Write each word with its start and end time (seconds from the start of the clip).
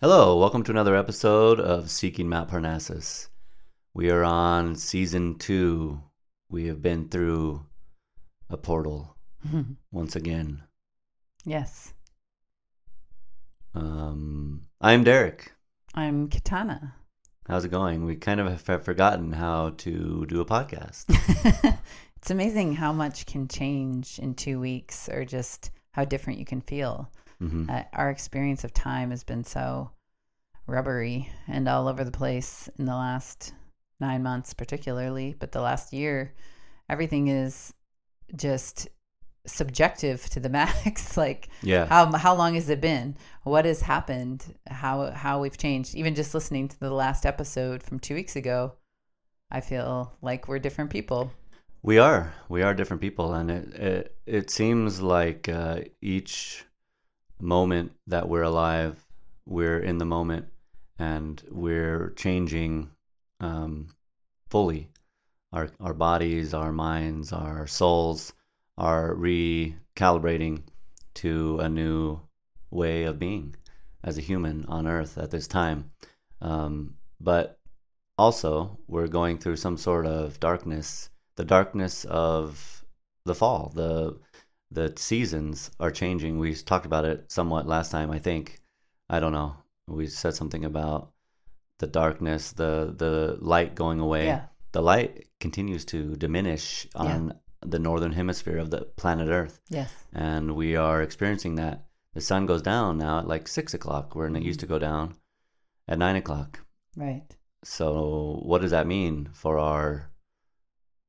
Hello, 0.00 0.36
welcome 0.38 0.62
to 0.64 0.70
another 0.70 0.96
episode 0.96 1.60
of 1.60 1.90
Seeking 1.90 2.28
Mount 2.28 2.50
Parnassus. 2.50 3.28
We 3.94 4.10
are 4.10 4.24
on 4.24 4.74
season 4.76 5.36
two. 5.38 6.02
We 6.48 6.66
have 6.66 6.82
been 6.82 7.08
through 7.08 7.64
a 8.50 8.56
portal 8.56 9.16
once 9.92 10.16
again. 10.16 10.62
yes. 11.44 11.92
Um, 13.74 14.66
I'm 14.80 15.02
Derek. 15.02 15.52
I'm 15.94 16.28
Katana. 16.28 16.94
How's 17.48 17.64
it 17.64 17.70
going? 17.70 18.04
We 18.04 18.14
kind 18.16 18.40
of 18.40 18.66
have 18.66 18.84
forgotten 18.84 19.32
how 19.32 19.70
to 19.78 20.26
do 20.26 20.40
a 20.40 20.44
podcast. 20.44 21.04
it's 22.16 22.30
amazing 22.30 22.74
how 22.74 22.92
much 22.92 23.26
can 23.26 23.48
change 23.48 24.18
in 24.20 24.34
two 24.34 24.60
weeks 24.60 25.08
or 25.08 25.24
just 25.24 25.70
how 25.92 26.04
different 26.04 26.38
you 26.38 26.44
can 26.44 26.60
feel. 26.60 27.10
Hmm 27.38 27.68
Uh, 27.68 27.82
our 27.92 28.10
experience 28.10 28.64
of 28.64 28.72
time 28.72 29.10
has 29.10 29.24
been 29.24 29.44
so 29.44 29.90
rubbery 30.66 31.28
and 31.48 31.68
all 31.68 31.88
over 31.88 32.04
the 32.04 32.10
place 32.10 32.68
in 32.78 32.84
the 32.86 32.94
last 32.94 33.52
nine 34.00 34.22
months, 34.22 34.54
particularly, 34.54 35.34
but 35.38 35.52
the 35.52 35.60
last 35.60 35.92
year, 35.92 36.34
everything 36.88 37.28
is 37.28 37.72
just 38.36 38.88
subjective 39.46 40.24
to 40.30 40.40
the 40.40 40.48
max. 40.58 41.16
like, 41.16 41.48
Yeah. 41.62 41.86
how 41.86 42.10
how 42.16 42.34
long 42.34 42.54
has 42.54 42.68
it 42.70 42.80
been? 42.80 43.16
What 43.42 43.64
has 43.66 43.82
happened? 43.82 44.44
How 44.66 45.10
how 45.10 45.40
we've 45.40 45.58
changed? 45.58 45.94
Even 45.94 46.14
just 46.14 46.34
listening 46.34 46.68
to 46.68 46.80
the 46.80 46.90
last 46.90 47.26
episode 47.26 47.82
from 47.82 47.98
two 47.98 48.14
weeks 48.14 48.36
ago, 48.36 48.72
I 49.50 49.60
feel 49.60 50.12
like 50.22 50.48
we're 50.48 50.58
different 50.58 50.90
people. 50.90 51.30
We 51.82 51.98
are. 51.98 52.32
We 52.48 52.62
are 52.62 52.72
different 52.74 53.02
people, 53.02 53.34
and 53.34 53.50
it 53.50 53.74
it, 53.74 54.16
it 54.26 54.50
seems 54.50 55.00
like 55.02 55.48
uh, 55.48 55.80
each 56.00 56.64
moment 57.44 57.92
that 58.06 58.28
we're 58.28 58.42
alive, 58.42 59.04
we're 59.46 59.78
in 59.78 59.98
the 59.98 60.04
moment, 60.04 60.46
and 60.98 61.42
we're 61.50 62.10
changing 62.16 62.90
um, 63.40 63.88
fully. 64.48 64.90
Our 65.52 65.68
our 65.78 65.94
bodies, 65.94 66.54
our 66.54 66.72
minds, 66.72 67.32
our 67.32 67.66
souls 67.66 68.32
are 68.76 69.14
recalibrating 69.14 70.62
to 71.14 71.60
a 71.60 71.68
new 71.68 72.20
way 72.70 73.04
of 73.04 73.18
being 73.18 73.54
as 74.02 74.18
a 74.18 74.22
human 74.22 74.64
on 74.66 74.86
Earth 74.86 75.16
at 75.18 75.30
this 75.30 75.46
time. 75.46 75.90
Um, 76.40 76.96
but 77.20 77.58
also, 78.18 78.78
we're 78.88 79.06
going 79.06 79.38
through 79.38 79.56
some 79.56 79.76
sort 79.76 80.06
of 80.06 80.40
darkness 80.40 81.10
the 81.36 81.44
darkness 81.44 82.04
of 82.04 82.84
the 83.24 83.34
fall. 83.34 83.72
The 83.74 84.16
the 84.70 84.92
seasons 84.96 85.70
are 85.78 85.90
changing. 85.90 86.38
We 86.38 86.54
talked 86.54 86.86
about 86.86 87.04
it 87.04 87.30
somewhat 87.30 87.66
last 87.66 87.90
time, 87.90 88.10
I 88.10 88.18
think. 88.18 88.60
I 89.08 89.20
don't 89.20 89.32
know. 89.32 89.56
We 89.86 90.06
said 90.06 90.34
something 90.34 90.64
about 90.64 91.12
the 91.78 91.86
darkness, 91.86 92.52
the 92.52 92.94
the 92.96 93.36
light 93.40 93.74
going 93.74 94.00
away. 94.00 94.26
Yeah. 94.26 94.46
The 94.72 94.82
light 94.82 95.28
continues 95.40 95.84
to 95.86 96.16
diminish 96.16 96.88
on 96.94 97.34
the 97.60 97.78
northern 97.78 98.12
hemisphere 98.12 98.58
of 98.58 98.70
the 98.70 98.82
planet 98.96 99.28
Earth, 99.28 99.60
Yes. 99.68 99.92
and 100.12 100.54
we 100.54 100.76
are 100.76 101.02
experiencing 101.02 101.54
that. 101.56 101.86
The 102.12 102.20
sun 102.20 102.46
goes 102.46 102.62
down 102.62 102.98
now 102.98 103.20
at 103.20 103.28
like 103.28 103.48
six 103.48 103.74
o'clock, 103.74 104.14
where 104.14 104.26
it 104.26 104.42
used 104.42 104.60
to 104.60 104.66
mm-hmm. 104.66 104.74
go 104.74 104.78
down 104.78 105.14
at 105.88 105.98
nine 105.98 106.16
o'clock. 106.16 106.60
Right. 106.96 107.24
So, 107.64 108.40
what 108.42 108.60
does 108.60 108.70
that 108.72 108.86
mean 108.86 109.30
for 109.32 109.58
our 109.58 110.10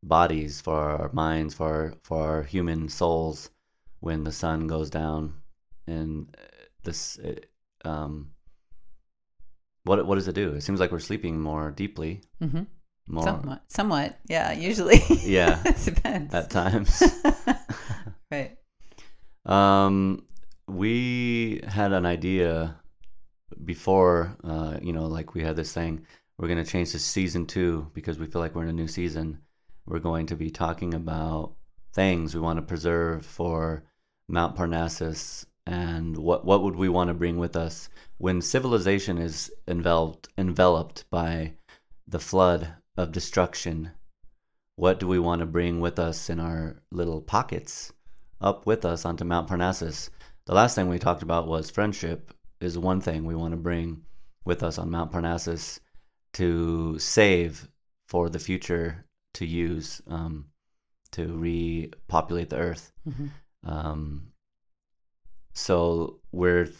bodies, 0.07 0.61
for 0.61 0.75
our 0.79 1.09
minds, 1.13 1.53
for 1.53 1.67
our, 1.67 1.93
for 2.03 2.21
our 2.23 2.43
human 2.43 2.87
souls 2.89 3.49
when 3.99 4.23
the 4.23 4.31
sun 4.31 4.67
goes 4.67 4.89
down? 4.89 5.33
And 5.87 6.35
uh, 6.37 6.41
this, 6.83 7.19
uh, 7.19 7.87
um, 7.87 8.31
what 9.83 10.05
what 10.07 10.15
does 10.15 10.27
it 10.27 10.35
do? 10.35 10.53
It 10.53 10.61
seems 10.61 10.79
like 10.79 10.91
we're 10.91 10.99
sleeping 10.99 11.39
more 11.39 11.71
deeply, 11.71 12.21
Mm-hmm. 12.41 12.63
more 13.07 13.23
Somewhat. 13.23 13.63
Somewhat. 13.67 14.19
Yeah. 14.27 14.51
Usually. 14.53 14.99
Yeah. 15.21 15.61
it 15.65 15.77
depends. 15.85 16.33
at 16.33 16.49
times. 16.49 17.03
right. 18.31 18.57
Um, 19.45 20.25
we 20.67 21.61
had 21.67 21.93
an 21.93 22.05
idea 22.07 22.75
before, 23.63 24.35
uh, 24.43 24.77
you 24.81 24.91
know, 24.93 25.05
like 25.05 25.35
we 25.35 25.43
had 25.43 25.55
this 25.55 25.71
thing. 25.71 26.05
We're 26.37 26.47
going 26.47 26.63
to 26.63 26.69
change 26.69 26.91
to 26.91 26.99
season 26.99 27.45
two 27.45 27.91
because 27.93 28.17
we 28.17 28.25
feel 28.25 28.41
like 28.41 28.55
we're 28.55 28.63
in 28.63 28.69
a 28.69 28.73
new 28.73 28.87
season. 28.87 29.39
We're 29.87 29.99
going 29.99 30.25
to 30.27 30.35
be 30.35 30.49
talking 30.49 30.95
about 30.95 31.53
things 31.93 32.33
we 32.33 32.41
want 32.41 32.57
to 32.57 32.63
preserve 32.63 33.25
for 33.25 33.83
Mount 34.27 34.55
Parnassus 34.55 35.45
and 35.67 36.17
what 36.17 36.43
what 36.43 36.63
would 36.63 36.75
we 36.75 36.89
want 36.89 37.09
to 37.09 37.13
bring 37.13 37.37
with 37.37 37.55
us 37.55 37.89
when 38.17 38.41
civilization 38.41 39.17
is 39.19 39.51
enveloped 39.67 40.27
enveloped 40.37 41.05
by 41.11 41.53
the 42.07 42.19
flood 42.19 42.73
of 42.97 43.11
destruction. 43.11 43.91
What 44.75 44.99
do 44.99 45.07
we 45.07 45.19
want 45.19 45.41
to 45.41 45.45
bring 45.45 45.79
with 45.79 45.99
us 45.99 46.29
in 46.29 46.39
our 46.39 46.81
little 46.91 47.21
pockets 47.21 47.93
up 48.41 48.65
with 48.65 48.85
us 48.85 49.05
onto 49.05 49.23
Mount 49.23 49.47
Parnassus? 49.47 50.09
The 50.45 50.55
last 50.55 50.75
thing 50.75 50.89
we 50.89 50.99
talked 50.99 51.23
about 51.23 51.47
was 51.47 51.69
friendship 51.69 52.33
is 52.59 52.77
one 52.77 53.01
thing 53.01 53.23
we 53.23 53.35
want 53.35 53.51
to 53.51 53.57
bring 53.57 54.03
with 54.45 54.63
us 54.63 54.77
on 54.79 54.89
Mount 54.89 55.11
Parnassus 55.11 55.79
to 56.33 56.97
save 56.97 57.67
for 58.07 58.29
the 58.29 58.39
future 58.39 59.05
to 59.35 59.45
use 59.45 60.01
um, 60.07 60.45
to 61.11 61.27
repopulate 61.37 62.49
the 62.49 62.57
earth. 62.57 62.91
hmm 63.03 63.27
Um, 63.63 64.31
so 65.53 66.19
we're 66.31 66.65
th- 66.65 66.77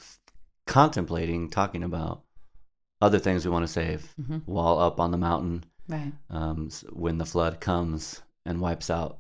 contemplating 0.68 1.50
talking 1.50 1.84
about 1.84 2.24
other 3.02 3.20
things 3.20 3.46
we 3.46 3.52
want 3.52 3.64
to 3.66 3.72
save 3.72 4.14
hmm 4.26 4.38
while 4.46 4.80
up 4.80 5.00
on 5.00 5.12
the 5.12 5.18
mountain 5.18 5.64
Right. 5.88 6.14
um, 6.30 6.70
when 6.92 7.18
the 7.20 7.26
flood 7.26 7.60
comes 7.60 8.22
and 8.46 8.60
wipes 8.60 8.90
out 8.90 9.20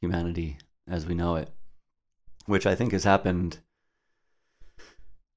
humanity 0.00 0.58
as 0.88 1.06
we 1.06 1.14
know 1.14 1.36
it, 1.36 1.48
which 2.46 2.66
I 2.66 2.74
think 2.74 2.92
has 2.92 3.04
happened 3.04 3.58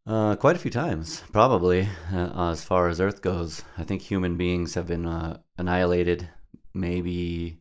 uh, 0.08 0.36
quite 0.36 0.56
a 0.56 0.60
few 0.60 0.72
times, 0.72 1.24
probably 1.32 1.88
uh, 2.14 2.52
as 2.52 2.64
far 2.64 2.88
as 2.90 3.00
Earth 3.02 3.22
goes. 3.22 3.64
I 3.78 3.84
think 3.84 4.02
human 4.02 4.38
beings 4.38 4.74
have 4.76 4.88
been 4.88 5.06
uh, 5.06 5.40
annihilated 5.58 6.30
maybe 6.76 7.58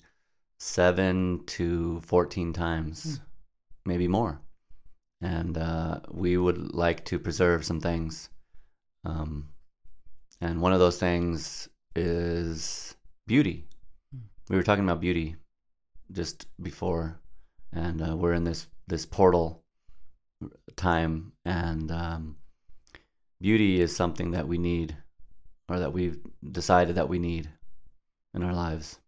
seven 0.59 1.45
to 1.47 2.01
14 2.01 2.53
times, 2.53 3.21
maybe 3.87 4.09
more. 4.09 4.41
And 5.21 5.57
uh, 5.57 6.01
we 6.11 6.37
would 6.37 6.75
like 6.75 7.05
to 7.07 7.19
preserve 7.19 7.65
some 7.65 7.81
things. 7.81 8.29
Um, 9.05 9.49
and 10.41 10.61
one 10.61 10.73
of 10.73 10.81
those 10.81 10.99
things 10.99 11.69
is 11.95 12.95
beauty. 13.27 13.67
We 14.51 14.57
were 14.57 14.63
talking 14.63 14.85
about 14.85 15.01
beauty 15.01 15.37
just 16.13 16.47
before, 16.63 17.21
and 17.73 18.03
uh, 18.03 18.17
we're 18.17 18.35
in 18.35 18.45
this 18.45 18.67
this 18.87 19.07
portal 19.07 19.63
time, 20.77 21.33
and 21.47 21.91
um, 21.91 22.37
beauty 23.41 23.81
is 23.81 23.97
something 23.97 24.33
that 24.33 24.47
we 24.47 24.59
need, 24.59 24.97
or 25.69 25.79
that 25.79 25.93
we've 25.93 26.19
decided 26.53 26.97
that 26.97 27.09
we 27.09 27.19
need 27.19 27.49
in 28.35 28.43
our 28.43 28.53
lives. 28.53 28.99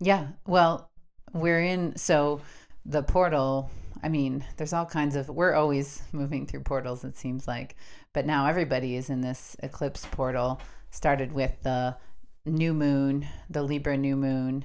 Yeah. 0.00 0.28
Well, 0.46 0.90
we're 1.32 1.60
in 1.62 1.96
so 1.96 2.40
the 2.84 3.02
portal. 3.02 3.70
I 4.02 4.08
mean, 4.08 4.44
there's 4.56 4.72
all 4.72 4.86
kinds 4.86 5.16
of. 5.16 5.28
We're 5.28 5.54
always 5.54 6.02
moving 6.12 6.46
through 6.46 6.60
portals. 6.60 7.04
It 7.04 7.16
seems 7.16 7.48
like, 7.48 7.76
but 8.12 8.26
now 8.26 8.46
everybody 8.46 8.96
is 8.96 9.10
in 9.10 9.20
this 9.20 9.56
eclipse 9.62 10.06
portal. 10.10 10.60
Started 10.90 11.32
with 11.32 11.52
the 11.62 11.96
new 12.44 12.72
moon, 12.72 13.26
the 13.50 13.62
Libra 13.62 13.96
new 13.96 14.16
moon, 14.16 14.64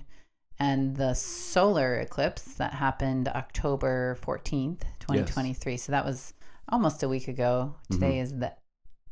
and 0.59 0.95
the 0.95 1.13
solar 1.13 1.95
eclipse 1.99 2.43
that 2.55 2.73
happened 2.73 3.27
October 3.29 4.17
14th, 4.21 4.81
2023. 4.99 5.77
So 5.77 5.91
that 5.91 6.05
was 6.05 6.33
almost 6.69 7.03
a 7.03 7.09
week 7.09 7.27
ago. 7.27 7.75
Today 7.91 8.19
is 8.19 8.31
the 8.37 8.53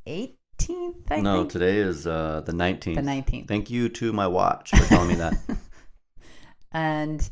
18th, 0.08 0.96
I 1.10 1.20
no, 1.22 1.40
think. 1.40 1.52
today 1.52 1.78
is 1.78 2.06
uh, 2.06 2.42
the 2.46 2.54
nineteenth. 2.54 2.98
the 2.98 3.02
19th. 3.02 3.48
Thank 3.48 3.70
you 3.70 3.90
to 3.90 4.14
my 4.14 4.28
watch 4.28 4.70
for 4.72 4.86
telling 4.86 5.10
me 5.10 5.16
that. 5.16 5.34
and 6.72 7.30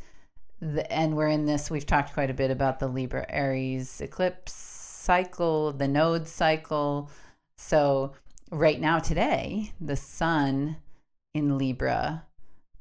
the, 0.60 0.92
and 0.92 1.16
we're 1.16 1.28
in 1.28 1.46
this 1.46 1.70
we've 1.70 1.86
talked 1.86 2.14
quite 2.14 2.30
a 2.30 2.34
bit 2.34 2.50
about 2.52 2.80
the 2.80 2.88
libra 2.88 3.26
aries 3.30 4.02
eclipse 4.02 4.54
cycle 4.54 5.72
the 5.72 5.88
node 5.88 6.28
cycle. 6.28 7.10
So 7.58 8.14
right 8.52 8.80
now 8.80 9.00
today 9.00 9.72
the 9.80 9.96
sun 9.96 10.78
in 11.34 11.58
libra 11.58 12.24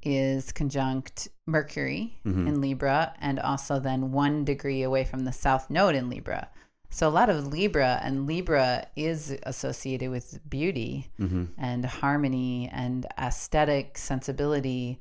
is 0.02 0.52
conjunct 0.52 1.28
mercury 1.46 2.18
Mhm. 2.24 2.46
in 2.48 2.60
libra 2.60 3.14
and 3.20 3.38
also 3.40 3.78
then 3.80 4.12
one 4.12 4.44
degree 4.44 4.82
away 4.82 5.04
from 5.04 5.24
the 5.24 5.32
south 5.32 5.68
node 5.68 5.94
in 5.94 6.08
libra. 6.08 6.48
So 6.90 7.08
a 7.08 7.10
lot 7.10 7.28
of 7.28 7.48
libra 7.48 8.00
and 8.02 8.26
libra 8.26 8.86
is 8.94 9.36
associated 9.42 10.10
with 10.10 10.38
beauty 10.48 11.08
hmm 11.18 11.46
and 11.58 11.84
harmony 11.84 12.70
and 12.72 13.06
aesthetic 13.18 13.98
sensibility 13.98 15.00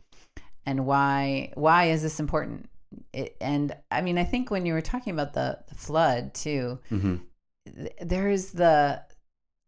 and 0.66 0.86
why 0.86 1.52
why 1.56 1.86
is 1.86 2.02
this 2.02 2.20
important? 2.20 2.70
It, 3.12 3.36
and 3.42 3.76
i 3.92 4.00
mean 4.00 4.18
i 4.18 4.24
think 4.24 4.50
when 4.50 4.66
you 4.66 4.72
were 4.72 4.80
talking 4.82 5.12
about 5.12 5.34
the, 5.34 5.60
the 5.68 5.76
flood 5.76 6.34
too 6.34 6.80
hmm 6.88 7.16
th- 7.66 7.94
there 8.00 8.30
is 8.30 8.52
the 8.52 9.04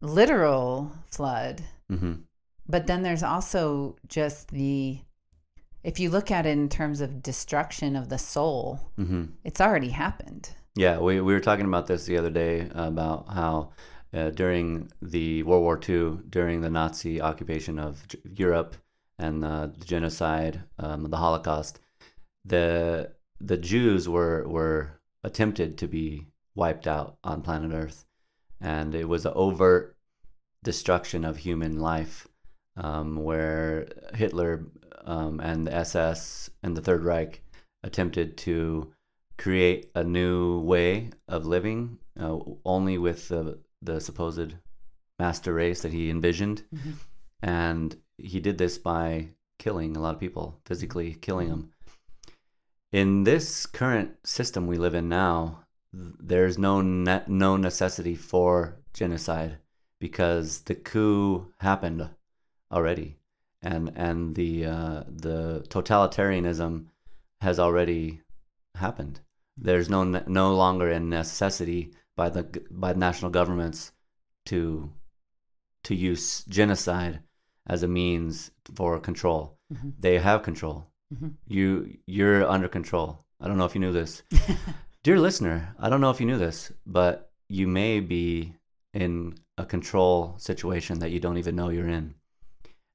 literal 0.00 0.92
flood, 1.10 1.62
hmm 1.88 2.14
but 2.70 2.86
then 2.86 3.02
there's 3.02 3.22
also 3.22 3.96
just 4.08 4.48
the 4.48 4.98
if 5.82 5.98
you 5.98 6.10
look 6.10 6.30
at 6.30 6.44
it 6.44 6.50
in 6.50 6.68
terms 6.68 7.00
of 7.00 7.22
destruction 7.22 7.96
of 7.96 8.08
the 8.08 8.18
soul, 8.18 8.80
hmm 8.96 9.24
it's 9.44 9.60
already 9.60 9.88
happened. 9.90 10.50
Yeah, 10.76 10.98
we, 10.98 11.20
we 11.20 11.32
were 11.32 11.40
talking 11.40 11.66
about 11.66 11.86
this 11.86 12.04
the 12.04 12.18
other 12.18 12.30
day 12.30 12.68
about 12.74 13.28
how 13.32 13.70
uh, 14.14 14.30
during 14.30 14.90
the 15.02 15.42
World 15.42 15.62
War 15.62 15.80
II, 15.88 16.20
during 16.28 16.60
the 16.60 16.70
Nazi 16.70 17.20
occupation 17.20 17.78
of 17.78 18.06
Europe 18.36 18.76
and 19.18 19.44
uh, 19.44 19.66
the 19.78 19.84
genocide, 19.84 20.62
um, 20.78 21.04
the 21.10 21.16
Holocaust, 21.16 21.80
the 22.44 23.12
the 23.40 23.56
Jews 23.56 24.08
were 24.08 24.46
were 24.48 25.00
attempted 25.24 25.78
to 25.78 25.88
be 25.88 26.26
wiped 26.54 26.86
out 26.86 27.18
on 27.24 27.42
planet 27.42 27.72
Earth, 27.72 28.04
and 28.60 28.94
it 28.94 29.08
was 29.08 29.26
an 29.26 29.32
overt 29.34 29.96
destruction 30.64 31.24
of 31.24 31.36
human 31.38 31.78
life, 31.80 32.26
um, 32.76 33.16
where 33.24 33.88
Hitler 34.14 34.66
um, 35.04 35.40
and 35.40 35.66
the 35.66 35.74
SS 35.74 36.50
and 36.62 36.76
the 36.76 36.80
Third 36.82 37.04
Reich 37.04 37.42
attempted 37.82 38.36
to 38.38 38.92
create 39.36 39.90
a 39.94 40.02
new 40.02 40.60
way 40.60 41.10
of 41.28 41.46
living, 41.46 41.98
uh, 42.20 42.38
only 42.64 42.98
with 42.98 43.28
the 43.28 43.58
the 43.82 44.00
supposed 44.00 44.54
master 45.18 45.54
race 45.54 45.82
that 45.82 45.92
he 45.92 46.10
envisioned, 46.10 46.64
Mhm. 46.74 46.94
and 47.42 47.96
he 48.18 48.40
did 48.40 48.58
this 48.58 48.78
by 48.78 49.30
killing 49.58 49.96
a 49.96 50.00
lot 50.00 50.14
of 50.14 50.20
people, 50.20 50.60
physically 50.64 51.14
killing 51.14 51.48
them. 51.48 51.72
In 52.92 53.24
this 53.24 53.66
current 53.66 54.26
system 54.26 54.66
we 54.66 54.76
live 54.76 54.94
in 54.94 55.08
now, 55.08 55.64
there's 55.92 56.58
no 56.58 56.80
ne- 56.80 57.24
no 57.26 57.56
necessity 57.56 58.14
for 58.14 58.76
genocide 58.92 59.58
because 59.98 60.60
the 60.62 60.74
coup 60.74 61.52
happened 61.60 62.08
already, 62.70 63.18
and 63.62 63.92
and 63.94 64.34
the 64.34 64.66
uh, 64.66 65.02
the 65.06 65.64
totalitarianism 65.68 66.86
has 67.40 67.58
already 67.58 68.22
happened. 68.74 69.20
There's 69.56 69.88
no 69.88 70.04
no 70.04 70.54
longer 70.54 70.90
a 70.90 71.00
necessity 71.00 71.92
by 72.16 72.30
the 72.30 72.44
by 72.70 72.92
national 72.94 73.30
governments 73.30 73.92
to 74.46 74.90
to 75.84 75.94
use 75.94 76.44
genocide 76.44 77.20
as 77.68 77.82
a 77.82 77.88
means 77.88 78.50
for 78.74 78.98
control. 79.00 79.58
Mhm. 79.72 79.92
They 80.00 80.18
have 80.18 80.42
control. 80.42 80.86
Mhm. 81.14 81.34
You 81.46 81.98
you're 82.06 82.46
under 82.46 82.68
control. 82.68 83.18
I 83.40 83.46
don't 83.48 83.58
know 83.58 83.64
if 83.66 83.74
you 83.74 83.80
knew 83.80 83.92
this. 83.92 84.22
Dear 85.04 85.18
listener, 85.20 85.74
I 85.78 85.88
don't 85.88 86.00
know 86.00 86.10
if 86.10 86.20
you 86.20 86.26
knew 86.26 86.38
this, 86.38 86.72
but 86.86 87.30
you 87.48 87.66
may 87.68 88.00
be 88.00 88.54
in 88.94 89.34
a 89.56 89.64
control 89.64 90.34
situation 90.38 90.98
that 90.98 91.10
you 91.10 91.20
don't 91.20 91.38
even 91.38 91.56
know 91.56 91.68
you're 91.70 91.88
in. 91.88 92.14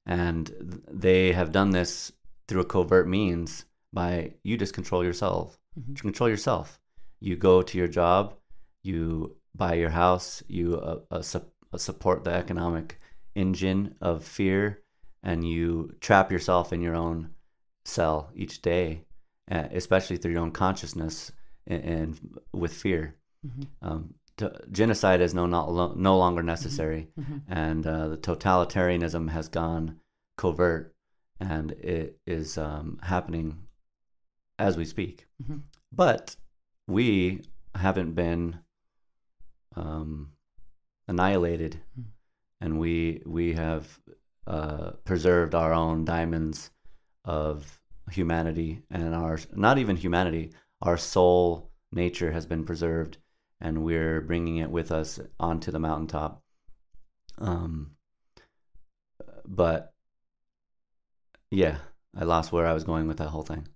And 0.06 0.82
they 0.90 1.32
have 1.32 1.52
done 1.52 1.70
this 1.70 2.12
through 2.46 2.60
a 2.62 2.64
covert 2.66 3.08
means 3.08 3.64
by 3.92 4.34
you 4.42 4.56
just 4.56 4.74
control 4.74 5.04
yourself. 5.04 5.58
Mhm. 5.78 5.98
Control 6.00 6.28
yourself. 6.28 6.80
You 7.20 7.36
go 7.36 7.62
to 7.62 7.78
your 7.78 7.88
job, 7.88 8.34
you 8.82 9.36
buy 9.54 9.74
your 9.74 9.90
house, 9.90 10.42
you 10.46 10.76
uh, 10.76 10.98
uh, 11.10 11.22
sup- 11.22 11.54
uh, 11.72 11.78
support 11.78 12.24
the 12.24 12.32
economic 12.32 12.98
engine 13.34 13.94
of 14.00 14.24
fear, 14.24 14.82
and 15.22 15.46
you 15.48 15.90
trap 16.00 16.30
yourself 16.32 16.72
in 16.72 16.80
your 16.80 16.94
own 16.94 17.30
cell 17.84 18.30
each 18.34 18.62
day, 18.62 19.04
uh, 19.50 19.68
especially 19.72 20.16
through 20.16 20.32
your 20.32 20.40
own 20.42 20.52
consciousness 20.52 21.32
and, 21.66 21.84
and 21.84 22.38
with 22.52 22.72
fear. 22.72 23.16
Mhm. 23.46 23.66
Um, 23.82 24.14
t- 24.36 24.48
genocide 24.72 25.20
is 25.20 25.34
no 25.34 25.46
not 25.46 25.96
no 25.96 26.16
longer 26.18 26.42
necessary, 26.42 27.08
Mhm. 27.18 27.42
and 27.48 27.86
uh, 27.86 28.08
the 28.08 28.16
totalitarianism 28.18 29.30
has 29.30 29.48
gone 29.48 30.00
covert, 30.36 30.94
and 31.40 31.72
it 31.72 32.20
is 32.26 32.56
um, 32.58 32.98
happening 33.02 33.66
as 34.58 34.76
we 34.76 34.84
speak. 34.84 35.26
Mhm. 35.42 35.62
But 35.92 36.36
we 36.86 37.42
haven't 37.74 38.14
been 38.14 38.60
um, 39.76 40.32
annihilated, 41.08 41.80
Mm. 41.98 42.04
And 42.60 42.78
we 42.78 43.22
we 43.26 43.52
have 43.54 43.98
uh, 44.46 44.90
preserved 45.04 45.54
our 45.54 45.72
own 45.72 46.04
diamonds 46.04 46.70
of 47.24 47.80
humanity 48.10 48.82
and 48.90 49.14
our 49.14 49.38
not 49.54 49.78
even 49.78 49.96
humanity, 49.96 50.52
our 50.82 50.96
soul 50.96 51.70
nature 51.92 52.32
has 52.32 52.46
been 52.46 52.64
preserved, 52.64 53.18
and 53.60 53.84
we're 53.84 54.20
bringing 54.20 54.58
it 54.58 54.70
with 54.70 54.92
us 54.92 55.20
onto 55.40 55.70
the 55.70 55.78
mountaintop. 55.78 56.42
Um, 57.38 57.92
but 59.46 59.92
yeah, 61.50 61.78
I 62.16 62.24
lost 62.24 62.52
where 62.52 62.66
I 62.66 62.72
was 62.74 62.84
going 62.84 63.06
with 63.06 63.18
that 63.18 63.28
whole 63.28 63.42
thing. 63.42 63.68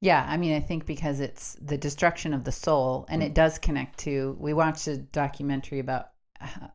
Yeah, 0.00 0.26
I 0.28 0.36
mean, 0.36 0.54
I 0.54 0.60
think 0.60 0.84
because 0.84 1.20
it's 1.20 1.56
the 1.62 1.78
destruction 1.78 2.34
of 2.34 2.44
the 2.44 2.52
soul, 2.52 3.06
and 3.08 3.22
it 3.22 3.34
does 3.34 3.58
connect 3.58 3.98
to. 4.00 4.36
We 4.40 4.52
watched 4.52 4.88
a 4.88 4.96
documentary 4.96 5.78
about 5.78 6.08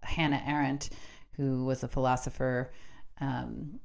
Hannah 0.03 0.43
Arendt, 0.45 0.89
who 1.35 1.65
was 1.65 1.83
a 1.83 1.87
philosopher 1.87 2.71
um, 3.19 3.79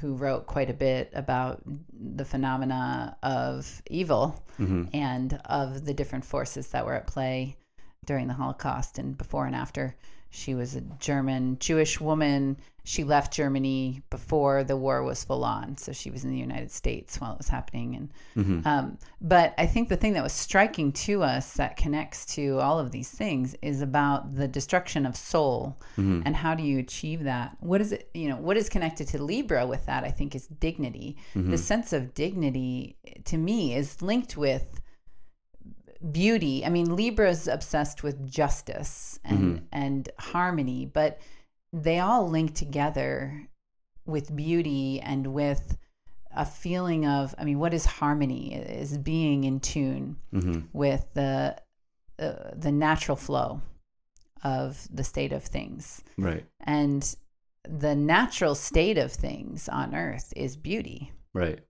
who 0.00 0.14
wrote 0.14 0.46
quite 0.46 0.70
a 0.70 0.74
bit 0.74 1.10
about 1.14 1.62
the 1.92 2.24
phenomena 2.24 3.16
of 3.22 3.82
evil 3.90 4.42
hmm 4.56 4.84
and 4.92 5.40
of 5.46 5.84
the 5.84 5.94
different 5.94 6.24
forces 6.24 6.68
that 6.68 6.84
were 6.84 6.94
at 6.94 7.06
play 7.06 7.56
during 8.04 8.28
the 8.28 8.34
Holocaust 8.34 8.98
and 8.98 9.16
before 9.16 9.46
and 9.46 9.56
after. 9.56 9.96
She 10.30 10.54
was 10.54 10.76
a 10.76 10.80
German 10.98 11.58
Jewish 11.58 12.00
woman. 12.00 12.58
She 12.84 13.02
left 13.02 13.32
Germany 13.32 14.02
before 14.10 14.62
the 14.62 14.76
war 14.76 15.02
was 15.02 15.24
full 15.24 15.44
on, 15.44 15.76
so 15.76 15.92
she 15.92 16.08
was 16.08 16.22
in 16.24 16.30
the 16.30 16.38
United 16.38 16.70
States 16.70 17.20
while 17.20 17.32
it 17.32 17.38
was 17.38 17.48
happening. 17.48 17.96
And 17.96 18.12
hmm 18.34 18.68
um, 18.68 18.98
but 19.20 19.54
I 19.58 19.66
think 19.66 19.88
the 19.88 19.96
thing 19.96 20.12
that 20.12 20.22
was 20.22 20.32
striking 20.32 20.92
to 20.92 21.22
us 21.22 21.54
that 21.54 21.76
connects 21.76 22.24
to 22.36 22.60
all 22.60 22.78
of 22.78 22.92
these 22.92 23.10
things 23.10 23.56
is 23.60 23.82
about 23.82 24.36
the 24.36 24.46
destruction 24.46 25.04
of 25.06 25.16
soul 25.16 25.80
hmm 25.96 26.22
and 26.24 26.36
how 26.36 26.54
do 26.54 26.62
you 26.62 26.78
achieve 26.78 27.24
that? 27.24 27.56
What 27.60 27.80
is 27.80 27.92
it? 27.92 28.08
You 28.14 28.28
know, 28.28 28.36
what 28.36 28.56
is 28.56 28.68
connected 28.68 29.08
to 29.08 29.22
Libra 29.22 29.66
with 29.66 29.86
that? 29.86 30.04
I 30.04 30.10
think 30.10 30.34
is 30.34 30.46
dignity. 30.46 31.16
hmm 31.32 31.50
The 31.50 31.58
sense 31.58 31.92
of 31.92 32.14
dignity 32.14 32.96
to 33.24 33.36
me 33.36 33.74
is 33.74 34.00
linked 34.02 34.36
with 34.36 34.80
beauty. 36.12 36.64
I 36.64 36.68
mean, 36.68 36.96
Libra's 36.96 37.48
obsessed 37.48 38.02
with 38.02 38.30
justice 38.30 39.18
and 39.24 39.66
and 39.72 40.08
harmony, 40.18 40.86
but 40.86 41.20
they 41.72 41.98
all 42.00 42.28
link 42.28 42.54
together 42.54 43.48
with 44.06 44.34
beauty 44.34 45.00
and 45.00 45.28
with 45.28 45.76
a 46.34 46.44
feeling 46.44 47.06
of 47.06 47.34
I 47.38 47.44
mean, 47.44 47.58
what 47.58 47.74
is 47.74 47.84
harmony? 47.86 48.54
Is 48.54 48.98
being 48.98 49.44
in 49.44 49.60
tune 49.60 50.16
hmm 50.32 50.60
with 50.72 51.06
the 51.14 51.56
uh, 52.18 52.50
the 52.54 52.72
natural 52.72 53.16
flow 53.16 53.60
of 54.42 54.86
the 54.92 55.04
state 55.04 55.32
of 55.32 55.42
things. 55.42 56.02
Right. 56.16 56.44
And 56.60 57.16
the 57.68 57.94
natural 57.94 58.54
state 58.54 58.96
of 58.96 59.12
things 59.12 59.68
on 59.68 59.94
earth 59.94 60.32
is 60.36 60.56
beauty. 60.56 61.12
Right. 61.34 61.60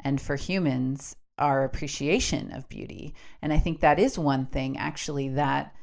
And 0.00 0.20
for 0.20 0.36
humans, 0.36 1.16
our 1.38 1.64
appreciation 1.64 2.52
of 2.52 2.68
beauty. 2.68 3.14
And 3.42 3.52
I 3.52 3.58
think 3.58 3.80
that 3.80 3.98
is 3.98 4.18
one 4.18 4.46
thing 4.46 4.76
actually 4.78 5.30
that 5.30 5.74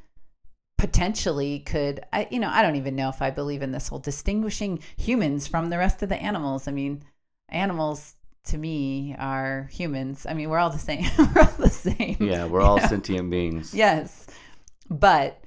potentially 0.78 1.60
could 1.60 2.00
I 2.12 2.28
you 2.32 2.40
know, 2.40 2.50
I 2.50 2.64
don't 2.64 2.76
even 2.76 2.96
know 2.96 3.10
if 3.10 3.22
I 3.22 3.30
believe 3.30 3.62
in 3.62 3.72
this 3.72 3.88
whole 3.88 4.00
distinguishing 4.00 4.80
humans 4.98 5.48
from 5.48 5.70
the 5.70 5.78
rest 5.78 6.02
of 6.02 6.10
the 6.10 6.22
animals. 6.22 6.68
I 6.68 6.72
mean, 6.72 7.04
animals 7.50 8.16
to 8.46 8.58
me 8.58 9.16
are 9.20 9.70
humans. 9.72 10.26
I 10.28 10.34
mean, 10.34 10.50
we're 10.50 10.58
all 10.58 10.70
the 10.70 10.80
same. 10.80 11.06
we're 11.18 11.42
all 11.42 11.54
the 11.58 11.70
same. 11.70 12.18
Yeah, 12.20 12.46
we're 12.46 12.62
all 12.62 12.80
sentient 12.80 13.30
beings. 13.30 13.74
Yes. 13.74 14.28
But 14.90 15.44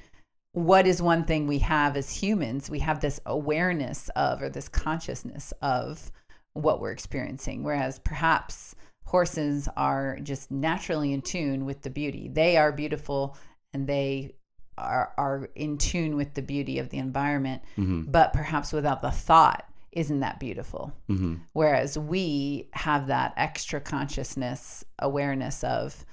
what 0.52 0.86
is 0.86 1.02
one 1.02 1.24
thing 1.24 1.46
we 1.46 1.58
have 1.58 1.96
as 1.96 2.10
humans? 2.10 2.70
We 2.70 2.78
have 2.80 3.00
this 3.00 3.20
awareness 3.26 4.08
of, 4.10 4.40
or 4.40 4.48
this 4.48 4.68
consciousness 4.68 5.52
of 5.60 6.12
what 6.52 6.80
we're 6.80 6.92
experiencing. 6.92 7.64
Whereas 7.64 7.98
perhaps 7.98 8.76
horses 9.14 9.68
are 9.76 10.18
just 10.24 10.50
naturally 10.50 11.12
in 11.12 11.22
tune 11.22 11.64
with 11.64 11.82
the 11.82 11.88
beauty. 11.90 12.28
They 12.28 12.56
are 12.56 12.72
beautiful 12.72 13.36
and 13.72 13.86
they 13.86 14.34
are, 14.76 15.12
are 15.16 15.50
in 15.54 15.78
tune 15.78 16.16
with 16.16 16.34
the 16.34 16.42
beauty 16.42 16.80
of 16.80 16.88
the 16.90 16.98
environment, 16.98 17.62
hmm 17.76 18.02
but 18.16 18.32
perhaps 18.32 18.72
without 18.72 19.02
the 19.02 19.12
thought, 19.12 19.62
isn't 19.92 20.18
that 20.18 20.40
beautiful? 20.40 20.92
hmm 21.06 21.34
Whereas 21.52 21.96
we 21.96 22.68
have 22.72 23.06
that 23.06 23.34
extra 23.36 23.80
consciousness 23.80 24.84
awareness 24.98 25.62
of 25.62 26.04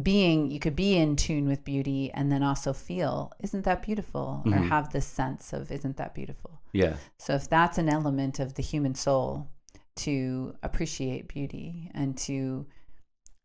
being, 0.00 0.52
you 0.52 0.60
could 0.60 0.76
be 0.76 0.96
in 0.96 1.16
tune 1.16 1.48
with 1.48 1.64
beauty 1.64 2.12
and 2.14 2.30
then 2.30 2.44
also 2.44 2.72
feel, 2.72 3.32
isn't 3.40 3.64
that 3.64 3.82
beautiful? 3.82 4.42
Or 4.46 4.52
Mhm. 4.52 4.68
have 4.68 4.90
this 4.92 5.06
sense 5.06 5.52
of, 5.52 5.72
isn't 5.72 5.96
that 5.96 6.14
beautiful? 6.14 6.60
Yeah. 6.72 6.94
So 7.18 7.34
if 7.34 7.48
that's 7.48 7.78
an 7.78 7.88
element 7.88 8.38
of 8.38 8.54
the 8.54 8.62
human 8.62 8.94
soul 8.94 9.48
to 9.96 10.54
appreciate 10.62 11.28
beauty 11.28 11.90
and 11.94 12.16
to 12.18 12.66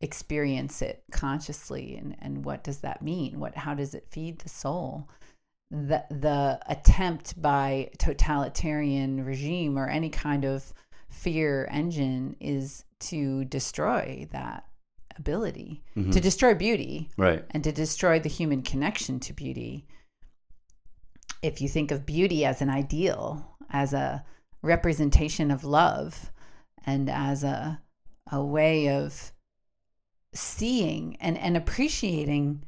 experience 0.00 0.80
it 0.82 1.02
consciously 1.12 1.96
and, 1.96 2.16
and 2.20 2.44
what 2.44 2.64
does 2.64 2.78
that 2.78 3.02
mean? 3.02 3.38
What 3.38 3.54
how 3.56 3.74
does 3.74 3.94
it 3.94 4.06
feed 4.10 4.38
the 4.40 4.48
soul? 4.48 5.08
the 5.72 6.02
the 6.10 6.58
attempt 6.66 7.40
by 7.40 7.88
totalitarian 7.98 9.24
regime 9.24 9.78
or 9.78 9.86
any 9.86 10.10
kind 10.10 10.44
of 10.44 10.72
fear 11.10 11.68
engine 11.70 12.34
is 12.40 12.84
to 12.98 13.44
destroy 13.44 14.26
that 14.32 14.64
ability 15.16 15.80
Mhm. 15.96 16.12
to 16.12 16.20
destroy 16.20 16.54
beauty 16.54 17.08
right. 17.16 17.44
and 17.50 17.62
to 17.62 17.70
destroy 17.70 18.18
the 18.18 18.28
human 18.28 18.62
connection 18.62 19.20
to 19.20 19.32
beauty. 19.32 19.86
If 21.42 21.60
you 21.60 21.68
think 21.68 21.90
of 21.92 22.04
beauty 22.04 22.44
as 22.44 22.60
an 22.60 22.68
ideal, 22.68 23.56
as 23.70 23.92
a 23.92 24.24
representation 24.62 25.50
of 25.52 25.62
love, 25.64 26.32
and 26.86 27.08
as 27.10 27.44
a 27.44 27.80
a 28.32 28.42
way 28.44 28.88
of 28.88 29.32
seeing 30.32 31.16
and, 31.20 31.36
and 31.38 31.56
appreciating 31.56 32.64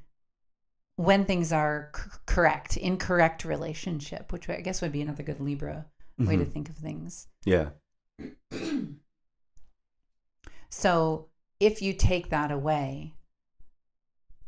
when 0.97 1.25
things 1.25 1.52
are 1.52 1.92
c- 1.95 2.02
correct, 2.26 2.76
in 2.76 2.97
correct 2.97 3.45
relationship, 3.45 4.33
which 4.33 4.49
I 4.49 4.61
guess 4.61 4.83
would 4.83 4.90
be 4.92 5.02
another 5.02 5.23
good 5.23 5.40
Libra 5.40 5.87
way 6.19 6.37
to 6.37 6.45
Mhm. 6.45 6.52
think 6.52 6.69
of 6.69 6.76
things. 6.76 7.28
Yeah. 7.45 7.71
So 10.71 11.28
if 11.61 11.83
you 11.83 11.92
take 11.92 12.31
that 12.31 12.50
away, 12.50 13.14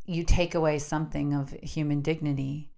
you 0.07 0.25
take 0.25 0.55
away 0.55 0.79
something 0.79 1.35
of 1.35 1.51
human 1.63 2.01
dignity 2.01 2.71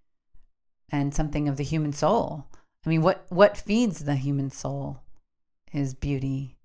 and 0.91 1.15
something 1.15 1.49
of 1.49 1.57
the 1.57 1.63
human 1.65 1.93
soul. 1.93 2.47
I 2.85 2.89
mean, 2.89 3.03
what 3.03 3.27
what 3.29 3.57
feeds 3.57 4.01
the 4.01 4.17
human 4.17 4.51
soul 4.51 5.01
is 5.73 5.95
beauty 5.95 6.56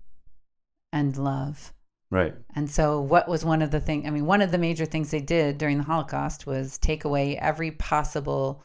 and 0.92 1.16
love. 1.16 1.72
Right. 2.10 2.34
And 2.54 2.70
so, 2.70 3.00
what 3.00 3.26
was 3.26 3.44
one 3.44 3.62
of 3.62 3.70
the 3.70 3.80
things? 3.80 4.06
I 4.06 4.10
mean, 4.10 4.26
one 4.26 4.42
of 4.42 4.50
the 4.50 4.58
major 4.58 4.84
things 4.84 5.10
they 5.10 5.20
did 5.20 5.56
during 5.56 5.78
the 5.78 5.84
Holocaust 5.84 6.46
was 6.46 6.76
take 6.78 7.04
away 7.04 7.38
every 7.38 7.70
possible 7.70 8.64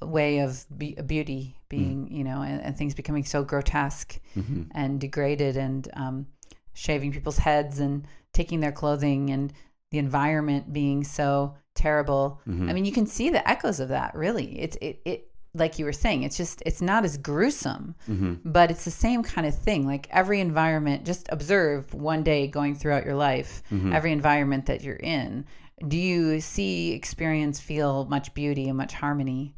way 0.00 0.38
of 0.38 0.64
be- 0.78 0.94
beauty 1.06 1.56
being, 1.68 2.08
you 2.10 2.24
know, 2.24 2.42
and, 2.42 2.62
and 2.62 2.76
things 2.76 2.94
becoming 2.94 3.24
so 3.24 3.42
grotesque 3.42 4.18
hmm 4.34 4.62
and 4.72 5.00
degraded 5.00 5.56
and 5.56 5.88
um, 5.94 6.26
shaving 6.72 7.12
people's 7.12 7.38
heads 7.38 7.80
and 7.80 8.06
taking 8.32 8.60
their 8.60 8.72
clothing 8.72 9.30
and 9.30 9.52
the 9.90 9.98
environment 9.98 10.72
being 10.72 11.02
so 11.02 11.54
terrible. 11.74 12.40
Mhm. 12.46 12.68
I 12.70 12.72
mean, 12.72 12.84
you 12.84 12.92
can 12.92 13.06
see 13.06 13.30
the 13.30 13.46
echoes 13.48 13.80
of 13.80 13.88
that. 13.88 14.14
Really, 14.14 14.58
it's 14.60 14.76
it 14.80 15.00
it 15.04 15.27
like 15.58 15.78
you 15.78 15.84
were 15.84 15.92
saying. 15.92 16.22
It's 16.22 16.36
just 16.36 16.62
it's 16.66 16.80
not 16.82 17.04
as 17.04 17.16
gruesome, 17.18 17.94
hmm 18.06 18.34
but 18.44 18.70
it's 18.70 18.84
the 18.84 18.90
same 18.90 19.22
kind 19.22 19.46
of 19.46 19.54
thing. 19.54 19.86
Like 19.86 20.08
every 20.10 20.40
environment, 20.40 21.04
just 21.04 21.28
observe 21.30 21.92
one 21.94 22.22
day 22.22 22.46
going 22.46 22.74
throughout 22.74 23.04
your 23.04 23.14
life, 23.16 23.62
Mhm. 23.70 23.92
every 23.94 24.12
environment 24.12 24.66
that 24.66 24.82
you're 24.82 24.96
in. 24.96 25.44
Do 25.86 25.96
you 25.96 26.40
see, 26.40 26.92
experience, 26.92 27.60
feel 27.60 28.04
much 28.06 28.34
beauty 28.34 28.68
and 28.68 28.76
much 28.76 28.94
harmony? 28.94 29.54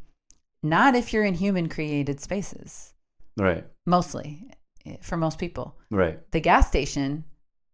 Not 0.62 0.94
if 0.94 1.12
you're 1.12 1.24
in 1.24 1.34
human 1.34 1.68
created 1.68 2.20
spaces, 2.20 2.92
Right. 3.38 3.64
mostly 3.86 4.50
eh, 4.86 4.96
for 5.00 5.16
most 5.16 5.38
people 5.38 5.76
Right. 5.90 6.18
the 6.32 6.40
gas 6.40 6.68
station 6.68 7.24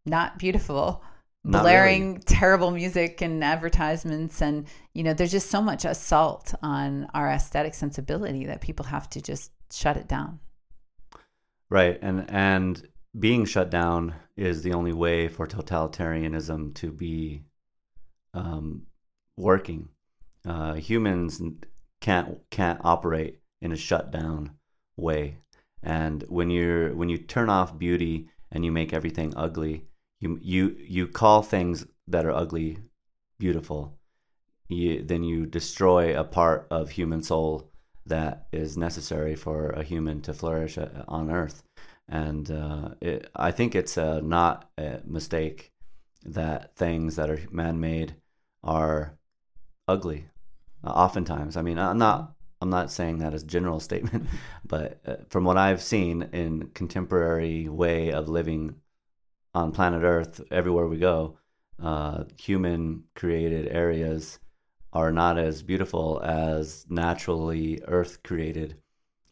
not 0.05 0.39
beautiful 0.39 1.03
Not 1.47 1.63
blaring 1.63 2.19
terrible 2.21 2.71
music 2.71 3.23
and 3.23 3.43
advertisements 3.45 4.43
and 4.43 4.67
you 4.95 5.03
know 5.05 5.15
there's 5.15 5.31
just 5.31 5.51
so 5.51 5.63
much 5.63 5.85
assault 5.85 6.55
on 6.63 7.07
our 7.15 7.31
aesthetic 7.31 7.75
sensibility 7.75 8.47
that 8.47 8.61
people 8.61 8.85
have 8.85 9.09
to 9.11 9.23
just 9.23 9.53
shut 9.71 9.97
it 9.97 10.09
down 10.09 10.41
Right. 11.69 11.99
And 12.01 12.31
and 12.31 12.89
being 13.19 13.45
shut 13.45 13.71
down 13.71 14.15
is 14.37 14.63
the 14.63 14.75
only 14.75 14.93
way 14.93 15.29
for 15.29 15.47
totalitarianism 15.47 16.75
to 16.77 16.93
be 16.93 17.43
um, 18.35 18.87
working. 19.37 19.89
Uh, 20.45 20.75
humans 20.75 21.43
can't 22.01 22.39
can't 22.51 22.81
operate 22.85 23.41
in 23.61 23.73
a 23.73 23.77
shut 23.77 24.11
down 24.11 24.53
way. 24.97 25.39
And 25.83 26.23
when 26.29 26.51
you're 26.51 26.95
when 26.95 27.09
you 27.09 27.19
turn 27.19 27.49
off 27.49 27.79
beauty 27.79 28.29
and 28.53 28.65
you 28.65 28.71
make 28.71 28.93
everything 28.93 29.33
ugly, 29.37 29.87
you 30.21 30.39
you 30.43 30.77
you 30.79 31.09
call 31.09 31.43
things 31.43 31.87
that 32.09 32.25
are 32.25 32.33
ugly 32.33 32.79
beautiful. 33.39 33.99
You, 34.69 35.03
then 35.03 35.23
you 35.23 35.47
destroy 35.47 36.19
a 36.19 36.25
part 36.25 36.67
of 36.71 36.91
human 36.91 37.23
soul 37.23 37.71
that 38.07 38.47
is 38.53 38.77
necessary 38.77 39.37
for 39.37 39.71
a 39.71 39.83
human 39.83 40.21
to 40.23 40.35
flourish 40.35 40.79
uh, 40.79 40.89
on 41.07 41.31
Earth. 41.31 41.63
And 42.09 42.51
uh, 42.51 42.91
it, 43.01 43.31
I 43.35 43.51
think 43.51 43.75
it's 43.75 43.99
uh, 43.99 44.21
not 44.21 44.71
a 44.79 45.01
mistake 45.05 45.73
that 46.25 46.75
things 46.77 47.17
that 47.17 47.31
are 47.31 47.41
man-made 47.51 48.17
are 48.63 49.19
ugly. 49.87 50.27
Uh, 50.85 50.91
oftentimes, 50.91 51.57
I 51.57 51.63
mean, 51.63 51.79
I'm 51.79 51.99
not. 51.99 52.33
I'm 52.63 52.71
not 52.71 52.91
saying 52.91 53.19
that 53.19 53.35
as 53.35 53.43
a 53.43 53.47
general 53.47 53.81
statement, 53.89 54.27
but 54.65 54.99
uh, 55.07 55.17
from 55.29 55.45
what 55.45 55.59
I've 55.59 55.83
seen 55.83 56.23
in 56.33 56.69
contemporary 56.69 57.69
way 57.69 58.13
of 58.13 58.31
living 58.31 58.77
on 59.57 59.73
planet 59.73 60.03
Earth, 60.03 60.43
everywhere 60.51 60.87
we 60.87 60.99
go, 60.99 61.39
uh, 61.83 62.25
human 62.39 63.05
created 63.15 63.67
areas 63.69 64.39
are 64.93 65.11
not 65.11 65.39
as 65.39 65.63
beautiful 65.63 66.21
as 66.23 66.87
naturally 66.91 67.83
Earth 67.87 68.23
created 68.23 68.77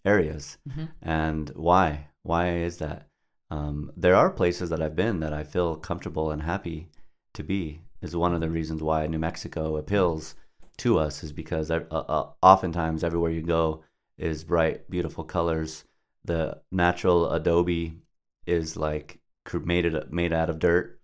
areas. 0.05 0.57
Mhm. 0.67 0.89
And 1.03 1.51
why? 1.51 2.09
Why 2.23 2.57
is 2.57 2.79
that? 2.79 3.09
Um, 3.51 3.93
there 3.97 4.17
are 4.17 4.31
places 4.31 4.71
that 4.71 4.81
I've 4.81 4.97
been 4.97 5.21
that 5.21 5.35
I 5.35 5.45
feel 5.45 5.77
comfortable 5.77 6.31
and 6.31 6.43
happy 6.43 6.89
to 7.35 7.43
be. 7.43 7.81
Is 8.01 8.17
one 8.17 8.35
of 8.35 8.41
the 8.41 8.51
reasons 8.51 8.83
why 8.83 9.07
New 9.07 9.19
Mexico 9.19 9.77
appeals 9.77 10.35
to 10.79 10.99
us 10.99 11.23
is 11.23 11.33
because 11.33 11.71
uh, 11.71 11.85
uh, 11.91 12.33
oftentimes 12.43 13.05
everywhere 13.05 13.31
you 13.31 13.43
go 13.43 13.85
is 14.17 14.45
bright, 14.45 14.91
beautiful 14.91 15.25
colors. 15.25 15.85
The 16.25 16.63
natural 16.71 17.31
adobe 17.31 18.01
is 18.47 18.77
like 18.77 19.21
made 19.53 19.85
it 19.85 20.13
made 20.13 20.33
out 20.33 20.51
of 20.51 20.59
dirt, 20.59 21.01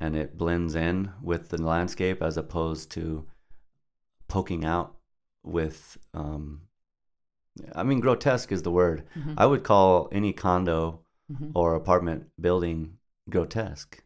and 0.00 0.16
it 0.16 0.36
blends 0.36 0.74
in 0.74 1.12
with 1.22 1.48
the 1.48 1.60
landscape 1.62 2.22
as 2.22 2.36
opposed 2.36 2.90
to 2.92 3.26
poking 4.28 4.64
out 4.64 4.96
with. 5.42 5.98
Um, 6.14 6.62
I 7.74 7.82
mean, 7.82 8.00
grotesque 8.00 8.52
is 8.52 8.62
the 8.62 8.70
word. 8.70 9.04
Mhm. 9.16 9.34
I 9.36 9.46
would 9.46 9.64
call 9.64 10.08
any 10.12 10.32
condo 10.32 11.00
Mhm. 11.32 11.52
or 11.54 11.74
apartment 11.74 12.30
building 12.40 12.98
grotesque. 13.28 14.02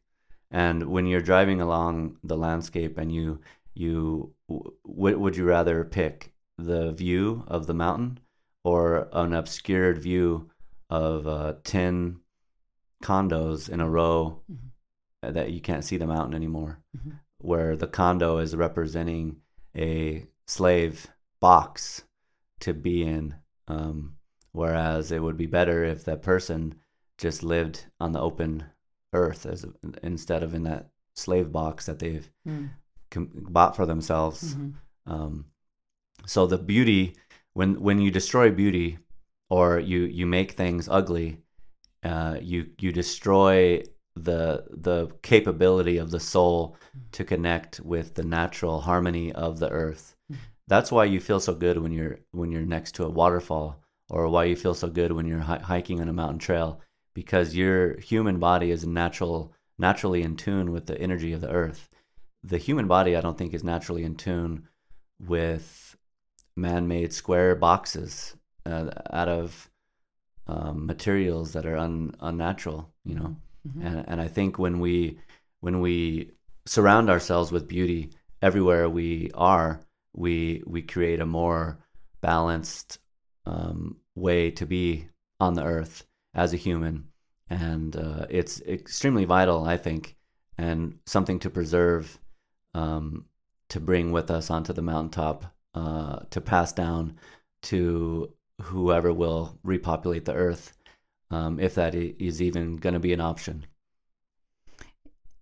And 0.50 0.84
when 0.84 1.06
you're 1.06 1.20
driving 1.20 1.60
along 1.60 2.18
the 2.24 2.36
landscape 2.36 2.98
and 2.98 3.12
you 3.12 3.40
you 3.74 4.34
what 4.82 5.18
would 5.18 5.34
you 5.36 5.44
rather 5.46 5.82
pick 5.84 6.34
the 6.58 6.92
view 6.92 7.42
of 7.48 7.66
the 7.66 7.72
mountain 7.74 8.18
or 8.64 9.08
an 9.12 9.32
obscured 9.32 9.96
view 9.98 10.50
of 10.90 11.26
uh, 11.26 11.54
10 11.64 12.20
condos 13.02 13.68
in 13.68 13.80
a 13.80 13.88
row 13.90 14.40
Mhm. 14.50 15.34
that 15.34 15.52
you 15.52 15.60
can't 15.60 15.84
see 15.84 15.96
the 15.98 16.06
mountain 16.06 16.34
anymore 16.34 16.78
Mhm. 16.96 17.18
where 17.38 17.76
the 17.76 17.86
condo 17.88 18.38
is 18.38 18.56
representing 18.56 19.40
a 19.76 20.26
slave 20.46 21.08
box 21.40 22.04
to 22.60 22.72
be 22.74 23.02
in 23.02 23.34
um, 23.68 24.16
whereas 24.52 25.10
it 25.12 25.22
would 25.22 25.36
be 25.36 25.46
better 25.46 25.84
if 25.84 26.04
that 26.04 26.22
person 26.22 26.74
just 27.18 27.42
lived 27.42 27.86
on 28.00 28.12
the 28.12 28.20
open 28.20 28.64
earth 29.12 29.46
as 29.46 29.64
instead 30.02 30.42
of 30.42 30.54
in 30.54 30.62
that 30.64 30.90
slave 31.14 31.52
box 31.52 31.86
that 31.86 31.98
they've 31.98 32.30
Mm. 32.46 32.70
com- 33.10 33.30
bought 33.34 33.76
for 33.76 33.86
themselves 33.86 34.54
Mhm. 34.56 34.74
um, 35.06 35.46
so 36.26 36.46
the 36.46 36.58
beauty, 36.58 37.16
when 37.54 37.80
when 37.80 37.98
you 38.00 38.10
destroy 38.10 38.50
beauty, 38.50 38.98
or 39.50 39.78
you 39.78 40.00
you 40.04 40.26
make 40.26 40.52
things 40.52 40.88
ugly, 40.88 41.41
uh, 42.02 42.36
you 42.40 42.66
you 42.80 42.92
destroy 42.92 43.82
the 44.14 44.64
the 44.70 45.08
capability 45.22 45.98
of 45.98 46.10
the 46.10 46.20
soul 46.20 46.76
to 47.12 47.24
connect 47.24 47.80
with 47.80 48.14
the 48.14 48.24
natural 48.24 48.80
harmony 48.80 49.32
of 49.32 49.58
the 49.58 49.70
earth. 49.70 50.14
That's 50.68 50.92
why 50.92 51.04
you 51.04 51.20
feel 51.20 51.40
so 51.40 51.54
good 51.54 51.78
when 51.78 51.92
you're 51.92 52.18
when 52.30 52.50
you're 52.52 52.62
next 52.62 52.94
to 52.96 53.04
a 53.04 53.10
waterfall, 53.10 53.82
or 54.10 54.28
why 54.28 54.44
you 54.44 54.56
feel 54.56 54.74
so 54.74 54.88
good 54.88 55.12
when 55.12 55.26
you're 55.26 55.40
hi- 55.40 55.58
hiking 55.58 56.00
on 56.00 56.08
a 56.08 56.12
mountain 56.12 56.38
trail, 56.38 56.80
because 57.14 57.54
your 57.54 57.98
human 58.00 58.38
body 58.38 58.70
is 58.70 58.86
natural 58.86 59.52
naturally 59.78 60.22
in 60.22 60.36
tune 60.36 60.72
with 60.72 60.86
the 60.86 61.00
energy 61.00 61.32
of 61.32 61.40
the 61.40 61.50
earth. 61.50 61.88
The 62.44 62.58
human 62.58 62.86
body, 62.88 63.16
I 63.16 63.20
don't 63.20 63.38
think, 63.38 63.54
is 63.54 63.64
naturally 63.64 64.04
in 64.04 64.16
tune 64.16 64.68
with 65.18 65.96
man-made 66.56 67.12
square 67.12 67.54
boxes 67.54 68.36
uh, 68.66 68.90
out 69.10 69.28
of 69.28 69.70
um, 70.46 70.86
materials 70.86 71.52
that 71.52 71.66
are 71.66 71.76
un- 71.76 72.14
unnatural. 72.20 72.92
You 73.04 73.14
know, 73.16 73.36
Mhm. 73.66 73.84
and 73.84 74.08
and 74.08 74.20
I 74.20 74.28
think 74.28 74.58
when 74.58 74.80
we 74.80 75.18
when 75.60 75.80
we 75.80 76.32
surround 76.66 77.10
ourselves 77.10 77.52
with 77.52 77.68
beauty 77.68 78.10
everywhere 78.40 78.88
we 78.88 79.30
are, 79.34 79.80
we 80.12 80.62
we 80.66 80.82
create 80.82 81.20
a 81.20 81.26
more 81.26 81.78
balanced 82.20 82.98
um, 83.46 83.96
way 84.14 84.50
to 84.52 84.66
be 84.66 85.08
on 85.40 85.54
the 85.54 85.64
earth 85.64 86.06
as 86.34 86.52
a 86.52 86.56
human, 86.56 87.08
and 87.48 87.96
uh, 87.96 88.26
it's 88.30 88.60
extremely 88.62 89.24
vital, 89.24 89.64
I 89.64 89.76
think, 89.76 90.16
and 90.56 90.98
something 91.06 91.40
to 91.40 91.50
preserve, 91.50 92.18
um, 92.74 93.26
to 93.68 93.80
bring 93.80 94.12
with 94.12 94.30
us 94.30 94.50
onto 94.50 94.72
the 94.72 94.82
mountaintop 94.82 95.44
uh, 95.74 96.20
to 96.30 96.40
pass 96.40 96.72
down 96.72 97.16
to 97.62 98.32
whoever 98.62 99.12
will 99.12 99.58
repopulate 99.62 100.24
the 100.24 100.34
earth, 100.34 100.72
um, 101.30 101.58
if 101.58 101.74
that 101.74 101.94
is 101.94 102.40
even 102.40 102.76
going 102.76 102.94
to 102.94 103.00
be 103.00 103.12
an 103.12 103.20
option. 103.20 103.66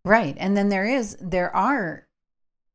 Right. 0.05 0.37
And 0.39 0.57
then 0.57 0.69
there 0.69 0.87
is 0.87 1.17
there 1.21 1.55
are 1.55 2.07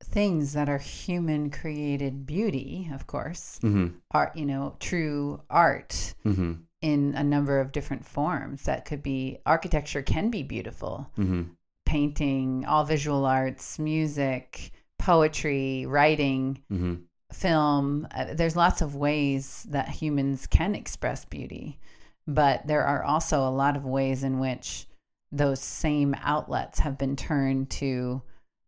things 0.04 0.54
that 0.54 0.70
are 0.70 0.78
human 0.78 1.50
created 1.50 2.26
beauty, 2.26 2.90
of 2.94 3.08
course. 3.08 3.58
hmm 3.62 3.88
Art, 4.12 4.36
you 4.36 4.46
know, 4.46 4.76
true 4.80 5.42
art 5.50 6.14
hmm 6.24 6.54
in 6.82 7.16
a 7.16 7.24
number 7.24 7.60
of 7.60 7.72
different 7.72 8.06
forms. 8.06 8.64
That 8.64 8.86
could 8.86 9.02
be 9.02 9.40
architecture 9.46 10.04
can 10.04 10.30
be 10.30 10.44
beautiful. 10.44 11.10
hmm 11.16 11.44
Painting, 11.86 12.66
all 12.66 12.84
visual 12.84 13.26
arts, 13.26 13.78
music, 13.80 14.72
poetry, 14.98 15.86
writing, 15.86 16.62
hmm 16.70 16.96
film. 17.36 18.08
Uh, 18.16 18.34
there's 18.34 18.56
lots 18.56 18.82
of 18.82 18.96
ways 18.96 19.66
that 19.70 19.90
humans 19.90 20.48
can 20.48 20.76
express 20.76 21.26
beauty, 21.26 21.80
but 22.28 22.66
there 22.68 22.84
are 22.84 23.04
also 23.04 23.48
a 23.48 23.52
lot 23.52 23.76
of 23.76 23.86
ways 23.86 24.24
in 24.24 24.40
which 24.40 24.88
those 25.32 25.60
same 25.60 26.16
outlets 26.22 26.80
have 26.80 26.98
been 26.98 27.16
turned 27.16 27.70
to 27.70 28.22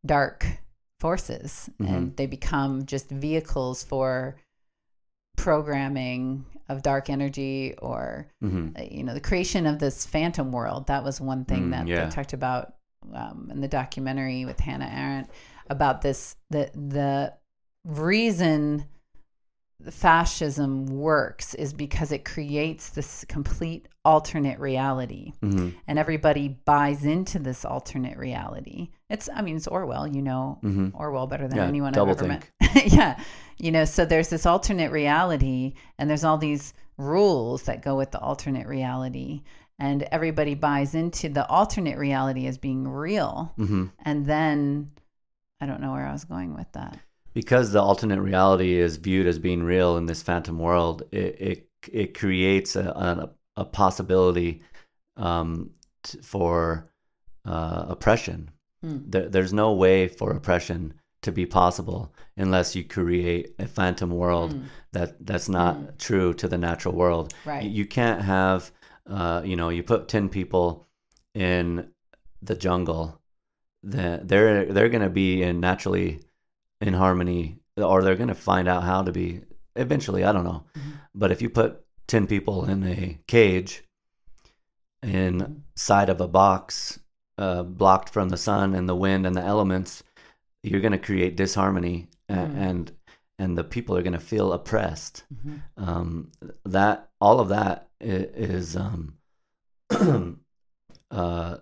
dark 0.05 0.45
forces 0.99 1.69
and 1.79 2.17
they 2.17 2.25
become 2.25 2.85
just 2.85 3.09
vehicles 3.09 3.83
for 3.83 4.35
programming 5.37 6.43
of 6.69 6.81
dark 6.81 7.09
energy 7.09 7.75
or 7.81 8.27
hmm 8.41 8.69
uh, 8.77 8.81
you 8.81 9.03
know 9.03 9.13
the 9.13 9.21
creation 9.21 9.65
of 9.67 9.77
this 9.79 10.05
phantom 10.05 10.51
world 10.51 10.87
that 10.87 11.03
was 11.03 11.21
one 11.21 11.45
thing 11.45 11.67
Mm, 11.67 11.71
that 11.71 11.87
yeah. 11.87 12.05
they 12.05 12.09
talked 12.11 12.33
about 12.33 12.73
um, 13.13 13.49
in 13.51 13.61
the 13.61 13.67
documentary 13.67 14.43
with 14.45 14.59
hannah 14.59 14.91
arendt 14.91 15.29
about 15.69 16.01
this 16.01 16.35
the 16.49 16.69
the 16.73 17.33
reason 17.87 18.85
fascism 19.91 20.87
works 20.87 21.53
is 21.53 21.71
because 21.71 22.11
it 22.11 22.25
creates 22.25 22.89
this 22.89 23.23
complete 23.29 23.87
alternate 24.03 24.59
reality. 24.59 25.33
Hmm 25.41 25.69
and 25.87 25.97
everybody 25.99 26.49
buys 26.65 27.05
into 27.05 27.39
this 27.39 27.63
alternate 27.63 28.17
reality. 28.17 28.89
It's 29.09 29.29
i 29.33 29.41
mean 29.41 29.55
it's 29.55 29.67
orwell 29.67 30.07
you 30.07 30.21
know 30.21 30.57
hmm 30.61 30.89
orwell 30.93 31.27
better 31.27 31.47
than 31.47 31.57
Yeah, 31.57 31.67
anyone 31.67 31.93
i've 31.95 32.09
ever 32.09 32.27
met. 32.27 32.49
Yeah 32.93 33.19
you 33.57 33.71
know 33.71 33.85
so 33.85 34.03
there's 34.05 34.29
this 34.29 34.45
alternate 34.45 34.91
reality 34.91 35.75
and 35.97 36.09
there's 36.09 36.23
all 36.23 36.37
these 36.37 36.73
rules 36.97 37.63
that 37.63 37.81
go 37.83 37.95
with 37.95 38.11
the 38.11 38.19
alternate 38.19 38.67
reality. 38.67 39.43
And 39.79 40.01
everybody 40.11 40.55
buys 40.55 40.95
into 40.95 41.29
the 41.29 41.47
alternate 41.47 41.99
reality 41.99 42.47
as 42.47 42.57
being 42.57 42.87
real. 42.87 43.53
Hmm 43.57 43.85
and 44.03 44.25
then 44.25 44.91
i 45.61 45.65
don't 45.67 45.81
know 45.81 45.91
where 45.93 46.07
i 46.07 46.11
was 46.11 46.25
going 46.25 46.53
with 46.55 46.71
that 46.73 46.99
because 47.41 47.71
the 47.71 47.79
alternate 47.89 48.19
reality 48.19 48.73
is 48.85 48.97
viewed 48.97 49.27
as 49.27 49.37
being 49.37 49.61
real 49.61 49.91
in 49.97 50.07
this 50.07 50.23
phantom 50.23 50.57
world, 50.57 51.03
it 51.11 51.31
it, 51.51 51.69
it 52.01 52.19
creates 52.21 52.75
a, 52.75 52.87
a, 53.09 53.29
a 53.57 53.65
possibility 53.65 54.51
um, 55.17 55.69
t- 56.01 56.17
for 56.31 56.89
uh, 57.45 57.85
oppression. 57.89 58.49
Hmm. 58.81 58.97
There, 59.11 59.29
there's 59.29 59.53
no 59.53 59.69
way 59.73 60.07
for 60.07 60.31
oppression 60.31 60.95
to 61.21 61.31
be 61.31 61.45
possible 61.45 62.11
unless 62.37 62.75
you 62.75 62.83
create 62.83 63.45
a 63.59 63.67
phantom 63.67 64.09
world 64.09 64.51
Mm, 64.53 64.63
that 64.93 65.09
that's 65.29 65.49
not 65.49 65.75
Mm. 65.75 65.97
true 66.07 66.33
to 66.41 66.47
the 66.47 66.57
natural 66.57 66.95
world. 66.95 67.33
right 67.45 67.63
You, 67.63 67.69
you 67.79 67.85
can't 67.85 68.21
have, 68.21 68.71
uh, 69.17 69.41
you 69.49 69.55
know, 69.55 69.69
you 69.69 69.83
put 69.83 70.07
ten 70.07 70.29
people 70.29 70.65
in 71.35 71.91
the 72.47 72.55
jungle, 72.55 73.05
then 73.83 74.25
they're 74.29 74.65
they're 74.73 74.93
gonna 74.95 75.15
be 75.25 75.43
in 75.47 75.59
naturally 75.59 76.19
in 76.81 76.93
harmony, 76.93 77.59
or 77.77 78.01
they're 78.03 78.15
gonna 78.15 78.35
find 78.35 78.67
out 78.67 78.83
how 78.83 79.01
to 79.03 79.11
be 79.11 79.41
eventually. 79.75 80.23
I 80.23 80.31
don't 80.31 80.43
know, 80.43 80.63
Mhm. 80.75 80.93
but 81.15 81.31
if 81.31 81.41
you 81.41 81.49
put 81.49 81.83
ten 82.07 82.27
people 82.27 82.65
in 82.65 82.83
a 82.83 83.19
cage, 83.27 83.83
inside 85.03 86.09
of 86.09 86.21
a 86.21 86.27
box, 86.27 86.99
uh, 87.37 87.63
blocked 87.63 88.09
from 88.09 88.29
the 88.29 88.37
sun 88.37 88.73
and 88.73 88.89
the 88.89 88.95
wind 88.95 89.25
and 89.27 89.35
the 89.35 89.41
elements, 89.43 90.03
you're 90.63 90.81
gonna 90.81 90.97
create 90.97 91.35
disharmony, 91.35 92.09
a- 92.29 92.33
Mm. 92.33 92.55
and 92.55 92.91
and 93.39 93.55
the 93.55 93.63
people 93.63 93.95
are 93.95 94.01
gonna 94.01 94.19
feel 94.19 94.51
oppressed 94.51 95.23
Mhm. 95.31 95.61
um, 95.77 96.31
that 96.65 97.11
all 97.21 97.39
of 97.39 97.49
that 97.49 97.87
is 98.01 98.75
um, 98.75 99.13
uh, 101.11 101.57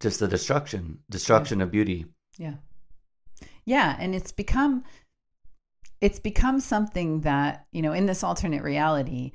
just 0.00 0.18
the 0.18 0.26
destruction 0.26 0.98
destruction 1.08 1.60
of 1.60 1.70
beauty 1.70 2.06
Yeah. 2.38 2.54
Yeah, 3.70 3.96
and 4.00 4.16
it's 4.16 4.32
become 4.32 4.82
it's 6.00 6.18
become 6.18 6.58
something 6.58 7.20
that, 7.20 7.66
you 7.70 7.82
know, 7.82 7.92
in 7.92 8.06
this 8.06 8.24
alternate 8.24 8.64
reality, 8.64 9.30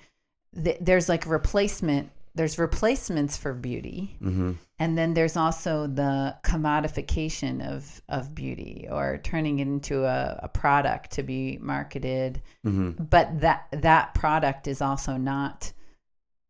th- 0.61 0.79
there's 0.81 1.07
like 1.07 1.25
replacement 1.25 2.11
there's 2.37 2.59
replacements 2.59 3.37
for 3.37 3.53
beauty 3.53 4.17
hmm 4.19 4.51
and 4.77 4.97
then 4.97 5.13
there's 5.13 5.37
also 5.37 5.87
the 5.87 6.35
commodification 6.43 7.65
of 7.65 8.01
of 8.09 8.35
beauty 8.35 8.89
or 8.91 9.21
turning 9.23 9.59
it 9.59 9.67
into 9.69 10.03
a, 10.03 10.37
a 10.43 10.49
product 10.49 11.11
to 11.11 11.23
be 11.23 11.57
marketed. 11.61 12.41
Hmm 12.63 12.91
but 12.99 13.39
that 13.39 13.67
that 13.71 14.13
product 14.15 14.67
is 14.67 14.81
also 14.81 15.15
not 15.15 15.71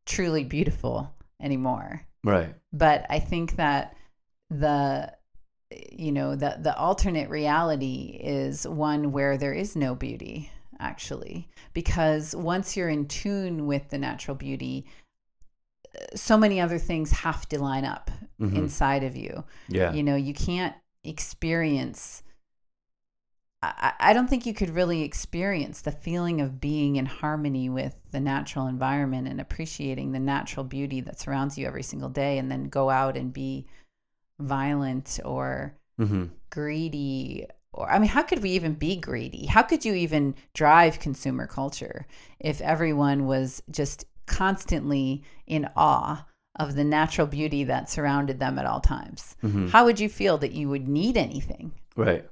truly 0.08 0.44
beautiful 0.44 1.14
anymore. 1.40 2.02
Right. 2.24 2.56
But 2.74 3.06
i 3.12 3.20
think 3.20 3.58
that 3.58 3.96
the 4.50 5.15
you 5.92 6.12
know 6.12 6.36
the 6.36 6.58
the 6.60 6.76
alternate 6.78 7.30
reality 7.30 8.20
is 8.22 8.68
one 8.68 9.12
where 9.12 9.38
there 9.38 9.54
is 9.54 9.76
no 9.76 9.96
beauty 9.96 10.52
actually 10.80 11.48
because 11.74 12.36
once 12.36 12.76
you're 12.76 12.90
in 12.90 13.08
tune 13.08 13.66
with 13.66 13.90
the 13.90 13.98
natural 13.98 14.36
beauty 14.36 14.86
so 16.14 16.38
many 16.38 16.60
other 16.60 16.78
things 16.78 17.12
have 17.12 17.48
to 17.50 17.62
line 17.62 17.86
up 17.86 18.12
hmm 18.38 18.56
inside 18.56 19.04
of 19.04 19.16
you. 19.16 19.44
Yeah. 19.70 19.94
You 19.94 20.04
know 20.04 20.16
you 20.16 20.34
can't 20.34 20.76
experience 21.04 22.24
I, 23.62 23.94
I 24.00 24.14
don't 24.14 24.30
think 24.30 24.46
you 24.46 24.54
could 24.54 24.70
really 24.70 25.02
experience 25.04 25.82
the 25.82 25.92
feeling 25.92 26.42
of 26.42 26.60
being 26.60 26.98
in 26.98 27.06
harmony 27.06 27.70
with 27.70 27.96
the 28.12 28.20
natural 28.20 28.68
environment 28.68 29.28
and 29.28 29.40
appreciating 29.42 30.12
the 30.12 30.20
natural 30.20 30.64
beauty 30.64 31.02
that 31.02 31.20
surrounds 31.20 31.58
you 31.58 31.66
every 31.66 31.84
single 31.84 32.10
day 32.10 32.38
and 32.38 32.52
then 32.52 32.66
go 32.66 32.90
out 32.90 33.18
and 33.18 33.34
be 33.34 33.66
violent 34.40 35.20
or 35.26 35.78
hmm 35.98 36.26
greedy 36.50 37.46
or 37.74 37.90
I 37.90 38.00
mean 38.00 38.10
how 38.10 38.24
could 38.24 38.42
we 38.42 38.52
even 38.52 38.74
be 38.74 38.96
greedy? 38.96 39.46
How 39.46 39.62
could 39.62 39.84
you 39.86 39.94
even 39.94 40.36
drive 40.54 41.00
consumer 41.00 41.48
culture 41.48 42.06
if 42.40 42.62
everyone 42.62 43.26
was 43.28 43.62
just 43.70 44.06
constantly 44.26 45.24
in 45.48 45.68
awe 45.76 46.26
of 46.58 46.76
the 46.76 46.84
natural 46.86 47.28
beauty 47.28 47.66
that 47.66 47.90
surrounded 47.90 48.40
them 48.40 48.58
at 48.58 48.66
all 48.66 48.80
times? 48.80 49.36
hmm 49.42 49.68
How 49.68 49.84
would 49.86 50.00
you 50.00 50.08
feel 50.10 50.38
that 50.40 50.54
you 50.54 50.70
would 50.70 50.88
need 50.88 51.18
anything 51.18 51.74
right 51.96 52.26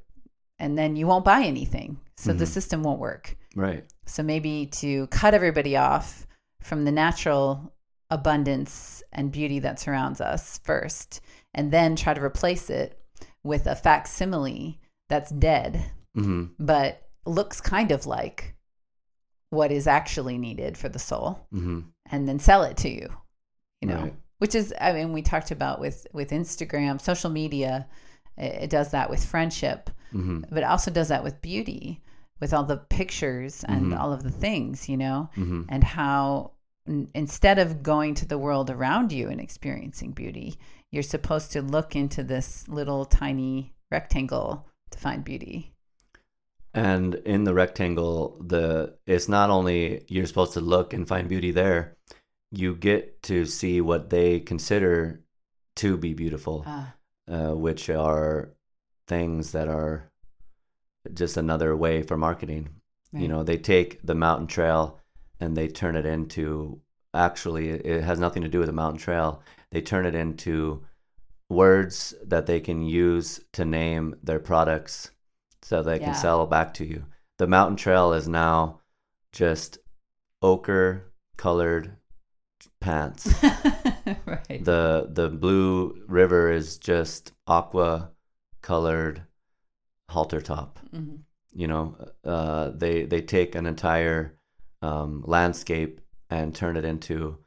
and 0.59 0.77
then 0.77 0.95
you 0.95 1.07
won't 1.07 1.25
buy 1.25 1.41
anything? 1.43 1.99
So 2.15 2.31
the 2.31 2.45
Mhm. 2.45 2.47
system 2.57 2.83
won't 2.83 2.99
work. 2.99 3.35
right 3.55 3.83
So 4.05 4.23
maybe 4.23 4.67
to 4.81 5.07
cut 5.07 5.33
everybody 5.33 5.75
off 5.77 6.25
from 6.61 6.85
the 6.85 6.91
natural 6.91 7.73
abundance 8.09 9.03
and 9.11 9.31
beauty 9.31 9.59
that 9.59 9.79
surrounds 9.79 10.21
us 10.21 10.59
first, 10.63 11.21
and 11.53 11.71
then 11.71 11.95
try 11.95 12.13
to 12.13 12.23
replace 12.23 12.69
it 12.69 12.99
with 13.43 13.67
a 13.67 13.75
facsimile 13.75 14.79
that's 15.09 15.31
dead, 15.31 15.83
hmm 16.15 16.45
but 16.59 17.01
looks 17.25 17.61
kind 17.61 17.91
of 17.91 18.05
like 18.05 18.55
what 19.49 19.71
is 19.71 19.87
actually 19.87 20.37
needed 20.37 20.77
for 20.77 20.89
the 20.89 20.99
soul, 20.99 21.39
hmm 21.51 21.81
and 22.11 22.27
then 22.27 22.39
sell 22.39 22.63
it 22.63 22.77
to 22.77 22.89
you. 22.89 23.07
You 23.81 23.87
know, 23.89 24.01
Right. 24.01 24.15
which 24.39 24.55
is 24.55 24.73
I 24.79 24.93
mean 24.93 25.13
we 25.13 25.21
talked 25.21 25.51
about 25.51 25.79
with 25.79 26.07
with 26.13 26.31
Instagram, 26.31 26.99
social 27.01 27.29
media. 27.29 27.87
It, 28.37 28.63
it 28.63 28.69
does 28.69 28.91
that 28.91 29.09
with 29.09 29.23
friendship 29.23 29.89
hmm 30.11 30.41
but 30.49 30.59
it 30.59 30.63
also 30.65 30.89
does 30.91 31.07
that 31.09 31.23
with 31.23 31.41
beauty 31.41 32.01
with 32.39 32.53
all 32.53 32.63
the 32.63 32.77
pictures 32.77 33.63
and 33.63 33.91
Mhm. 33.93 33.99
all 33.99 34.11
of 34.13 34.21
the 34.23 34.31
things 34.31 34.87
you 34.89 34.97
know 34.97 35.29
hmm 35.35 35.63
and 35.69 35.83
how 35.83 36.51
instead 37.13 37.59
of 37.59 37.81
going 37.81 38.13
to 38.13 38.25
the 38.25 38.37
world 38.37 38.69
around 38.69 39.11
you 39.11 39.29
and 39.29 39.39
experiencing 39.39 40.11
beauty 40.11 40.57
you're 40.91 41.01
supposed 41.01 41.51
to 41.51 41.61
look 41.61 41.95
into 41.95 42.23
this 42.23 42.67
little 42.67 43.03
tiny 43.05 43.73
rectangle 43.89 44.67
to 44.91 44.99
find 44.99 45.23
beauty. 45.23 45.73
And 46.75 47.15
in 47.15 47.45
the 47.45 47.53
rectangle 47.53 48.37
the 48.45 48.95
it's 49.07 49.27
not 49.27 49.49
only 49.49 50.05
you're 50.07 50.25
supposed 50.25 50.53
to 50.53 50.61
look 50.61 50.93
and 50.93 51.07
find 51.07 51.27
beauty 51.27 51.51
there 51.51 51.97
you 52.51 52.75
get 52.75 53.23
to 53.23 53.45
see 53.45 53.81
what 53.81 54.11
they 54.11 54.39
consider 54.39 55.23
to 55.77 55.97
be 55.97 56.13
beautiful 56.13 56.63
ah. 56.67 56.93
uh, 57.27 57.55
which 57.55 57.89
are 57.89 58.53
things 59.07 59.51
that 59.51 59.67
are 59.67 60.11
just 61.13 61.37
another 61.37 61.75
way 61.75 62.03
for 62.03 62.17
marketing. 62.17 62.69
You 63.15 63.27
know, 63.27 63.43
they 63.43 63.57
take 63.57 63.99
the 64.03 64.15
mountain 64.15 64.47
trail 64.47 64.99
and 65.43 65.57
they 65.57 65.67
turn 65.67 65.95
it 65.95 66.05
into 66.05 66.79
actually, 67.13 67.69
it 67.69 68.03
has 68.03 68.19
nothing 68.19 68.41
to 68.43 68.49
do 68.49 68.59
with 68.59 68.67
the 68.67 68.73
mountain 68.73 68.99
trail. 68.99 69.41
They 69.71 69.81
turn 69.81 70.05
it 70.05 70.15
into 70.15 70.83
words 71.49 72.13
that 72.25 72.45
they 72.45 72.59
can 72.59 72.81
use 72.81 73.39
to 73.53 73.65
name 73.65 74.15
their 74.23 74.39
products 74.39 75.11
so 75.61 75.83
they 75.83 75.99
can 75.99 76.15
sell 76.15 76.45
back 76.47 76.73
to 76.75 76.85
you. 76.85 77.05
the 77.39 77.47
mountain 77.47 77.75
trail 77.75 78.13
is 78.13 78.27
now 78.27 78.79
just 79.31 79.77
ochre 80.41 81.11
colored 81.37 81.97
pants. 82.79 83.27
right. 84.25 84.63
the 84.63 85.09
the 85.11 85.29
blue 85.29 86.03
river 86.07 86.51
is 86.51 86.77
just 86.77 87.31
aqua 87.47 88.11
colored 88.61 89.23
halter 90.09 90.41
top. 90.41 90.79
Mhm. 90.93 91.19
You 91.53 91.67
know, 91.67 91.95
uh, 92.23 92.71
they 92.75 93.05
they 93.05 93.21
take 93.21 93.55
an 93.55 93.65
entire 93.65 94.37
um, 94.83 95.23
landscape 95.25 96.01
and 96.29 96.53
turn 96.55 96.77
it 96.77 96.85
into 96.85 97.37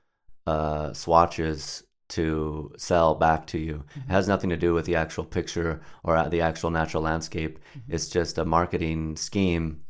uh, 0.46 0.92
swatches 0.92 1.82
to 2.08 2.72
sell 2.76 3.14
back 3.16 3.46
to 3.48 3.58
you. 3.58 3.84
It 3.96 4.10
has 4.12 4.28
nothing 4.28 4.50
to 4.50 4.56
do 4.66 4.74
with 4.74 4.86
the 4.86 4.94
actual 4.96 5.24
picture 5.24 5.80
or 6.04 6.16
uh, 6.16 6.28
the 6.28 6.40
actual 6.40 6.70
natural 6.70 7.02
landscape. 7.02 7.58
It's 7.88 8.08
just 8.08 8.38
a 8.38 8.44
marketing 8.44 9.16
scheme 9.16 9.80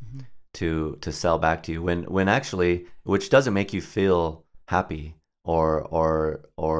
to 0.54 0.96
to 1.02 1.12
sell 1.12 1.38
back 1.38 1.62
to 1.64 1.72
you. 1.72 1.82
When 1.82 2.04
when 2.04 2.28
actually, 2.28 2.86
which 3.04 3.28
doesn't 3.28 3.54
make 3.54 3.72
you 3.76 3.82
feel 3.82 4.44
happy 4.68 5.14
or 5.44 5.82
or 5.82 6.40
or 6.56 6.76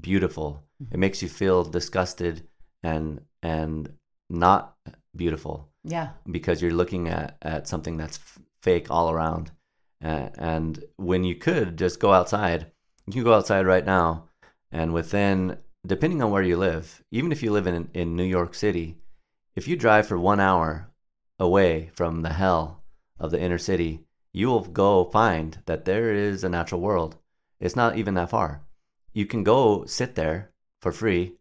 beautiful. 0.00 0.62
It 0.92 0.98
makes 0.98 1.22
you 1.22 1.28
feel 1.28 1.64
disgusted 1.64 2.46
and 2.82 3.20
and 3.42 3.92
not 4.30 4.76
beautiful 5.16 5.68
Yeah. 5.84 6.08
because 6.30 6.62
you're 6.62 6.72
looking 6.78 7.08
at, 7.08 7.36
at 7.42 7.68
something 7.68 7.96
that's 7.98 8.18
f- 8.18 8.38
fake 8.62 8.86
all 8.90 9.10
around. 9.10 9.50
Uh, 10.04 10.28
and 10.36 10.84
when 10.96 11.24
you 11.24 11.34
could 11.34 11.78
just 11.78 11.98
go 11.98 12.12
outside, 12.12 12.70
you 13.06 13.14
can 13.14 13.24
go 13.24 13.34
outside 13.34 13.66
right 13.66 13.86
now, 13.86 14.28
and 14.70 14.92
within, 14.92 15.56
depending 15.86 16.22
on 16.22 16.30
where 16.30 16.42
you 16.42 16.56
live, 16.58 17.02
even 17.10 17.32
if 17.32 17.42
you 17.42 17.50
live 17.50 17.66
in, 17.66 17.88
in 17.94 18.14
New 18.14 18.24
York 18.24 18.54
City, 18.54 18.98
if 19.56 19.66
you 19.66 19.76
drive 19.76 20.06
for 20.06 20.18
one 20.18 20.40
hour 20.40 20.90
away 21.38 21.90
from 21.94 22.22
the 22.22 22.34
hell 22.34 22.82
of 23.18 23.30
the 23.30 23.40
inner 23.40 23.58
city, 23.58 24.00
you 24.32 24.48
will 24.48 24.60
go 24.60 25.04
find 25.06 25.58
that 25.66 25.84
there 25.84 26.12
is 26.12 26.44
a 26.44 26.48
natural 26.48 26.80
world. 26.80 27.16
It's 27.58 27.76
not 27.76 27.96
even 27.96 28.14
that 28.14 28.30
far. 28.30 28.62
You 29.12 29.26
can 29.26 29.42
go 29.42 29.86
sit 29.86 30.16
there 30.16 30.50
for 30.82 30.92
free 30.92 31.38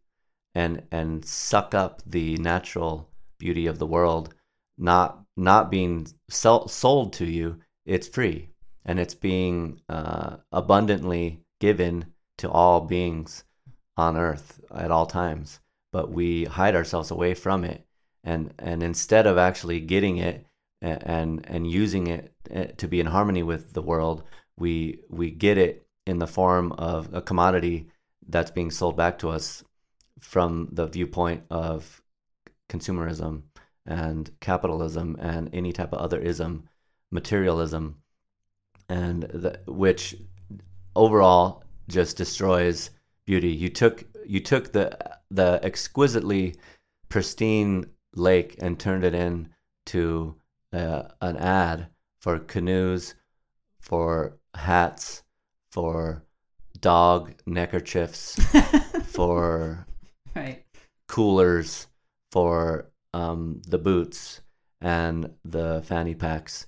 and 0.55 0.83
and 0.91 1.25
suck 1.25 1.73
up 1.73 2.01
the 2.05 2.37
natural 2.37 3.09
beauty 3.39 3.67
of 3.67 3.79
the 3.79 3.87
world 3.87 4.33
not 4.77 5.25
not 5.35 5.71
being 5.71 6.07
sold 6.29 7.13
to 7.13 7.25
you 7.25 7.59
it's 7.85 8.07
free 8.07 8.49
and 8.85 8.99
it's 8.99 9.15
being 9.15 9.81
uh, 9.89 10.37
abundantly 10.51 11.41
given 11.59 12.05
to 12.37 12.49
all 12.49 12.81
beings 12.81 13.43
on 13.95 14.17
earth 14.17 14.59
at 14.73 14.91
all 14.91 15.05
times 15.05 15.59
but 15.93 16.11
we 16.11 16.43
hide 16.45 16.75
ourselves 16.75 17.11
away 17.11 17.33
from 17.33 17.63
it. 17.63 17.85
And 18.25 18.53
and 18.59 18.83
instead 18.83 19.27
of 19.27 19.37
actually 19.37 19.79
getting 19.79 20.17
it 20.17 20.45
and 20.81 21.45
and 21.47 21.69
using 21.69 22.07
it 22.07 22.33
uh, 22.53 22.65
to 22.77 22.87
be 22.87 22.99
in 22.99 23.05
harmony 23.05 23.43
with 23.43 23.71
the 23.73 23.81
world 23.81 24.23
we 24.57 24.99
we 25.09 25.31
get 25.31 25.57
it 25.57 25.85
in 26.05 26.19
the 26.19 26.27
form 26.27 26.73
of 26.73 27.13
a 27.13 27.21
commodity 27.21 27.87
that's 28.27 28.51
being 28.51 28.71
sold 28.71 28.97
back 28.97 29.19
to 29.19 29.29
us 29.29 29.63
from 30.19 30.69
the 30.71 30.87
viewpoint 30.87 31.43
of 31.49 32.01
consumerism 32.69 33.43
and 33.85 34.31
capitalism 34.39 35.17
and 35.19 35.49
any 35.53 35.73
type 35.73 35.91
of 35.91 35.99
other 35.99 36.19
ism, 36.19 36.67
materialism, 37.11 37.97
and 38.93 39.23
the, 39.23 39.59
which 39.65 40.15
overall 40.95 41.63
just 41.89 42.15
destroys 42.15 42.91
beauty. 43.25 43.49
You 43.49 43.69
took 43.69 44.05
you 44.25 44.39
took 44.39 44.71
the 44.71 44.97
the 45.31 45.59
exquisitely 45.63 46.55
pristine 47.09 47.85
lake 48.15 48.55
and 48.61 48.79
turned 48.79 49.03
it 49.03 49.15
into 49.15 50.35
uh, 50.71 51.03
an 51.21 51.37
ad 51.37 51.87
for 52.21 52.37
canoes, 52.37 53.15
for 53.81 54.37
hats, 54.53 55.23
for 55.71 56.23
dog 56.79 57.33
neckerchiefs, 57.47 58.35
for 59.05 59.87
right. 60.35 60.63
coolers 61.07 61.87
for 62.31 62.91
um, 63.13 63.61
the 63.67 63.79
boots 63.79 64.41
and 64.81 65.31
the 65.43 65.81
fanny 65.83 66.13
packs. 66.13 66.67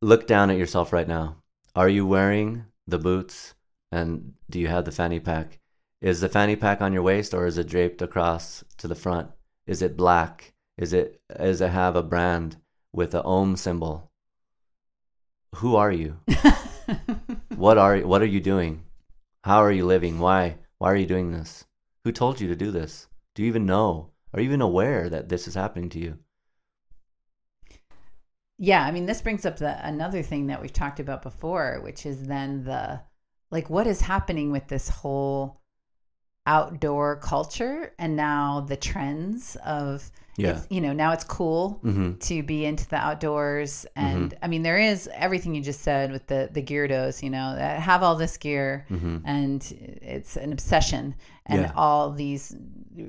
Look 0.00 0.28
down 0.28 0.50
at 0.50 0.58
yourself 0.58 0.92
right 0.92 1.08
now. 1.08 1.38
Are 1.78 1.88
you 1.88 2.08
wearing 2.08 2.64
the 2.88 2.98
boots 2.98 3.54
and 3.92 4.32
do 4.50 4.58
you 4.58 4.66
have 4.66 4.84
the 4.84 4.90
fanny 4.90 5.20
pack? 5.20 5.60
Is 6.00 6.20
the 6.20 6.28
fanny 6.28 6.56
pack 6.56 6.80
on 6.80 6.92
your 6.92 7.04
waist 7.04 7.32
or 7.32 7.46
is 7.46 7.56
it 7.56 7.68
draped 7.68 8.02
across 8.02 8.64
to 8.78 8.88
the 8.88 8.96
front? 8.96 9.30
Is 9.64 9.80
it 9.80 9.96
black? 9.96 10.54
Is 10.76 10.92
it 10.92 11.20
does 11.38 11.60
it 11.60 11.70
have 11.70 11.94
a 11.94 12.02
brand 12.02 12.56
with 12.92 13.14
a 13.14 13.22
ohm 13.22 13.54
symbol? 13.54 14.10
Who 15.54 15.76
are 15.76 15.92
you? 15.92 16.18
What 17.54 17.78
are 17.78 17.98
what 18.00 18.22
are 18.22 18.32
you 18.34 18.40
doing? 18.40 18.82
How 19.44 19.58
are 19.58 19.70
you 19.70 19.86
living? 19.86 20.18
Why 20.18 20.56
why 20.78 20.90
are 20.90 20.96
you 20.96 21.06
doing 21.06 21.30
this? 21.30 21.64
Who 22.02 22.10
told 22.10 22.40
you 22.40 22.48
to 22.48 22.56
do 22.56 22.72
this? 22.72 23.06
Do 23.36 23.42
you 23.42 23.48
even 23.48 23.66
know? 23.66 24.10
Are 24.34 24.40
you 24.40 24.48
even 24.48 24.62
aware 24.62 25.08
that 25.08 25.28
this 25.28 25.46
is 25.46 25.54
happening 25.54 25.90
to 25.90 26.00
you? 26.00 26.18
Yeah, 28.58 28.84
I 28.84 28.90
mean, 28.90 29.06
this 29.06 29.22
brings 29.22 29.46
up 29.46 29.56
the 29.58 29.86
another 29.86 30.22
thing 30.22 30.48
that 30.48 30.60
we've 30.60 30.72
talked 30.72 31.00
about 31.00 31.22
before, 31.22 31.80
which 31.82 32.04
is 32.04 32.26
then 32.26 32.64
the 32.64 33.00
like 33.50 33.70
what 33.70 33.86
is 33.86 34.00
happening 34.00 34.50
with 34.50 34.66
this 34.68 34.88
whole 34.88 35.62
outdoor 36.54 37.16
culture 37.16 37.92
and 37.98 38.16
now 38.16 38.60
the 38.72 38.76
trends 38.90 39.56
of 39.66 40.10
Yeah. 40.44 40.60
you 40.70 40.80
know 40.84 40.92
now 41.04 41.10
it's 41.16 41.24
cool 41.38 41.62
Mm-hmm. 41.84 42.10
to 42.28 42.34
be 42.52 42.58
into 42.70 42.86
the 42.92 42.96
outdoors 43.08 43.72
and 43.96 44.34
I 44.44 44.46
mean 44.52 44.62
there 44.68 44.78
is 44.90 44.98
everything 45.26 45.50
you 45.56 45.62
just 45.72 45.82
said 45.88 46.06
with 46.12 46.24
the 46.32 46.40
the 46.56 46.62
geardos 46.70 47.22
you 47.24 47.30
know 47.36 47.48
that 47.60 47.72
have 47.90 48.00
all 48.04 48.16
this 48.24 48.36
gear 48.44 48.68
Mm-hmm. 48.90 49.16
and 49.36 49.58
it's 50.14 50.36
an 50.44 50.50
obsession 50.52 51.04
and 51.50 51.60
Yeah. 51.62 51.72
all 51.84 52.04
these 52.24 52.44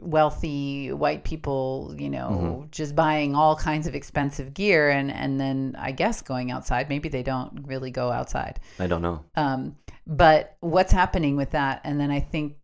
wealthy 0.04 0.92
white 0.92 1.24
people 1.24 1.96
you 1.98 2.10
know 2.10 2.30
Mm-hmm. 2.30 2.70
just 2.72 2.96
buying 2.96 3.36
all 3.36 3.56
kinds 3.56 3.88
of 3.88 3.96
expensive 3.96 4.54
gear 4.54 4.90
and 4.90 5.12
and 5.12 5.40
then 5.40 5.76
i 5.80 5.92
guess 5.92 6.22
going 6.22 6.52
outside 6.52 6.90
maybe 6.90 7.10
they 7.10 7.24
don't 7.24 7.52
really 7.68 7.92
go 7.92 8.12
outside 8.12 8.60
I 8.80 8.88
don't 8.88 9.02
know. 9.02 9.24
um, 9.36 9.76
but 10.08 10.58
what's 10.62 10.92
happening 10.92 11.36
with 11.38 11.52
that 11.52 11.82
and 11.84 12.00
then 12.00 12.12
i 12.12 12.20
think 12.20 12.56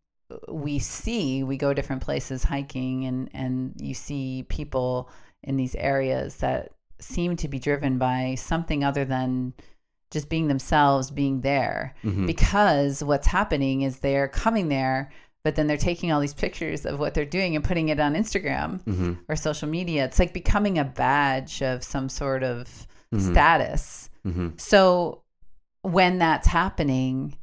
we 0.50 0.80
see 0.80 1.44
we 1.44 1.58
go 1.58 1.74
different 1.74 2.02
places 2.02 2.44
hiking 2.44 3.06
and 3.06 3.30
and 3.34 3.74
you 3.80 3.94
see 3.94 4.44
people 4.50 5.10
in 5.44 5.56
these 5.56 5.76
areas 5.76 6.38
that 6.38 6.72
seem 7.00 7.36
to 7.36 7.48
be 7.48 7.60
driven 7.60 7.98
by 7.98 8.36
something 8.36 8.84
other 8.84 9.06
than 9.06 9.54
just 10.12 10.30
being 10.30 10.48
themselves 10.48 11.12
being 11.12 11.42
there 11.42 11.94
Mhm. 12.04 12.26
because 12.26 13.04
what's 13.04 13.28
happening 13.28 13.82
is 13.82 14.00
they're 14.00 14.28
coming 14.28 14.70
there 14.70 15.12
but 15.44 15.54
then 15.56 15.68
they're 15.68 15.78
taking 15.78 16.12
all 16.12 16.20
these 16.22 16.34
pictures 16.34 16.88
of 16.88 16.98
what 17.00 17.14
they're 17.14 17.24
doing 17.26 17.56
and 17.56 17.64
putting 17.64 17.90
it 17.90 18.00
on 18.00 18.16
Instagram 18.16 18.82
Mm-hmm. 18.86 19.14
or 19.30 19.36
social 19.36 19.68
media 19.70 20.06
it's 20.06 20.18
like 20.20 20.34
becoming 20.34 20.80
a 20.80 20.84
badge 20.86 21.62
of 21.62 21.84
some 21.84 22.10
sort 22.10 22.42
of 22.44 22.88
Mhm. 23.14 23.32
status 23.32 24.10
Mm-hmm. 24.26 24.50
so 24.58 25.22
when 25.84 26.18
that's 26.18 26.48
happening, 26.48 27.38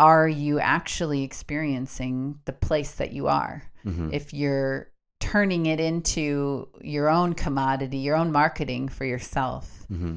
are 0.00 0.26
you 0.28 0.58
actually 0.60 1.22
experiencing 1.22 2.38
the 2.46 2.52
place 2.52 2.92
that 2.92 3.12
you 3.12 3.28
are? 3.28 3.62
Mm-hmm. 3.84 4.08
If 4.12 4.32
you're 4.32 4.88
turning 5.20 5.66
it 5.66 5.78
into 5.78 6.66
your 6.80 7.08
own 7.10 7.34
commodity, 7.34 7.98
your 7.98 8.16
own 8.16 8.32
marketing 8.32 8.88
for 8.88 9.04
yourself 9.04 9.64
Mm-hmm. 9.92 10.16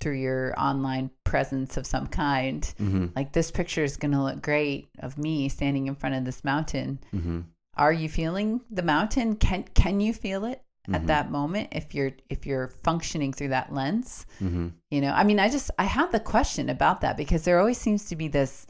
through 0.00 0.16
your 0.18 0.52
online 0.58 1.10
presence 1.24 1.76
of 1.76 1.86
some 1.86 2.06
kind, 2.08 2.62
Mm-hmm. 2.80 3.06
like 3.14 3.32
this 3.32 3.50
picture 3.52 3.84
is 3.84 3.96
going 3.96 4.12
to 4.12 4.22
look 4.22 4.42
great 4.42 4.88
of 4.98 5.16
me 5.18 5.48
standing 5.48 5.86
in 5.86 5.94
front 5.94 6.14
of 6.16 6.24
this 6.24 6.42
mountain. 6.44 6.98
Mm-hmm. 7.14 7.40
Are 7.76 7.92
you 7.92 8.08
feeling 8.08 8.60
the 8.70 8.82
mountain? 8.82 9.36
Can 9.36 9.64
can 9.74 10.00
you 10.00 10.12
feel 10.12 10.44
it 10.44 10.60
at 10.92 11.02
Mhm. 11.02 11.06
that 11.06 11.30
moment 11.30 11.68
if 11.72 11.94
you're 11.94 12.12
if 12.28 12.44
you're 12.46 12.68
functioning 12.82 13.32
through 13.32 13.48
that 13.50 13.72
lens? 13.72 14.26
Mm-hmm. 14.40 14.68
You 14.90 15.00
know, 15.02 15.12
I 15.12 15.22
mean, 15.24 15.38
I 15.38 15.48
just 15.48 15.70
I 15.78 15.84
have 15.84 16.10
the 16.12 16.20
question 16.34 16.68
about 16.68 17.00
that 17.02 17.16
because 17.16 17.44
there 17.44 17.58
always 17.60 17.78
seems 17.78 18.06
to 18.06 18.16
be 18.16 18.28
this 18.28 18.66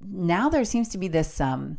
now 0.00 0.48
there 0.48 0.64
seems 0.64 0.88
to 0.90 0.98
be 0.98 1.08
this 1.08 1.40
um 1.40 1.78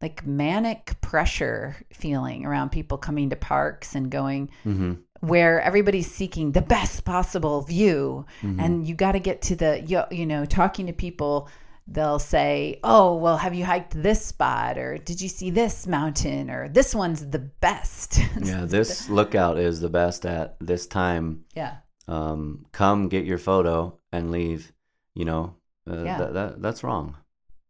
like 0.00 0.24
manic 0.26 0.94
pressure 1.00 1.76
feeling 1.92 2.44
around 2.46 2.70
people 2.70 2.98
coming 2.98 3.30
to 3.30 3.36
parks 3.36 3.94
and 3.94 4.10
going 4.10 4.50
Mm-hmm. 4.64 4.92
where 5.20 5.60
everybody's 5.60 6.10
seeking 6.10 6.52
the 6.52 6.62
best 6.62 7.04
possible 7.04 7.62
view 7.62 8.24
Mhm. 8.42 8.60
and 8.62 8.86
you 8.86 8.94
got 8.94 9.12
to 9.12 9.18
get 9.20 9.42
to 9.42 9.56
the 9.56 9.80
you, 9.80 10.02
you 10.10 10.26
know 10.26 10.44
talking 10.44 10.86
to 10.86 10.92
people 10.92 11.48
they'll 11.90 12.18
say 12.20 12.78
oh 12.84 13.16
well 13.16 13.38
have 13.38 13.54
you 13.54 13.64
hiked 13.64 14.00
this 14.00 14.24
spot 14.24 14.76
or 14.78 14.98
did 14.98 15.20
you 15.20 15.28
see 15.28 15.50
this 15.50 15.86
mountain 15.86 16.50
or 16.50 16.68
this 16.68 16.94
one's 16.94 17.26
the 17.30 17.38
best 17.38 18.18
Yeah, 18.42 18.66
this 18.66 19.08
lookout 19.08 19.58
is 19.58 19.80
the 19.80 19.88
best 19.88 20.26
at 20.26 20.56
this 20.60 20.86
time. 20.86 21.44
yeah 21.56 21.76
Um, 22.06 22.66
come 22.72 23.08
get 23.08 23.24
your 23.24 23.38
photo 23.38 23.98
and 24.12 24.30
leave. 24.30 24.72
You 25.14 25.24
know, 25.24 25.54
uh, 25.90 26.04
Yeah. 26.04 26.18
that, 26.18 26.32
that 26.34 26.62
that's 26.62 26.82
wrong. 26.84 27.16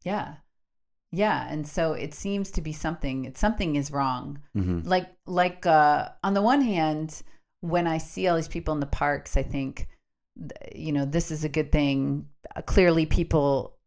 Yeah. 0.04 0.36
Yeah, 1.10 1.48
and 1.50 1.66
so 1.66 1.94
it 1.94 2.12
seems 2.12 2.50
to 2.52 2.60
be 2.60 2.72
something 2.72 3.24
it's 3.24 3.40
something 3.40 3.76
is 3.76 3.90
wrong. 3.90 4.40
Mm-hmm. 4.56 4.86
Like 4.86 5.08
like 5.26 5.64
uh 5.64 6.10
on 6.22 6.34
the 6.34 6.42
one 6.42 6.60
hand, 6.60 7.22
when 7.60 7.86
I 7.86 7.98
see 7.98 8.28
all 8.28 8.36
these 8.36 8.48
people 8.48 8.74
in 8.74 8.80
the 8.80 8.86
parks, 8.86 9.36
I 9.36 9.42
think, 9.42 9.88
you 10.74 10.92
know, 10.92 11.04
this 11.06 11.30
is 11.30 11.44
a 11.44 11.48
good 11.48 11.72
thing. 11.72 12.26
Uh, 12.54 12.62
Clearly, 12.62 13.06
people 13.06 13.78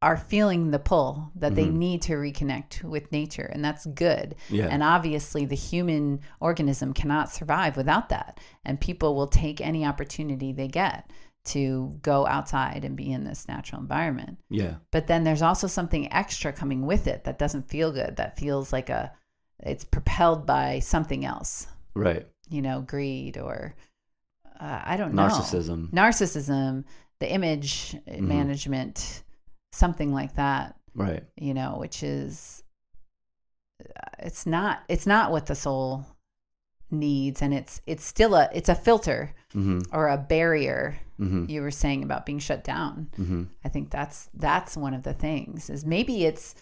are 0.00 0.16
feeling 0.16 0.70
the 0.72 0.80
pull 0.80 1.30
that 1.36 1.54
they 1.54 1.66
Mhm. 1.66 1.74
need 1.74 2.02
to 2.02 2.14
reconnect 2.14 2.82
with 2.82 3.12
nature, 3.12 3.48
and 3.52 3.64
that's 3.64 3.86
good. 3.86 4.34
Yeah. 4.50 4.66
And 4.68 4.82
obviously, 4.82 5.44
the 5.44 5.54
human 5.54 6.20
organism 6.40 6.92
cannot 6.92 7.30
survive 7.30 7.76
without 7.76 8.08
that. 8.08 8.40
And 8.64 8.80
people 8.80 9.14
will 9.14 9.28
take 9.28 9.60
any 9.60 9.84
opportunity 9.86 10.52
they 10.52 10.66
get 10.66 11.08
to 11.44 11.98
go 12.02 12.26
outside 12.26 12.84
and 12.84 12.96
be 12.96 13.10
in 13.12 13.24
this 13.24 13.48
natural 13.48 13.80
environment. 13.80 14.38
yeah. 14.48 14.76
But 14.90 15.06
then 15.08 15.24
there's 15.24 15.42
also 15.42 15.66
something 15.66 16.12
extra 16.12 16.52
coming 16.52 16.86
with 16.86 17.06
it 17.06 17.24
that 17.24 17.38
doesn't 17.38 17.68
feel 17.68 17.90
good, 17.92 18.16
that 18.16 18.38
feels 18.38 18.72
like 18.72 18.90
a, 18.90 19.12
it's 19.60 19.84
propelled 19.84 20.46
by 20.46 20.78
something 20.78 21.24
else, 21.24 21.66
Right. 21.94 22.26
you 22.48 22.62
know, 22.62 22.80
greed 22.82 23.38
or 23.38 23.74
uh, 24.60 24.80
I 24.84 24.96
don't 24.96 25.14
know. 25.14 25.22
Narcissism. 25.26 25.90
Narcissism, 25.90 26.84
the 27.18 27.32
image 27.32 27.96
Mm-hmm. 28.06 28.28
management, 28.28 29.22
something 29.72 30.12
like 30.12 30.34
that 30.36 30.76
Right. 30.94 31.24
you 31.36 31.54
know 31.54 31.76
which 31.78 32.02
is 32.02 32.62
uh, 33.80 34.08
it's 34.18 34.44
not 34.46 34.82
it's 34.88 35.06
not 35.06 35.30
what 35.32 35.46
the 35.46 35.54
soul 35.54 36.04
needs 36.92 37.42
and 37.42 37.52
it's 37.54 37.80
it's 37.86 38.04
still 38.04 38.34
a 38.34 38.48
it's 38.52 38.68
a 38.68 38.74
filter 38.74 39.34
Mm-hmm. 39.54 39.80
or 39.94 40.08
a 40.08 40.16
barrier 40.16 40.98
Mm-hmm. 41.20 41.44
you 41.48 41.60
were 41.62 41.70
saying 41.70 42.02
about 42.02 42.26
being 42.26 42.38
shut 42.40 42.64
down 42.64 43.08
Mm-hmm. 43.18 43.42
i 43.64 43.68
think 43.68 43.90
that's 43.90 44.28
that's 44.34 44.76
one 44.76 44.94
of 44.94 45.02
the 45.02 45.12
things 45.14 45.70
is 45.70 45.84
maybe 45.84 46.24
it's 46.24 46.54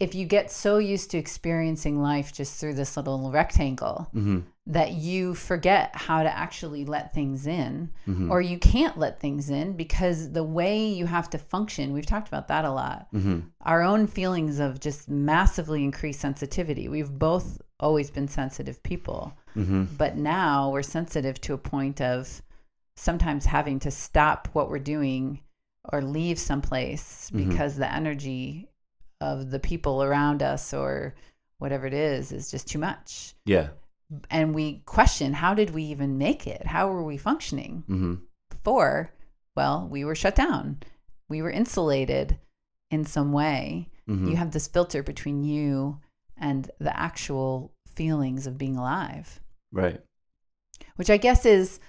if 0.00 0.14
you 0.14 0.26
get 0.26 0.50
so 0.50 0.78
used 0.78 1.10
to 1.12 1.18
experiencing 1.18 2.02
life 2.02 2.32
just 2.32 2.60
through 2.60 2.74
this 2.74 2.96
little 2.96 3.30
rectangle 3.30 4.08
Mm-hmm. 4.14 4.40
that 4.66 4.92
you 4.92 5.34
forget 5.34 5.90
how 5.94 6.22
to 6.22 6.36
actually 6.44 6.84
let 6.84 7.14
things 7.14 7.46
in 7.46 7.90
Mm-hmm. 8.06 8.30
or 8.30 8.40
you 8.42 8.58
can't 8.58 8.98
let 8.98 9.20
things 9.20 9.48
in 9.50 9.72
because 9.72 10.30
the 10.32 10.44
way 10.44 10.86
you 10.88 11.06
have 11.06 11.30
to 11.30 11.38
function 11.38 11.92
we've 11.94 12.06
talked 12.06 12.28
about 12.28 12.48
that 12.48 12.64
a 12.66 12.70
lot 12.70 13.06
Mm-hmm. 13.14 13.40
our 13.62 13.82
own 13.82 14.06
feelings 14.06 14.60
of 14.60 14.80
just 14.80 15.08
massively 15.08 15.82
increased 15.82 16.20
sensitivity. 16.20 16.88
We've 16.88 17.10
both 17.10 17.60
always 17.80 18.10
been 18.10 18.28
sensitive 18.28 18.82
people, 18.82 19.36
Mm-hmm. 19.56 19.84
but 19.96 20.16
now 20.16 20.70
we're 20.70 20.82
sensitive 20.82 21.40
to 21.42 21.54
a 21.54 21.58
point 21.58 22.00
of 22.00 22.42
sometimes 22.96 23.44
having 23.46 23.78
to 23.80 23.90
stop 23.90 24.48
what 24.52 24.68
we're 24.68 24.78
doing 24.80 25.40
or 25.92 26.02
leave 26.02 26.38
someplace 26.38 27.30
Mhm. 27.30 27.48
because 27.48 27.76
the 27.76 27.92
energy 27.92 28.68
of 29.20 29.50
the 29.50 29.58
people 29.60 30.02
around 30.02 30.42
us 30.42 30.72
or 30.74 31.14
whatever 31.58 31.86
it 31.86 31.94
is 31.94 32.32
is 32.32 32.50
just 32.50 32.66
too 32.68 32.78
much. 32.78 33.34
Yeah. 33.44 33.68
And 34.30 34.54
we 34.54 34.80
question 34.86 35.32
how 35.32 35.54
did 35.54 35.70
we 35.70 35.82
even 35.84 36.18
make 36.18 36.46
it? 36.46 36.66
How 36.66 36.88
were 36.88 37.04
we 37.04 37.16
functioning? 37.16 37.84
Mm-hmm. 37.88 38.14
before, 38.50 39.10
well, 39.56 39.86
we 39.90 40.04
were 40.04 40.14
shut 40.14 40.34
down. 40.34 40.78
We 41.28 41.42
were 41.42 41.50
insulated 41.50 42.38
in 42.90 43.04
some 43.04 43.30
way. 43.32 43.90
Mm-hmm. 44.08 44.28
You 44.28 44.36
have 44.36 44.52
this 44.52 44.66
filter 44.68 45.02
between 45.02 45.44
you 45.44 46.00
and 46.36 46.70
the 46.78 46.98
actual 46.98 47.72
feelings 47.94 48.46
of 48.46 48.58
being 48.58 48.76
alive, 48.76 49.40
right. 49.72 50.00
which 50.96 51.10
I 51.10 51.16
guess 51.16 51.46
is 51.46 51.80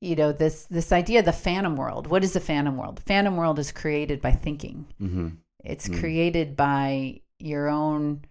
you 0.00 0.14
know 0.14 0.30
this 0.32 0.64
this 0.66 0.92
idea 0.92 1.18
of 1.18 1.24
the 1.24 1.32
phantom 1.32 1.74
world. 1.76 2.06
What 2.06 2.22
is 2.22 2.32
the 2.32 2.40
phantom 2.40 2.76
world? 2.76 3.00
Phantom 3.04 3.36
world 3.36 3.58
is 3.58 3.72
created 3.72 4.20
by 4.20 4.30
thinking. 4.32 4.86
Mm-hmm. 5.00 5.28
It's 5.64 5.88
Mm. 5.88 5.98
created 5.98 6.56
by 6.56 7.20
your 7.40 7.68
own 7.68 8.22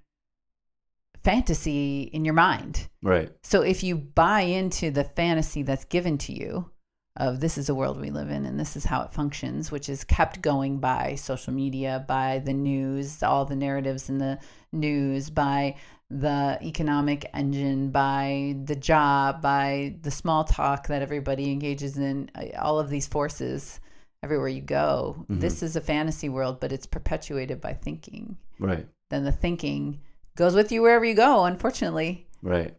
fantasy 1.24 2.04
in 2.04 2.24
your 2.24 2.34
mind. 2.34 2.88
Right. 3.02 3.32
So 3.44 3.62
if 3.62 3.84
you 3.84 3.98
buy 3.98 4.42
into 4.42 4.92
the 4.92 5.04
fantasy 5.04 5.62
that's 5.64 5.86
given 5.86 6.18
to 6.20 6.34
you 6.34 6.70
of 7.18 7.40
this 7.40 7.58
is 7.58 7.68
the 7.68 7.76
world 7.76 8.00
we 8.00 8.12
live 8.12 8.30
in 8.30 8.46
and 8.46 8.60
this 8.60 8.78
is 8.78 8.86
how 8.86 9.02
it 9.02 9.12
functions, 9.14 9.72
which 9.72 9.90
is 9.90 10.04
kept 10.04 10.42
going 10.42 10.80
by 10.80 11.16
social 11.16 11.52
media, 11.54 12.06
by 12.08 12.40
the 12.40 12.54
news, 12.54 13.22
all 13.24 13.44
the 13.44 13.56
narratives 13.56 14.08
and 14.08 14.22
the 14.22 14.40
news, 14.78 15.30
by 15.30 15.76
the 16.10 16.58
economic 16.62 17.30
engine, 17.34 17.90
by 17.92 18.56
the 18.64 18.76
job, 18.76 19.42
by 19.42 19.96
the 20.04 20.12
small 20.12 20.46
talk 20.46 20.88
that 20.88 21.02
everybody 21.02 21.52
engages 21.52 21.98
in, 21.98 22.32
uh, 22.36 22.46
all 22.62 22.80
of 22.80 22.90
these 22.90 23.08
forces 23.08 23.82
everywhere 24.24 24.48
you 24.48 24.62
go. 24.62 25.26
Mhm. 25.30 25.42
This 25.42 25.62
is 25.62 25.76
a 25.76 25.82
fantasy 25.82 26.30
world, 26.30 26.60
but 26.60 26.72
it's 26.72 26.86
perpetuated 26.86 27.60
by 27.60 27.74
thinking. 27.74 28.38
Right. 28.60 28.88
Then 29.10 29.26
the 29.26 29.32
thinking 29.32 30.00
goes 30.36 30.56
with 30.56 30.72
you 30.72 30.82
wherever 30.82 31.06
you 31.06 31.14
go, 31.14 31.46
unfortunately. 31.46 32.28
Right. 32.42 32.76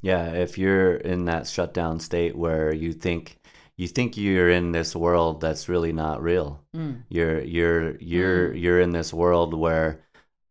Yeah, 0.00 0.32
if 0.32 0.56
you're 0.58 0.94
in 0.94 1.24
that 1.26 1.46
shutdown 1.46 2.00
state 2.00 2.36
where 2.36 2.72
you 2.72 2.92
think 2.92 3.38
you 3.76 3.86
think 3.86 4.16
you're 4.16 4.50
in 4.50 4.72
this 4.72 4.96
world 4.96 5.40
that's 5.40 5.68
really 5.68 5.92
not 5.92 6.22
real. 6.22 6.64
Mm. 6.74 7.04
You're 7.08 7.40
you're 7.42 7.96
you're 7.98 8.52
you're 8.54 8.80
in 8.80 8.90
this 8.90 9.14
world 9.14 9.54
where 9.54 10.04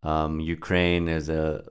um, 0.03 0.39
Ukraine 0.39 1.07
is 1.07 1.29
a 1.29 1.65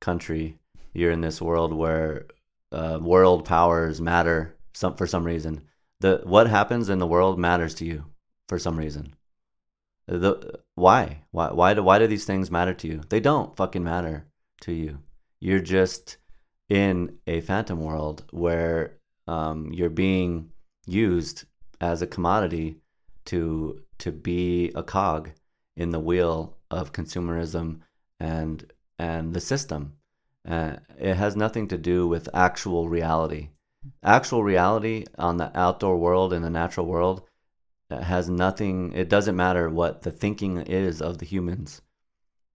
country. 0.00 0.58
You're 0.94 1.12
in 1.12 1.20
this 1.20 1.40
world 1.40 1.72
where 1.72 2.26
uh, 2.72 2.98
world 3.00 3.44
powers 3.44 4.00
matter 4.00 4.56
some 4.74 4.94
for 4.96 5.06
some 5.06 5.24
reason. 5.24 5.62
The 6.00 6.20
what 6.24 6.48
happens 6.48 6.88
in 6.88 6.98
the 6.98 7.06
world 7.06 7.38
matters 7.38 7.74
to 7.76 7.84
you 7.84 8.04
for 8.48 8.58
some 8.58 8.76
reason. 8.76 9.14
The 10.06 10.60
why 10.74 11.22
why 11.32 11.50
why 11.50 11.74
do 11.74 11.82
why 11.82 11.98
do 11.98 12.06
these 12.06 12.24
things 12.24 12.50
matter 12.50 12.74
to 12.74 12.88
you? 12.88 13.02
They 13.08 13.20
don't 13.20 13.56
fucking 13.56 13.84
matter 13.84 14.26
to 14.62 14.72
you. 14.72 14.98
You're 15.40 15.60
just 15.60 16.16
in 16.68 17.18
a 17.26 17.40
phantom 17.40 17.80
world 17.80 18.24
where 18.30 18.98
um, 19.26 19.72
you're 19.72 19.90
being 19.90 20.50
used 20.86 21.44
as 21.80 22.02
a 22.02 22.06
commodity 22.06 22.80
to 23.26 23.82
to 23.98 24.12
be 24.12 24.70
a 24.74 24.82
cog 24.82 25.30
in 25.78 25.90
the 25.90 26.00
wheel 26.08 26.58
of 26.70 26.92
consumerism 26.92 27.80
and 28.20 28.56
and 28.98 29.32
the 29.34 29.40
system. 29.40 29.82
Uh, 30.46 30.76
it 30.98 31.14
has 31.14 31.36
nothing 31.36 31.68
to 31.68 31.78
do 31.78 32.06
with 32.08 32.28
actual 32.34 32.88
reality. 32.88 33.50
Actual 34.02 34.42
reality 34.42 35.04
on 35.18 35.36
the 35.38 35.50
outdoor 35.58 35.96
world 35.98 36.32
and 36.32 36.44
the 36.44 36.50
natural 36.62 36.86
world 36.86 37.22
uh, 37.90 38.00
has 38.02 38.28
nothing. 38.28 38.92
It 38.92 39.08
doesn't 39.08 39.36
matter 39.36 39.70
what 39.70 40.02
the 40.02 40.10
thinking 40.10 40.58
is 40.62 41.00
of 41.00 41.18
the 41.18 41.26
humans, 41.26 41.80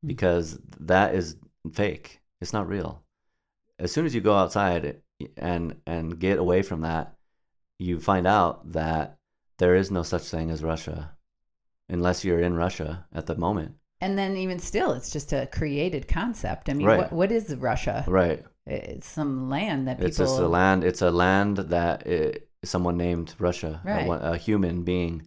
Mm. 0.03 0.07
because 0.07 0.59
that 0.79 1.15
is 1.15 1.37
fake. 1.73 2.21
It's 2.41 2.53
not 2.53 2.67
real. 2.67 3.03
As 3.79 3.91
soon 3.91 4.05
as 4.05 4.13
you 4.15 4.21
go 4.21 4.35
outside 4.35 5.01
and 5.37 5.81
and 5.85 6.19
get 6.19 6.37
away 6.39 6.61
from 6.61 6.81
that, 6.81 7.15
you 7.79 7.99
find 7.99 8.27
out 8.27 8.71
that 8.73 9.17
there 9.59 9.75
is 9.75 9.91
no 9.91 10.03
such 10.03 10.23
thing 10.23 10.51
as 10.51 10.63
Russia, 10.63 11.15
unless 11.89 12.23
you're 12.25 12.39
in 12.41 12.55
Russia 12.55 13.05
at 13.13 13.25
the 13.25 13.35
moment. 13.35 13.75
And 14.01 14.17
then 14.17 14.35
even 14.37 14.59
still, 14.59 14.91
it's 14.93 15.11
just 15.11 15.31
a 15.33 15.47
created 15.47 16.07
concept. 16.07 16.69
I 16.69 16.73
mean, 16.73 16.87
Right. 16.87 16.97
what, 16.97 17.13
what 17.13 17.31
is 17.31 17.55
Russia? 17.55 18.03
Right. 18.07 18.43
It's 18.65 19.07
some 19.07 19.49
land 19.49 19.87
that 19.87 19.97
people. 19.97 20.07
It's 20.07 20.17
just 20.17 20.39
a 20.39 20.47
land. 20.47 20.83
It's 20.83 21.01
a 21.01 21.11
land 21.11 21.57
that 21.57 22.05
it, 22.07 22.49
someone 22.63 22.97
named 22.97 23.33
Russia, 23.39 23.81
a 23.85 23.87
Right. 23.87 24.07
one- 24.07 24.21
a, 24.21 24.37
human 24.37 24.83
being. 24.83 25.25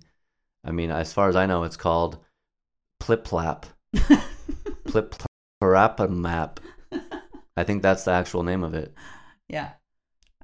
I 0.64 0.72
mean, 0.72 0.90
as 0.90 1.12
far 1.12 1.28
as 1.28 1.36
I 1.36 1.46
know, 1.46 1.62
it's 1.64 1.76
called 1.76 2.18
Pliplap. 3.02 3.64
Pliplapamap. 5.62 6.58
I 7.56 7.64
think 7.64 7.82
that's 7.82 8.04
the 8.04 8.10
actual 8.12 8.42
name 8.42 8.62
of 8.62 8.74
it. 8.74 8.94
yeah. 9.48 9.70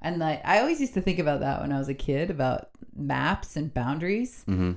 And 0.04 0.18
like, 0.18 0.40
I 0.44 0.58
always 0.60 0.80
used 0.80 0.94
to 0.94 1.00
think 1.00 1.18
about 1.20 1.40
that 1.40 1.60
when 1.60 1.70
I 1.72 1.78
was 1.78 1.88
a 1.88 1.94
kid 1.94 2.28
about 2.30 2.70
maps 2.96 3.56
and 3.56 3.72
boundaries. 3.72 4.42
hmm 4.44 4.72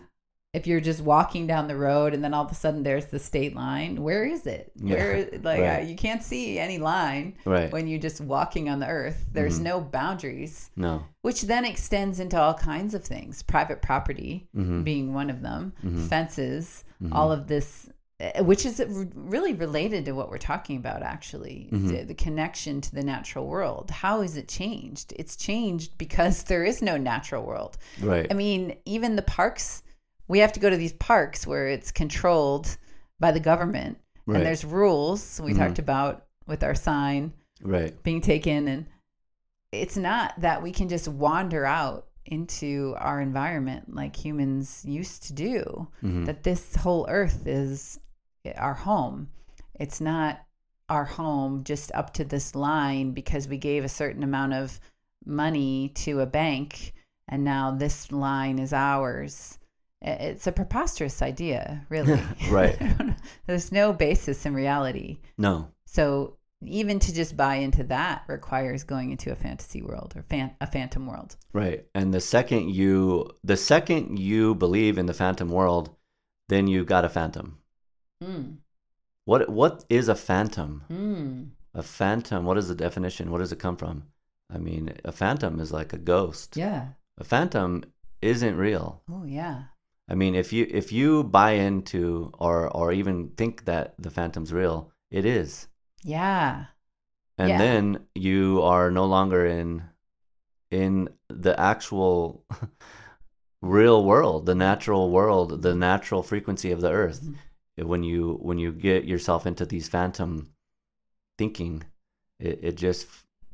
If 0.55 0.65
you're 0.67 0.79
just 0.79 1.01
walking 1.01 1.47
down 1.47 1.67
the 1.67 1.75
road 1.75 2.13
and 2.13 2.23
then 2.23 2.33
all 2.33 2.45
of 2.45 2.51
a 2.51 2.55
sudden 2.55 2.83
there's 2.83 3.05
the 3.07 3.19
state 3.19 3.55
line, 3.55 4.01
where 4.01 4.23
is 4.23 4.47
it? 4.47 4.71
Where 4.79 5.27
like 5.43 5.59
right. 5.61 5.79
uh, 5.81 5.85
you 5.85 5.95
can't 5.95 6.23
see 6.23 6.57
any 6.57 6.77
line 6.77 7.35
Right. 7.45 7.71
when 7.71 7.87
you're 7.87 7.99
just 7.99 8.21
walking 8.21 8.69
on 8.69 8.79
the 8.79 8.87
earth. 8.87 9.25
There's 9.33 9.59
Mhm. 9.59 9.63
no 9.63 9.81
boundaries, 9.81 10.71
No. 10.75 11.03
which 11.21 11.41
then 11.43 11.65
extends 11.65 12.19
into 12.19 12.39
all 12.39 12.53
kinds 12.53 12.93
of 12.93 13.03
things. 13.03 13.43
Private 13.43 13.81
property 13.81 14.47
hmm 14.53 14.83
being 14.83 15.13
one 15.13 15.29
of 15.29 15.41
them, 15.41 15.73
Mhm. 15.83 16.07
fences, 16.07 16.83
Mhm. 17.03 17.09
all 17.13 17.31
of 17.31 17.47
this 17.47 17.89
uh, 18.21 18.41
which 18.45 18.65
is 18.65 18.81
really 19.13 19.51
related 19.53 20.05
to 20.05 20.13
what 20.13 20.29
we're 20.29 20.37
talking 20.37 20.77
about 20.77 21.03
actually 21.03 21.67
Mhm. 21.73 21.87
the, 21.89 22.03
the 22.05 22.13
connection 22.13 22.79
to 22.79 22.95
the 22.95 23.03
natural 23.03 23.45
world 23.45 23.91
how 23.91 24.21
is 24.21 24.37
it 24.37 24.47
changed 24.47 25.11
it's 25.17 25.35
changed 25.35 25.97
because 25.97 26.43
there 26.51 26.63
is 26.63 26.81
no 26.81 26.95
natural 26.95 27.43
world 27.43 27.77
Right. 28.01 28.25
i 28.31 28.33
mean 28.33 28.77
even 28.85 29.17
the 29.17 29.21
parks 29.21 29.83
we 30.27 30.39
have 30.39 30.53
to 30.53 30.59
go 30.59 30.69
to 30.69 30.77
these 30.77 30.93
parks 30.93 31.45
where 31.45 31.67
it's 31.67 31.91
controlled 31.91 32.77
by 33.19 33.31
the 33.31 33.39
government 33.39 33.97
Right. 34.25 34.37
and 34.37 34.45
there's 34.45 34.65
rules 34.65 35.39
we 35.43 35.53
Mhm. 35.53 35.57
talked 35.57 35.79
about 35.79 36.25
with 36.47 36.63
our 36.63 36.75
sign 36.75 37.33
right. 37.61 38.01
being 38.03 38.21
taken 38.21 38.67
and 38.67 38.85
it's 39.71 39.97
not 39.97 40.39
that 40.41 40.63
we 40.63 40.71
can 40.71 40.89
just 40.89 41.07
wander 41.07 41.65
out 41.65 42.07
into 42.25 42.95
our 42.97 43.21
environment 43.21 43.93
like 43.93 44.15
humans 44.15 44.83
used 44.85 45.23
to 45.23 45.33
do 45.33 45.87
hmm 46.01 46.23
that 46.25 46.43
this 46.43 46.75
whole 46.75 47.05
earth 47.09 47.45
is 47.45 47.99
our 48.57 48.73
home 48.73 49.27
it's 49.79 50.01
not 50.01 50.39
our 50.89 51.05
home 51.05 51.63
just 51.63 51.91
up 51.93 52.13
to 52.13 52.23
this 52.23 52.55
line 52.55 53.11
because 53.11 53.47
we 53.47 53.57
gave 53.57 53.83
a 53.83 53.89
certain 53.89 54.23
amount 54.23 54.53
of 54.53 54.79
money 55.25 55.89
to 55.89 56.21
a 56.21 56.25
bank 56.25 56.93
and 57.27 57.43
now 57.43 57.71
this 57.71 58.11
line 58.11 58.59
is 58.59 58.71
ours. 58.71 59.57
It's 60.05 60.45
a 60.45 60.51
preposterous 60.51 61.21
idea, 61.21 61.85
really. 61.89 62.21
Right. 62.49 62.77
I 62.81 62.87
don't 62.93 63.07
know. 63.07 63.15
There's 63.47 63.71
no 63.71 63.91
basis 63.91 64.45
in 64.45 64.53
reality. 64.53 65.17
No. 65.37 65.69
So 65.85 66.37
even 66.63 66.99
to 66.99 67.13
just 67.13 67.35
buy 67.35 67.55
into 67.55 67.83
that 67.85 68.23
requires 68.27 68.83
going 68.83 69.11
into 69.11 69.31
a 69.31 69.35
fantasy 69.35 69.81
world 69.81 70.13
or 70.15 70.21
fan- 70.23 70.55
a 70.61 70.67
phantom 70.67 71.07
world. 71.07 71.35
Right. 71.53 71.85
And 71.95 72.13
the 72.13 72.21
second 72.21 72.69
you 72.69 73.31
the 73.43 73.57
second 73.57 74.19
you 74.19 74.55
believe 74.55 74.97
in 74.97 75.07
the 75.07 75.13
phantom 75.13 75.49
world, 75.49 75.89
then 76.49 76.67
you 76.67 76.85
got 76.85 77.05
a 77.05 77.09
phantom. 77.09 77.57
Mm. 78.23 78.57
What 79.25 79.49
what 79.49 79.85
is 79.89 80.07
a 80.07 80.15
phantom? 80.15 80.83
Mm. 80.89 81.49
A 81.73 81.83
phantom, 81.83 82.45
what 82.45 82.57
is 82.57 82.67
the 82.67 82.75
definition? 82.75 83.31
What 83.31 83.39
does 83.39 83.51
it 83.51 83.59
come 83.59 83.75
from? 83.75 84.03
I 84.53 84.59
mean, 84.59 84.93
a 85.03 85.11
phantom 85.11 85.59
is 85.59 85.71
like 85.73 85.93
a 85.93 85.97
ghost. 85.97 86.55
Yeah. 86.55 86.89
A 87.17 87.23
phantom 87.23 87.83
isn't 88.21 88.55
real. 88.55 89.01
Oh, 89.11 89.25
yeah. 89.25 89.63
I 90.09 90.15
mean, 90.15 90.35
if 90.35 90.51
you 90.53 90.67
if 90.69 90.91
you 90.91 91.23
buy 91.23 91.51
into 91.51 92.31
or 92.39 92.69
or 92.69 92.91
even 92.91 93.29
think 93.37 93.65
that 93.65 93.95
the 93.99 94.09
phantom's 94.11 94.51
real, 94.53 94.91
it 95.11 95.25
is. 95.25 95.67
Yeah. 96.03 96.67
And 97.37 97.51
Yeah. 97.51 97.59
then 97.59 98.07
you 98.13 98.61
are 98.61 98.91
no 98.91 99.05
longer 99.05 99.45
in 99.45 99.83
in 100.71 101.09
the 101.29 101.59
actual 101.59 102.45
real 103.61 104.03
world, 104.05 104.45
the 104.45 104.55
natural 104.55 105.11
world, 105.11 105.61
the 105.61 105.75
natural 105.75 106.23
frequency 106.23 106.71
of 106.71 106.81
the 106.81 106.91
earth. 106.91 107.21
Mhm. 107.23 107.35
When 107.77 108.03
you 108.03 108.37
when 108.41 108.57
you 108.59 108.71
get 108.71 109.05
yourself 109.05 109.45
into 109.45 109.65
these 109.65 109.89
phantom 109.89 110.53
thinking, 111.37 111.83
it, 112.39 112.59
it 112.63 112.75
just 112.75 113.07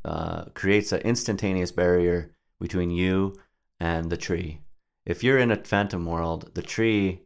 uh, 0.06 0.46
creates 0.54 0.92
an 0.92 1.02
instantaneous 1.02 1.72
barrier 1.72 2.32
between 2.60 2.92
you 2.92 3.36
and 3.80 4.12
the 4.12 4.18
tree. 4.18 4.62
If 5.06 5.24
you're 5.24 5.40
in 5.40 5.52
a 5.52 5.56
phantom 5.64 6.06
world, 6.06 6.52
the 6.54 6.62
tree 6.62 7.22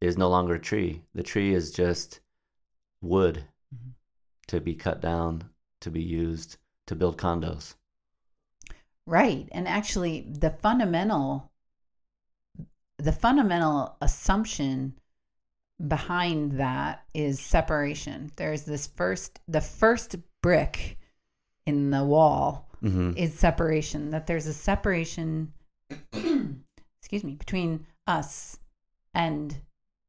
is 0.00 0.16
no 0.18 0.28
longer 0.28 0.54
a 0.54 0.60
tree. 0.60 1.02
The 1.14 1.22
tree 1.22 1.54
is 1.54 1.70
just 1.72 2.20
wood 3.00 3.44
Mhm. 3.74 3.92
to 4.48 4.60
be 4.60 4.74
cut 4.74 5.00
down, 5.00 5.50
to 5.80 5.90
be 5.90 6.02
used 6.02 6.58
to 6.86 6.94
build 6.94 7.18
condos. 7.18 7.74
Right. 9.06 9.48
And 9.52 9.66
actually 9.66 10.20
the 10.28 10.50
fundamental 10.50 11.50
the 12.98 13.12
fundamental 13.12 13.96
assumption 14.00 14.96
behind 15.88 16.52
that 16.60 17.04
is 17.12 17.40
separation. 17.40 18.30
There's 18.36 18.62
this 18.62 18.86
first 18.86 19.40
the 19.48 19.60
first 19.60 20.16
brick 20.40 20.98
in 21.66 21.90
the 21.90 22.04
wall 22.04 22.68
Mm-hmm. 22.82 23.16
is 23.16 23.38
separation 23.38 24.10
that 24.10 24.26
there's 24.26 24.46
a 24.46 24.52
separation 24.54 25.52
excuse 27.12 27.24
me 27.30 27.34
between 27.36 27.86
us 28.06 28.58
and 29.14 29.56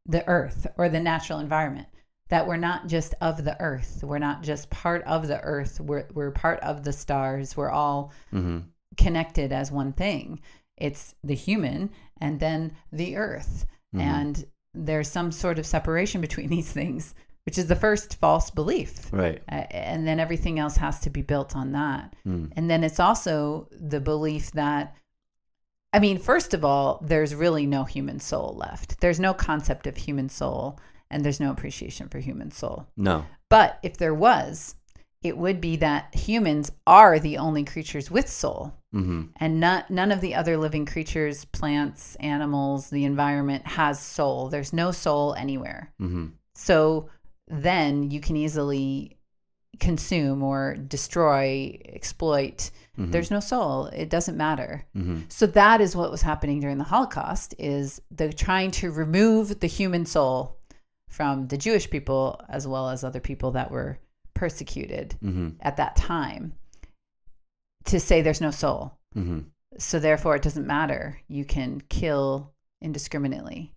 the 0.06 0.26
earth 0.28 0.68
or 0.78 0.88
the 0.88 1.00
natural 1.00 1.40
environment 1.40 1.88
that 2.30 2.48
we're 2.48 2.56
not 2.58 2.88
just 2.88 3.14
of 3.20 3.44
the 3.44 3.60
earth 3.62 4.00
we're 4.04 4.18
not 4.20 4.42
just 4.42 4.70
part 4.70 5.04
of 5.04 5.28
the 5.28 5.40
earth 5.42 5.80
we're, 5.82 6.08
we're 6.14 6.32
part 6.32 6.60
of 6.62 6.84
the 6.84 6.94
stars 6.94 7.58
we're 7.58 7.70
all 7.70 8.12
Mm-hmm. 8.34 8.60
connected 8.98 9.52
as 9.52 9.70
one 9.72 9.92
thing 9.94 10.40
it's 10.78 11.14
the 11.24 11.36
human 11.36 11.90
and 12.22 12.40
then 12.40 12.74
the 12.92 13.18
earth 13.18 13.66
Mhm. 13.94 14.00
and 14.02 14.46
there's 14.74 15.08
some 15.10 15.32
sort 15.32 15.60
of 15.60 15.66
separation 15.66 16.22
between 16.22 16.48
these 16.56 16.72
things 16.72 17.14
which 17.46 17.58
is 17.58 17.68
the 17.68 17.76
first 17.76 18.16
false 18.22 18.50
belief 18.50 19.12
Right. 19.12 19.42
uh, 19.52 19.66
and 19.72 20.08
then 20.08 20.20
everything 20.22 20.58
else 20.60 20.78
has 20.78 21.02
to 21.02 21.10
be 21.10 21.22
built 21.22 21.54
on 21.56 21.74
that 21.74 22.14
Mm. 22.26 22.52
and 22.56 22.70
then 22.70 22.84
it's 22.86 23.00
also 23.02 23.68
the 23.72 24.00
belief 24.00 24.52
that, 24.54 24.96
I 25.94 26.00
mean, 26.00 26.18
first 26.18 26.54
of 26.54 26.66
all, 26.66 27.00
there's 27.06 27.36
really 27.36 27.66
no 27.66 27.84
human 27.84 28.20
soul 28.20 28.56
left. 28.58 29.00
There's 29.00 29.20
no 29.20 29.34
concept 29.34 29.86
of 29.88 29.96
human 29.96 30.28
soul, 30.28 30.80
and 31.12 31.24
there's 31.24 31.40
no 31.40 31.52
appreciation 31.52 32.10
for 32.10 32.20
human 32.20 32.52
soul. 32.52 32.88
No. 32.98 33.26
But 33.50 33.78
if 33.84 33.98
there 33.98 34.16
was, 34.16 34.76
it 35.22 35.38
would 35.38 35.62
be 35.62 35.76
that 35.78 36.14
humans 36.16 36.72
are 36.88 37.20
the 37.20 37.38
only 37.38 37.64
creatures 37.64 38.10
with 38.12 38.28
soul, 38.28 38.74
Mm-hmm. 38.94 39.24
and 39.38 39.60
not, 39.60 39.90
none 39.90 40.12
of 40.12 40.22
the 40.22 40.36
other 40.36 40.56
living 40.56 40.86
creatures, 40.86 41.46
plants, 41.46 42.16
animals, 42.20 42.92
the 42.92 43.06
environment 43.06 43.66
has 43.66 44.00
soul. 44.00 44.50
There's 44.50 44.72
no 44.72 44.92
soul 44.92 45.34
anywhere. 45.34 45.92
Mm-hmm. 46.00 46.28
So 46.54 47.10
then 47.48 48.12
you 48.12 48.20
can 48.20 48.36
easily 48.38 49.18
consume 49.80 50.44
or 50.44 50.76
destroy, 50.76 51.80
exploit. 51.86 52.70
Mhm. 52.98 53.12
There's 53.12 53.32
no 53.32 53.40
soul. 53.40 53.88
It 53.88 54.10
doesn't 54.10 54.38
matter. 54.38 54.86
Mm-hmm. 54.96 55.22
So 55.30 55.48
that 55.48 55.82
is 55.82 55.96
what 55.96 56.12
was 56.12 56.22
happening 56.22 56.60
during 56.60 56.78
the 56.78 56.84
Holocaust 56.84 57.56
is 57.58 58.02
the 58.12 58.32
trying 58.32 58.72
to 58.72 58.92
remove 58.92 59.60
the 59.60 59.68
human 59.68 60.06
soul 60.06 60.60
from 61.10 61.48
the 61.48 61.58
Jewish 61.58 61.90
people 61.90 62.40
as 62.50 62.68
well 62.68 62.90
as 62.90 63.04
other 63.04 63.20
people 63.20 63.52
that 63.52 63.72
were 63.72 64.00
persecuted 64.34 65.16
Mm-hmm. 65.24 65.50
at 65.62 65.78
that 65.78 65.96
time 65.96 66.54
to 67.86 68.00
say 68.00 68.22
there's 68.22 68.42
no 68.42 68.52
soul. 68.52 68.98
Mm-hmm. 69.16 69.40
So 69.80 70.00
therefore 70.00 70.36
it 70.36 70.44
doesn't 70.44 70.68
matter. 70.68 71.20
You 71.28 71.46
can 71.46 71.82
kill 71.90 72.54
indiscriminately. 72.82 73.74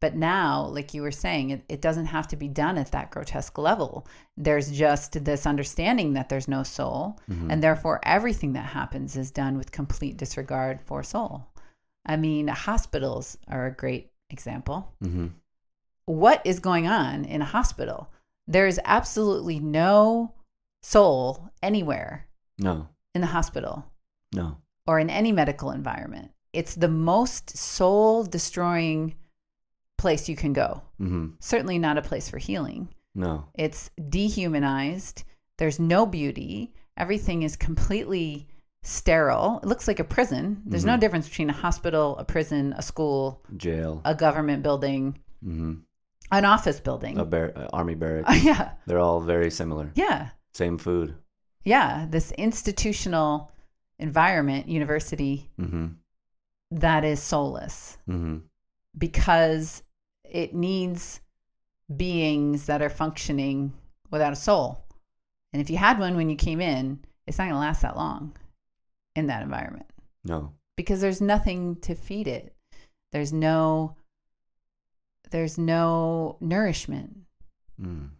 Mm-hmm. 0.00 0.06
But 0.14 0.16
now, 0.18 0.66
like 0.66 0.94
you 0.94 1.02
were 1.02 1.10
saying, 1.12 1.50
it, 1.50 1.64
it 1.68 1.80
doesn't 1.82 2.06
have 2.06 2.26
to 2.28 2.36
be 2.36 2.48
done 2.48 2.78
at 2.78 2.90
that 2.92 3.10
grotesque 3.10 3.58
level. 3.58 4.06
There's 4.36 4.70
just 4.70 5.24
this 5.24 5.46
understanding 5.46 6.14
that 6.14 6.28
there's 6.28 6.48
no 6.48 6.62
soul, 6.62 7.18
Mhm. 7.28 7.50
and 7.52 7.62
therefore 7.62 8.00
everything 8.04 8.54
that 8.54 8.66
happens 8.72 9.16
is 9.16 9.30
done 9.30 9.58
with 9.58 9.72
complete 9.72 10.16
disregard 10.16 10.80
for 10.86 11.02
soul. 11.02 11.46
I 12.06 12.16
mean, 12.16 12.48
hospitals 12.48 13.36
are 13.48 13.66
a 13.66 13.74
great 13.76 14.10
example. 14.30 14.92
Mm-hmm. 15.02 15.26
What 16.06 16.40
is 16.44 16.60
going 16.60 16.86
on 16.88 17.24
in 17.24 17.42
a 17.42 17.52
hospital? 17.56 18.08
There 18.48 18.66
is 18.66 18.80
absolutely 18.84 19.60
no 19.60 20.32
soul 20.82 21.50
anywhere 21.62 22.26
No. 22.58 22.88
in 23.14 23.20
the 23.20 23.26
hospital 23.28 23.84
No. 24.34 24.56
or 24.86 24.98
in 24.98 25.10
any 25.10 25.30
medical 25.30 25.70
environment. 25.72 26.30
It's 26.52 26.74
the 26.74 26.88
most 26.88 27.56
soul 27.56 28.24
destroying 28.24 29.14
place 30.00 30.28
you 30.28 30.36
can 30.36 30.52
go. 30.52 30.82
Mm-hmm. 31.00 31.26
Certainly 31.40 31.78
not 31.78 31.98
a 31.98 32.02
place 32.10 32.28
for 32.30 32.38
healing. 32.38 32.88
No. 33.14 33.44
It's 33.54 33.90
dehumanized. 34.08 35.24
There's 35.58 35.78
no 35.78 36.06
beauty. 36.06 36.72
Everything 36.96 37.42
is 37.42 37.56
completely 37.56 38.48
sterile. 38.82 39.60
It 39.62 39.68
looks 39.68 39.86
like 39.88 40.00
a 40.00 40.04
prison. 40.16 40.62
There's 40.66 40.84
no 40.86 40.96
Mhm. 40.96 41.00
difference 41.00 41.28
between 41.28 41.50
a 41.50 41.60
hospital, 41.66 42.16
a 42.18 42.24
prison, 42.24 42.72
a 42.76 42.82
school, 42.82 43.42
Jail. 43.56 44.00
a 44.04 44.14
government 44.14 44.62
building, 44.62 45.18
Mm-hmm. 45.44 45.74
an 46.32 46.44
office 46.44 46.80
building. 46.80 47.18
A 47.18 47.24
bar- 47.24 47.52
uh, 47.56 47.68
army 47.72 47.94
barracks. 47.94 48.42
yeah. 48.50 48.72
They're 48.86 48.98
all 49.06 49.20
very 49.20 49.50
similar. 49.50 49.90
Yeah. 49.94 50.30
Same 50.54 50.78
food. 50.78 51.14
Yeah. 51.64 52.06
This 52.08 52.32
institutional 52.32 53.52
environment, 53.98 54.66
university, 54.68 55.50
Mm-hmm. 55.60 55.86
that 56.70 57.04
is 57.04 57.20
soulless 57.22 57.98
Mm-hmm. 58.08 58.38
because 58.96 59.82
it 60.30 60.54
needs 60.54 61.20
beings 61.96 62.66
that 62.66 62.82
are 62.82 62.88
functioning 62.90 63.72
without 64.10 64.32
a 64.32 64.36
soul. 64.36 64.84
And 65.52 65.60
if 65.60 65.70
you 65.70 65.76
had 65.76 65.98
one 65.98 66.16
when 66.16 66.30
you 66.30 66.36
came 66.36 66.60
in, 66.60 67.00
it's 67.26 67.38
not 67.38 67.44
going 67.44 67.54
to 67.54 67.58
last 67.58 67.82
that 67.82 67.96
long 67.96 68.36
in 69.16 69.26
that 69.26 69.42
environment 69.42 69.86
No. 70.24 70.52
because 70.76 71.00
there's 71.00 71.20
nothing 71.20 71.76
to 71.82 71.94
feed 71.94 72.28
it. 72.28 72.54
There's 73.12 73.32
no 73.32 73.96
there's 75.30 75.58
no 75.58 76.36
nourishment 76.40 77.16
Mm. 77.80 78.10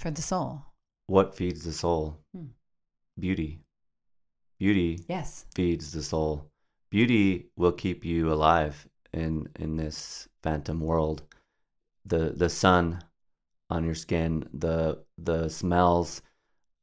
for 0.00 0.10
the 0.10 0.20
soul. 0.22 0.62
What 1.06 1.36
feeds 1.36 1.64
the 1.64 1.72
soul? 1.72 2.18
Hmm. 2.34 2.46
Beauty. 3.18 3.60
Beauty 4.58 5.04
Yes. 5.08 5.46
feeds 5.54 5.92
the 5.92 6.02
soul. 6.02 6.50
Beauty 6.90 7.46
will 7.56 7.72
keep 7.72 8.04
you 8.04 8.32
alive 8.32 8.88
in 9.12 9.48
in 9.56 9.76
this 9.76 10.28
phantom 10.42 10.80
world. 10.80 11.22
The 12.06 12.32
the 12.36 12.48
sun 12.48 13.02
on 13.68 13.84
your 13.84 13.94
skin, 13.94 14.48
the 14.52 15.04
the 15.18 15.48
smells 15.48 16.22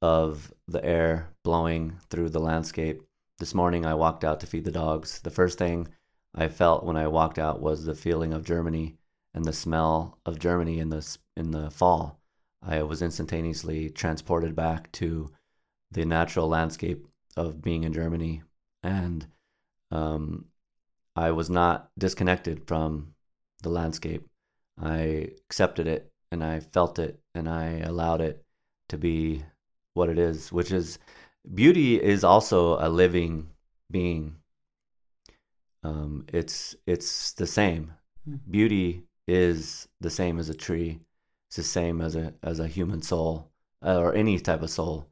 of 0.01 0.53
the 0.67 0.83
air 0.83 1.29
blowing 1.43 1.97
through 2.09 2.29
the 2.29 2.39
landscape. 2.39 3.01
This 3.39 3.53
morning 3.53 3.85
I 3.85 3.93
walked 3.93 4.23
out 4.23 4.41
to 4.41 4.47
feed 4.47 4.65
the 4.65 4.71
dogs. 4.71 5.21
The 5.21 5.31
first 5.31 5.57
thing 5.57 5.87
I 6.35 6.49
felt 6.49 6.83
when 6.83 6.97
I 6.97 7.07
walked 7.07 7.39
out 7.39 7.61
was 7.61 7.85
the 7.85 7.95
feeling 7.95 8.33
of 8.33 8.43
Germany 8.43 8.97
and 9.33 9.45
the 9.45 9.53
smell 9.53 10.19
of 10.25 10.39
Germany 10.39 10.79
in 10.79 10.89
the 10.89 11.17
in 11.37 11.51
the 11.51 11.71
fall. 11.71 12.19
I 12.61 12.83
was 12.83 13.01
instantaneously 13.01 13.89
transported 13.89 14.55
back 14.55 14.91
to 14.93 15.31
the 15.91 16.05
natural 16.05 16.47
landscape 16.47 17.07
of 17.37 17.61
being 17.61 17.83
in 17.83 17.93
Germany, 17.93 18.43
and 18.83 19.25
um, 19.91 20.45
I 21.15 21.31
was 21.31 21.49
not 21.49 21.91
disconnected 21.97 22.67
from 22.67 23.13
the 23.61 23.69
landscape. 23.69 24.27
I 24.81 25.29
accepted 25.45 25.87
it 25.87 26.11
and 26.31 26.43
I 26.43 26.59
felt 26.59 26.99
it 26.99 27.19
and 27.35 27.47
I 27.47 27.79
allowed 27.79 28.21
it 28.21 28.43
to 28.89 28.97
be 28.97 29.43
what 29.93 30.09
it 30.09 30.17
is, 30.17 30.51
which 30.51 30.71
is 30.71 30.99
beauty 31.53 32.01
is 32.01 32.23
also 32.23 32.77
a 32.79 32.89
living 32.89 33.49
being. 33.91 34.37
Um, 35.83 36.25
it's 36.33 36.75
it's 36.87 37.33
the 37.33 37.47
same. 37.47 37.93
Mm. 38.27 38.39
Beauty 38.49 39.03
is 39.27 39.87
the 40.01 40.09
same 40.09 40.39
as 40.39 40.49
a 40.49 40.53
tree. 40.53 40.99
It's 41.49 41.57
the 41.57 41.63
same 41.63 42.01
as 42.01 42.15
a 42.15 42.33
as 42.41 42.59
a 42.59 42.67
human 42.67 43.01
soul 43.01 43.51
uh, 43.85 43.97
or 43.97 44.13
any 44.15 44.39
type 44.39 44.61
of 44.61 44.69
soul. 44.69 45.07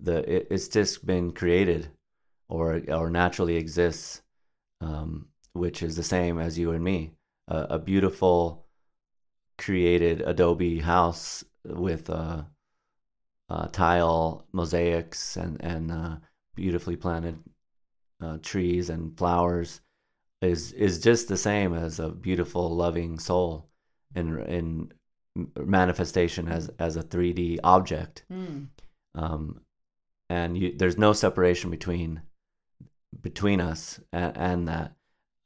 The 0.00 0.18
it, 0.30 0.48
it's 0.50 0.68
just 0.68 1.06
been 1.06 1.32
created 1.32 1.88
or 2.48 2.82
or 2.88 3.10
naturally 3.10 3.56
exists, 3.56 4.22
um, 4.80 5.28
which 5.52 5.82
is 5.82 5.96
the 5.96 6.02
same 6.02 6.38
as 6.38 6.58
you 6.58 6.72
and 6.72 6.84
me. 6.84 7.12
Uh, 7.48 7.66
a 7.70 7.78
beautiful 7.78 8.65
created 9.58 10.20
adobe 10.22 10.78
house 10.80 11.44
with 11.64 12.10
uh, 12.10 12.42
uh, 13.48 13.66
tile 13.68 14.46
mosaics 14.52 15.36
and 15.36 15.60
and 15.62 15.90
uh, 15.92 16.16
beautifully 16.54 16.96
planted 16.96 17.38
uh, 18.22 18.38
trees 18.42 18.90
and 18.90 19.16
flowers 19.16 19.80
is 20.42 20.72
is 20.72 21.00
just 21.00 21.28
the 21.28 21.36
same 21.36 21.74
as 21.74 21.98
a 21.98 22.08
beautiful 22.10 22.74
loving 22.74 23.18
soul 23.18 23.68
in 24.14 24.38
in 24.42 24.92
manifestation 25.58 26.48
as 26.48 26.70
as 26.78 26.96
a 26.96 27.02
3D 27.02 27.58
object 27.62 28.24
Mm. 28.30 28.68
um, 29.14 29.60
and 30.28 30.58
you, 30.58 30.74
there's 30.76 30.98
no 30.98 31.12
separation 31.12 31.70
between 31.70 32.22
between 33.22 33.60
us 33.60 34.00
and, 34.12 34.36
and 34.36 34.68
that 34.68 34.92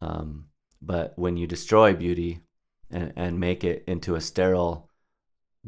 um, 0.00 0.46
but 0.80 1.12
when 1.18 1.36
you 1.36 1.46
destroy 1.46 1.92
beauty 1.94 2.40
and, 2.90 3.12
and 3.16 3.40
make 3.40 3.64
it 3.64 3.84
into 3.86 4.14
a 4.14 4.20
sterile 4.20 4.88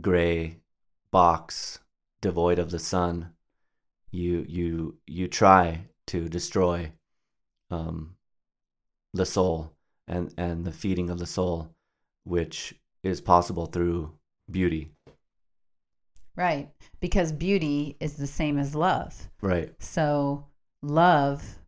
gray 0.00 0.56
box 1.10 1.78
devoid 2.20 2.58
of 2.58 2.70
the 2.70 2.78
sun 2.78 3.30
you 4.10 4.44
you 4.48 4.96
you 5.06 5.28
try 5.28 5.86
to 6.06 6.28
destroy 6.28 6.90
um, 7.70 8.14
the 9.12 9.26
soul 9.26 9.72
and 10.08 10.32
and 10.38 10.64
the 10.64 10.72
feeding 10.72 11.10
of 11.10 11.18
the 11.18 11.26
soul 11.26 11.68
which 12.24 12.74
is 13.02 13.20
possible 13.20 13.66
through 13.66 14.12
beauty 14.50 14.90
Right. 16.36 16.70
Because 17.00 17.32
beauty 17.32 17.96
is 18.00 18.14
the 18.14 18.26
same 18.26 18.58
as 18.58 18.74
love. 18.74 19.28
right 19.40 19.72
So 19.80 20.46
love, 20.82 21.58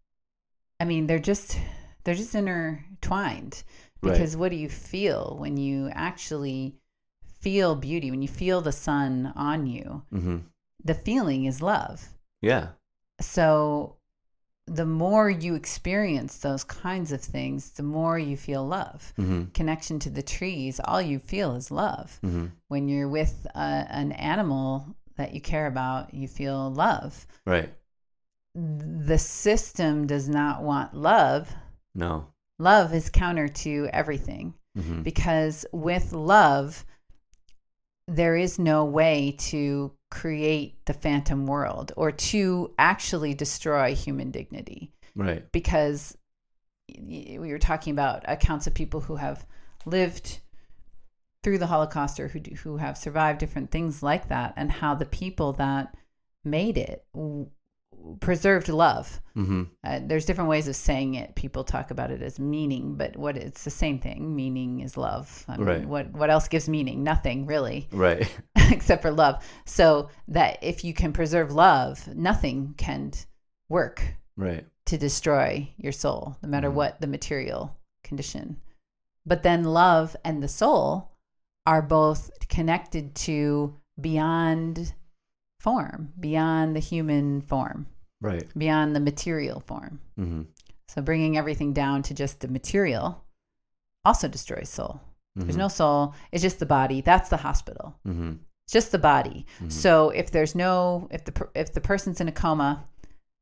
I 0.80 0.84
mean, 0.84 1.06
they're 1.06 1.18
just 1.18 1.58
they're 2.04 2.14
just 2.14 2.34
intertwined. 2.34 3.62
Right. 4.04 4.12
Because 4.12 4.36
what 4.36 4.50
do 4.50 4.56
you 4.56 4.68
feel 4.68 5.36
when 5.38 5.56
you 5.56 5.88
actually 5.92 6.76
feel 7.40 7.74
beauty? 7.74 8.10
When 8.10 8.22
you 8.22 8.28
feel 8.28 8.60
the 8.60 8.72
sun 8.72 9.32
on 9.36 9.66
you, 9.66 10.02
hmm 10.10 10.38
the 10.84 10.94
feeling 10.94 11.46
is 11.46 11.62
love. 11.62 12.08
yeah 12.42 12.68
So 13.20 13.96
the 14.66 14.84
more 14.86 15.28
you 15.30 15.54
experience 15.54 16.38
those 16.38 16.64
kinds 16.64 17.12
of 17.12 17.20
things, 17.20 17.70
the 17.70 17.82
more 17.82 18.18
you 18.18 18.36
feel 18.36 18.66
love. 18.66 19.12
hmm 19.16 19.44
Connection 19.54 19.98
to 20.00 20.10
the 20.10 20.22
trees, 20.22 20.80
all 20.84 21.00
you 21.02 21.18
feel 21.18 21.54
is 21.54 21.70
love. 21.70 22.18
hmm 22.22 22.46
When 22.68 22.88
you're 22.88 23.08
with 23.08 23.46
a, 23.54 23.86
an 24.02 24.12
animal 24.12 24.96
that 25.16 25.32
you 25.34 25.40
care 25.40 25.66
about, 25.66 26.12
you 26.12 26.28
feel 26.28 26.70
love. 26.72 27.26
right 27.46 27.72
The 28.54 29.18
system 29.18 30.06
does 30.06 30.28
not 30.28 30.62
want 30.62 30.94
love. 30.94 31.52
no 31.94 32.26
Love 32.58 32.94
is 32.94 33.10
counter 33.10 33.48
to 33.48 33.88
everything 33.92 34.54
hmm 34.76 35.02
because 35.02 35.64
with 35.72 36.12
love, 36.12 36.84
there 38.08 38.36
is 38.36 38.58
no 38.58 38.84
way 38.84 39.36
to 39.38 39.92
create 40.10 40.84
the 40.86 40.92
phantom 40.92 41.46
world 41.46 41.92
or 41.96 42.12
to 42.12 42.72
actually 42.78 43.34
destroy 43.34 43.94
human 43.94 44.30
dignity 44.30 44.92
right. 45.16 45.50
because 45.52 46.16
we 47.00 47.38
were 47.38 47.58
talking 47.58 47.92
about 47.92 48.24
accounts 48.28 48.66
of 48.66 48.74
people 48.74 49.00
who 49.00 49.16
have 49.16 49.46
lived 49.86 50.40
through 51.42 51.58
the 51.58 51.66
Holocaust 51.66 52.18
or 52.20 52.28
who 52.28 52.40
do, 52.40 52.54
who 52.56 52.76
have 52.78 52.96
survived 52.96 53.38
different 53.38 53.70
things 53.70 54.02
like 54.02 54.28
that, 54.28 54.54
and 54.56 54.70
how 54.70 54.94
the 54.94 55.04
people 55.04 55.52
that 55.54 55.94
made 56.42 56.78
it 56.78 57.04
preserved 58.20 58.68
love. 58.68 59.20
hmm 59.34 59.64
Uh, 59.82 60.00
there's 60.04 60.24
different 60.26 60.50
ways 60.50 60.68
of 60.68 60.76
saying 60.76 61.14
it. 61.14 61.34
People 61.34 61.64
talk 61.64 61.90
about 61.90 62.10
it 62.10 62.22
as 62.22 62.38
meaning, 62.38 62.96
but 62.96 63.16
what 63.16 63.36
it's 63.36 63.64
the 63.64 63.70
same 63.70 63.98
thing. 63.98 64.34
Meaning 64.36 64.80
is 64.80 64.96
love. 64.96 65.44
I 65.48 65.56
mean, 65.56 65.66
Right. 65.66 65.86
What 65.88 66.10
what 66.12 66.30
else 66.30 66.48
gives 66.48 66.68
meaning? 66.68 67.02
Nothing 67.02 67.46
really, 67.46 67.88
right 67.92 68.28
except 68.70 69.02
for 69.02 69.10
love. 69.10 69.42
So 69.64 70.10
that 70.28 70.58
if 70.62 70.84
you 70.84 70.94
can 70.94 71.12
preserve 71.12 71.52
love, 71.52 72.06
nothing 72.14 72.74
can 72.76 73.12
work 73.68 74.02
right 74.36 74.64
to 74.86 74.98
destroy 74.98 75.68
your 75.78 75.92
soul, 75.92 76.36
no 76.42 76.48
matter 76.48 76.70
Mhm. 76.70 76.74
what 76.74 77.00
the 77.00 77.06
material 77.06 77.76
condition. 78.02 78.60
But 79.26 79.42
then 79.42 79.64
love 79.64 80.14
and 80.24 80.42
the 80.42 80.48
soul 80.48 81.10
are 81.66 81.80
both 81.80 82.30
connected 82.48 83.14
to 83.14 83.74
beyond 83.98 84.92
form, 85.60 86.12
beyond 86.20 86.76
the 86.76 86.80
human 86.80 87.40
form, 87.40 87.86
right 88.24 88.46
beyond 88.58 88.94
the 88.96 89.00
material 89.00 89.60
form. 89.60 90.00
hmm 90.16 90.42
So 90.88 91.02
bringing 91.02 91.36
everything 91.36 91.72
down 91.72 92.02
to 92.04 92.14
just 92.14 92.40
the 92.40 92.48
material 92.48 93.06
also 94.04 94.28
destroys 94.28 94.68
soul. 94.68 95.00
There's 95.36 95.56
no 95.56 95.66
soul, 95.68 96.14
it's 96.30 96.42
just 96.42 96.60
the 96.60 96.66
body. 96.66 97.00
That's 97.00 97.28
the 97.28 97.38
hospital. 97.38 97.96
hmm 98.04 98.34
It's 98.64 98.72
just 98.72 98.92
the 98.92 98.98
body. 99.00 99.46
Mhm. 99.60 99.72
So 99.72 100.10
if 100.10 100.30
there's 100.30 100.54
no 100.54 101.08
if 101.10 101.24
the 101.24 101.48
if 101.54 101.72
the 101.74 101.80
person's 101.80 102.20
in 102.20 102.28
a 102.28 102.32
coma, 102.32 102.84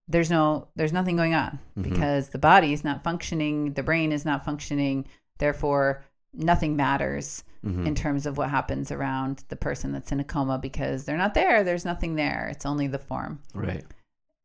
there's 0.08 0.30
no 0.30 0.68
there's 0.76 0.92
nothing 0.98 1.16
going 1.16 1.34
on 1.34 1.58
Mhm. 1.76 1.82
because 1.82 2.30
the 2.30 2.38
body 2.38 2.72
is 2.72 2.82
not 2.84 3.04
functioning, 3.04 3.74
the 3.74 3.82
brain 3.82 4.10
is 4.12 4.24
not 4.24 4.44
functioning, 4.44 5.06
therefore 5.38 6.02
nothing 6.32 6.76
matters 6.76 7.44
hmm 7.62 7.86
in 7.86 7.94
terms 7.94 8.26
of 8.26 8.36
what 8.38 8.48
happens 8.50 8.90
around 8.90 9.44
the 9.48 9.54
person 9.56 9.92
that's 9.92 10.10
in 10.12 10.18
a 10.18 10.24
coma 10.24 10.58
because 10.58 11.04
they're 11.04 11.16
not 11.24 11.34
there, 11.34 11.62
there's 11.62 11.84
nothing 11.84 12.16
there. 12.16 12.48
It's 12.50 12.66
only 12.66 12.86
the 12.88 12.98
form. 12.98 13.38
right 13.54 13.84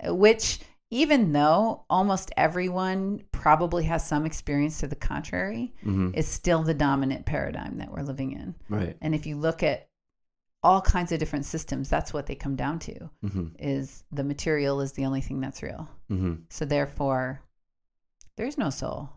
Which 0.05 0.59
even 0.89 1.33
though 1.33 1.83
almost 1.89 2.31
everyone 2.37 3.21
probably 3.31 3.83
has 3.85 4.07
some 4.07 4.25
experience 4.25 4.79
to 4.79 4.87
the 4.87 4.95
contrary, 4.95 5.73
hmm 5.83 6.11
is 6.13 6.27
still 6.27 6.63
the 6.63 6.73
dominant 6.73 7.25
paradigm 7.25 7.77
that 7.77 7.91
we're 7.91 8.03
living 8.03 8.31
in. 8.31 8.55
right 8.69 8.95
And 9.01 9.13
if 9.13 9.25
you 9.25 9.35
look 9.37 9.63
at 9.63 9.89
all 10.63 10.81
kinds 10.81 11.11
of 11.11 11.19
different 11.19 11.45
systems, 11.45 11.89
that's 11.89 12.13
what 12.13 12.25
they 12.25 12.35
come 12.35 12.55
down 12.55 12.79
to 12.79 13.09
hmm 13.21 13.47
is 13.59 14.03
the 14.11 14.23
material 14.23 14.81
is 14.81 14.93
the 14.93 15.05
only 15.05 15.21
thing 15.21 15.39
that's 15.41 15.61
real. 15.63 15.87
hmm 16.07 16.35
So 16.49 16.63
therefore, 16.65 17.41
there's 18.37 18.57
no 18.57 18.69
soul. 18.69 19.09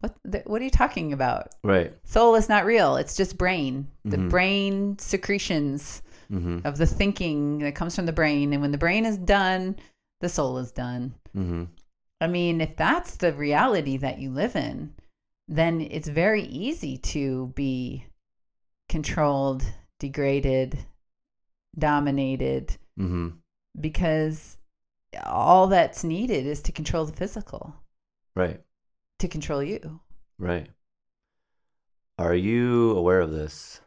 What 0.00 0.14
what 0.46 0.60
are 0.60 0.64
you 0.64 0.70
talking 0.70 1.12
about? 1.12 1.54
right 1.64 1.92
Soul 2.04 2.36
is 2.36 2.48
not 2.48 2.64
real. 2.64 2.96
It's 2.96 3.16
just 3.16 3.36
brain. 3.36 3.88
The 4.04 4.16
Mhm. 4.16 4.30
brain 4.30 4.98
secretions 4.98 6.02
hmm 6.28 6.58
of 6.64 6.78
the 6.78 6.86
thinking 6.86 7.58
that 7.58 7.74
comes 7.74 7.96
from 7.96 8.06
the 8.06 8.12
brain 8.12 8.52
and 8.52 8.62
when 8.62 8.70
the 8.72 8.78
brain 8.78 9.04
is 9.04 9.18
done, 9.18 9.76
the 10.20 10.28
soul 10.28 10.58
is 10.58 10.72
done. 10.72 11.14
hmm 11.32 11.64
I 12.20 12.26
mean, 12.26 12.60
if 12.60 12.74
that's 12.76 13.16
the 13.16 13.32
reality 13.32 13.96
that 13.98 14.18
you 14.18 14.30
live 14.30 14.56
in, 14.56 14.94
then 15.46 15.80
it's 15.80 16.08
very 16.08 16.42
easy 16.42 16.96
to 16.98 17.52
be 17.54 18.04
controlled, 18.88 19.62
degraded, 20.00 20.78
dominated, 21.78 22.76
hmm 22.96 23.28
because 23.78 24.56
all 25.24 25.68
that's 25.68 26.02
needed 26.02 26.44
is 26.46 26.60
to 26.62 26.72
control 26.72 27.04
the 27.04 27.12
physical, 27.12 27.74
right. 28.34 28.60
To 29.20 29.28
control 29.28 29.62
you. 29.62 30.00
right. 30.38 30.68
Are 32.18 32.34
you 32.34 32.96
aware 32.96 33.20
of 33.20 33.30
this 33.30 33.80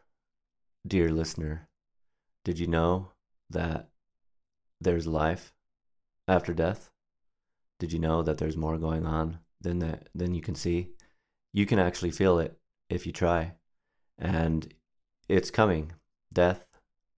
dear 0.86 1.10
listener? 1.10 1.68
Did 2.44 2.58
you 2.58 2.66
know 2.66 3.08
that 3.50 3.88
there's 4.80 5.06
life 5.06 5.52
after 6.28 6.52
death? 6.54 6.90
Did 7.78 7.92
you 7.92 7.98
know 7.98 8.22
that 8.22 8.38
there's 8.38 8.56
more 8.56 8.78
going 8.78 9.06
on 9.06 9.38
than 9.60 9.78
that 9.80 10.08
than 10.14 10.34
you 10.34 10.40
can 10.40 10.54
see? 10.54 10.90
You 11.52 11.66
can 11.66 11.78
actually 11.78 12.10
feel 12.12 12.38
it 12.38 12.58
if 12.88 13.06
you 13.06 13.12
try. 13.12 13.54
And 14.18 14.72
it's 15.28 15.50
coming. 15.50 15.92
Death 16.32 16.66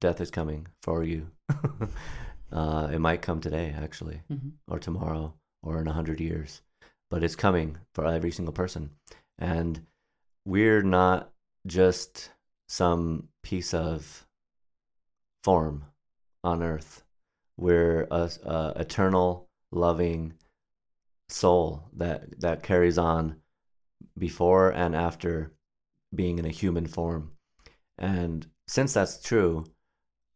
death 0.01 0.21
is 0.21 0.31
coming 0.31 0.69
for 0.83 1.03
you. 1.03 1.31
Uh, 2.53 2.89
it 2.93 3.01
might 3.01 3.21
come 3.21 3.41
today 3.41 3.75
actually 3.77 4.21
Mhm. 4.31 4.53
or 4.69 4.79
tomorrow 4.79 5.35
or 5.61 5.81
in 5.81 5.89
a 5.89 5.93
hundred 5.93 6.21
years 6.21 6.63
but 7.11 7.23
it's 7.25 7.37
coming 7.37 7.79
for 7.95 8.07
every 8.07 8.31
single 8.31 8.53
person. 8.53 8.91
And 9.39 9.87
we're 10.45 10.83
not 10.83 11.33
just 11.67 12.31
some 12.69 13.29
piece 13.43 13.73
of 13.75 14.27
form 15.43 15.85
on 16.43 16.63
earth 16.63 17.04
we're 17.57 18.07
a, 18.11 18.31
a 18.45 18.73
eternal 18.77 19.49
loving 19.71 20.35
soul 21.29 21.89
that 21.97 22.41
that 22.41 22.63
carries 22.63 22.99
on 22.99 23.37
before 24.19 24.71
and 24.71 24.95
after 24.95 25.53
being 26.15 26.39
in 26.39 26.45
a 26.45 26.51
human 26.51 26.87
form 26.87 27.33
and 27.99 28.47
since 28.67 28.93
that's 28.95 29.21
true 29.23 29.65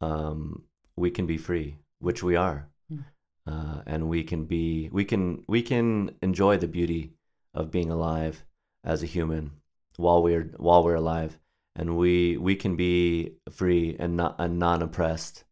um, 0.01 0.63
we 0.97 1.11
can 1.11 1.27
be 1.27 1.39
free, 1.39 1.79
which 1.99 2.23
we 2.23 2.37
are, 2.37 2.69
Mm. 2.93 3.05
uh, 3.47 3.83
and 3.87 4.09
we 4.09 4.23
can 4.25 4.45
be 4.47 4.89
we 4.93 5.05
can 5.05 5.45
we 5.47 5.61
can 5.63 6.15
enjoy 6.23 6.57
the 6.57 6.69
beauty 6.69 7.13
of 7.55 7.71
being 7.71 7.91
alive 7.91 8.45
as 8.85 9.03
a 9.03 9.07
human 9.07 9.51
while 9.97 10.23
we're 10.23 10.45
while 10.57 10.83
we're 10.85 10.95
alive, 10.95 11.39
and 11.77 11.97
we 11.97 12.37
we 12.39 12.57
can 12.57 12.77
be 12.77 13.35
free 13.51 13.97
and 13.99 14.17
not 14.17 14.37
and 14.39 14.59
non 14.59 14.83
oppressed 14.83 15.45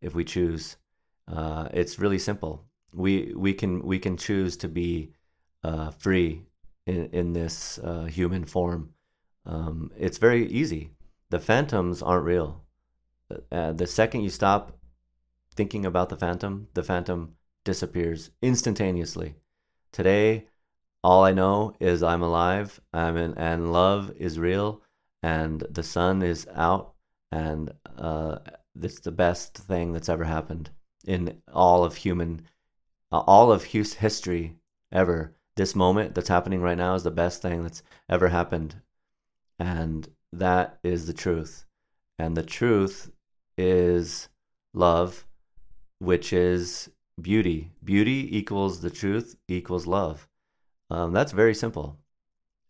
if 0.00 0.14
we 0.14 0.24
choose. 0.24 0.76
Uh, 1.26 1.68
it's 1.72 1.98
really 1.98 2.18
simple. 2.18 2.64
We 2.92 3.32
we 3.34 3.54
can 3.54 3.82
we 3.82 3.98
can 3.98 4.16
choose 4.16 4.56
to 4.58 4.68
be 4.68 5.12
uh, 5.62 5.90
free 5.90 6.42
in 6.86 7.08
in 7.12 7.32
this 7.32 7.78
uh, 7.78 8.04
human 8.04 8.44
form. 8.44 8.90
Um, 9.46 9.90
it's 9.96 10.18
very 10.18 10.46
easy. 10.46 10.90
The 11.30 11.40
phantoms 11.40 12.02
aren't 12.02 12.24
real. 12.24 12.62
Uh, 13.50 13.72
the 13.72 13.86
second 13.86 14.22
you 14.22 14.30
stop 14.30 14.78
thinking 15.54 15.86
about 15.86 16.08
the 16.08 16.16
phantom, 16.16 16.68
the 16.74 16.82
phantom 16.82 17.36
disappears 17.64 18.30
instantaneously. 18.42 19.34
Today, 19.92 20.46
all 21.02 21.24
I 21.24 21.32
know 21.32 21.74
is 21.80 22.02
I'm 22.02 22.22
alive. 22.22 22.80
I'm 22.92 23.16
in, 23.16 23.34
and 23.38 23.72
love 23.72 24.12
is 24.16 24.38
real, 24.38 24.82
and 25.22 25.60
the 25.70 25.82
sun 25.82 26.22
is 26.22 26.46
out, 26.54 26.94
and 27.32 27.72
uh, 27.96 28.38
it's 28.80 29.00
the 29.00 29.12
best 29.12 29.56
thing 29.56 29.92
that's 29.92 30.08
ever 30.08 30.24
happened 30.24 30.70
in 31.06 31.42
all 31.52 31.84
of 31.84 31.96
human, 31.96 32.42
uh, 33.12 33.20
all 33.20 33.52
of 33.52 33.64
history 33.64 34.56
ever. 34.92 35.34
This 35.56 35.74
moment 35.74 36.14
that's 36.14 36.28
happening 36.28 36.60
right 36.60 36.76
now 36.76 36.94
is 36.94 37.04
the 37.04 37.10
best 37.10 37.40
thing 37.40 37.62
that's 37.62 37.82
ever 38.08 38.28
happened, 38.28 38.74
and 39.58 40.08
that 40.32 40.78
is 40.82 41.06
the 41.06 41.12
truth. 41.12 41.64
And 42.18 42.36
the 42.36 42.42
truth 42.42 43.10
is 43.56 44.28
love, 44.72 45.26
which 45.98 46.32
is 46.32 46.90
beauty. 47.20 47.70
Beauty 47.82 48.36
equals 48.36 48.80
the 48.80 48.90
truth 48.90 49.36
equals 49.48 49.86
love. 49.86 50.28
Um, 50.90 51.12
that's 51.12 51.32
very 51.32 51.54
simple. 51.54 51.98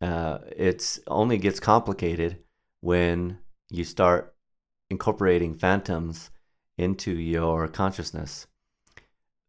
Uh, 0.00 0.38
it's 0.56 1.00
only 1.06 1.38
gets 1.38 1.60
complicated 1.60 2.38
when 2.80 3.38
you 3.70 3.84
start 3.84 4.34
incorporating 4.90 5.54
phantoms 5.54 6.30
into 6.76 7.12
your 7.12 7.68
consciousness. 7.68 8.46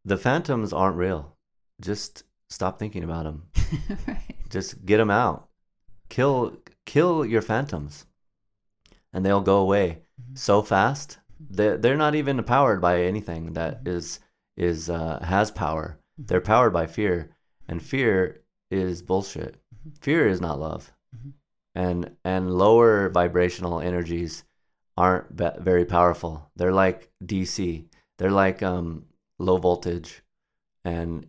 The 0.04 0.18
phantoms 0.18 0.74
aren't 0.74 0.98
real. 0.98 1.36
Just 1.82 2.24
stop 2.50 2.80
thinking 2.80 3.04
about 3.04 3.24
them. 3.24 3.44
right. 4.08 4.36
Just 4.50 4.86
get 4.86 4.98
them 4.98 5.10
out. 5.10 5.50
Kill 6.10 6.58
kill 6.86 7.26
your 7.26 7.42
phantoms, 7.42 8.06
and 9.12 9.26
they'll 9.26 9.42
go 9.42 9.58
away 9.58 10.04
mm-hmm. 10.22 10.36
so 10.36 10.62
fast. 10.62 11.18
Mm-hmm. 11.42 11.54
They 11.56 11.78
they're 11.78 11.98
not 11.98 12.16
even 12.16 12.44
powered 12.44 12.82
by 12.82 13.02
anything 13.02 13.54
that 13.54 13.84
mm-hmm. 13.84 13.98
is 13.98 14.20
is 14.56 14.90
uh, 14.90 15.20
has 15.24 15.52
power. 15.52 15.98
They're 16.18 16.42
powered 16.42 16.74
by 16.74 16.86
fear, 16.86 17.32
and 17.68 17.82
fear 17.82 18.42
is 18.70 19.02
bullshit. 19.02 19.60
Fear 20.02 20.28
is 20.28 20.42
not 20.42 20.60
love, 20.60 20.94
Mhm. 21.16 21.34
and 21.74 22.16
and 22.24 22.52
lower 22.54 23.10
vibrational 23.10 23.80
energies 23.80 24.44
aren't 24.98 25.36
be- 25.36 25.50
very 25.60 25.86
powerful. 25.86 26.50
They're 26.56 26.72
like 26.72 27.10
DC. 27.24 27.86
They're 28.18 28.32
like 28.32 28.64
um, 28.64 29.06
low 29.40 29.58
voltage, 29.58 30.24
and 30.84 31.28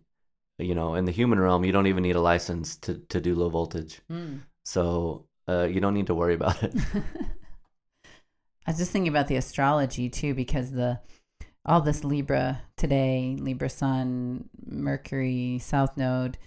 you 0.58 0.74
know, 0.74 0.94
in 0.94 1.04
the 1.04 1.12
human 1.12 1.40
realm, 1.40 1.64
you 1.64 1.72
don't 1.72 1.86
even 1.86 2.02
need 2.02 2.16
a 2.16 2.20
license 2.20 2.76
to 2.78 2.94
to 3.08 3.20
do 3.20 3.34
low 3.34 3.48
voltage. 3.48 4.00
Mm. 4.10 4.40
So 4.64 5.26
uh, 5.48 5.64
you 5.64 5.80
don't 5.80 5.94
need 5.94 6.06
to 6.08 6.14
worry 6.14 6.34
about 6.34 6.62
it. 6.62 6.74
I 8.66 8.72
was 8.72 8.78
just 8.78 8.90
thinking 8.90 9.08
about 9.08 9.28
the 9.28 9.36
astrology 9.36 10.08
too, 10.08 10.34
because 10.34 10.72
the 10.72 11.00
all 11.64 11.80
this 11.80 12.04
Libra 12.04 12.62
today, 12.76 13.36
Libra 13.38 13.68
Sun, 13.68 14.48
Mercury, 14.64 15.58
South 15.60 15.96
Node, 15.96 16.38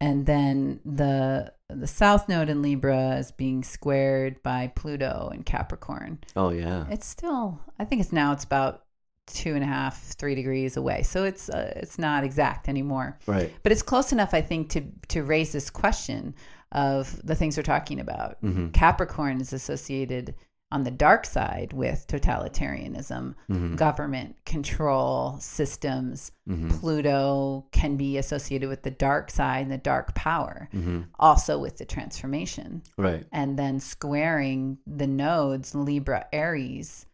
and 0.00 0.26
then 0.26 0.80
the 0.84 1.52
the 1.70 1.86
South 1.86 2.28
Node 2.28 2.48
in 2.48 2.62
Libra 2.62 3.16
is 3.16 3.30
being 3.30 3.62
squared 3.62 4.42
by 4.42 4.72
Pluto 4.74 5.30
in 5.34 5.42
Capricorn. 5.42 6.18
Oh 6.34 6.50
yeah. 6.50 6.86
It's 6.90 7.06
still, 7.06 7.60
I 7.78 7.84
think 7.84 8.00
it's 8.00 8.12
now 8.12 8.32
it's 8.32 8.44
about 8.44 8.84
two 9.26 9.54
and 9.54 9.62
a 9.62 9.66
half, 9.66 10.00
three 10.14 10.34
degrees 10.34 10.78
away, 10.78 11.02
so 11.02 11.24
it's 11.24 11.50
uh, 11.50 11.72
it's 11.76 11.98
not 11.98 12.24
exact 12.24 12.68
anymore, 12.68 13.18
Right. 13.26 13.52
but 13.62 13.72
it's 13.72 13.82
close 13.82 14.12
enough, 14.12 14.32
I 14.32 14.40
think, 14.40 14.70
to 14.70 14.82
to 15.08 15.22
raise 15.22 15.52
this 15.52 15.68
question 15.68 16.34
of 16.72 17.18
the 17.26 17.34
things 17.34 17.56
we're 17.56 17.62
talking 17.62 18.00
about. 18.00 18.38
hmm 18.40 18.68
Capricorn 18.68 19.40
is 19.40 19.52
associated 19.52 20.34
on 20.70 20.84
the 20.84 20.90
dark 20.90 21.24
side 21.24 21.72
with 21.72 22.06
totalitarianism, 22.08 23.34
hmm 23.46 23.74
government 23.74 24.36
control 24.44 25.38
systems. 25.40 26.30
hmm 26.46 26.68
Pluto 26.68 27.66
can 27.72 27.96
be 27.96 28.18
associated 28.18 28.68
with 28.68 28.82
the 28.82 28.90
dark 28.90 29.30
side 29.30 29.62
and 29.62 29.72
the 29.72 29.78
dark 29.78 30.14
power, 30.14 30.68
hmm 30.72 31.02
also 31.18 31.58
with 31.58 31.78
the 31.78 31.84
transformation. 31.84 32.82
Right. 32.96 33.24
And 33.32 33.58
then 33.58 33.80
squaring 33.80 34.78
the 34.86 35.06
nodes, 35.06 35.74
Libra, 35.74 36.26
Aries, 36.32 37.06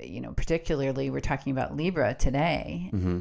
you 0.00 0.20
know, 0.20 0.32
particularly 0.32 1.10
we're 1.10 1.20
talking 1.20 1.52
about 1.52 1.76
Libra 1.76 2.14
today. 2.14 2.88
hmm 2.92 3.20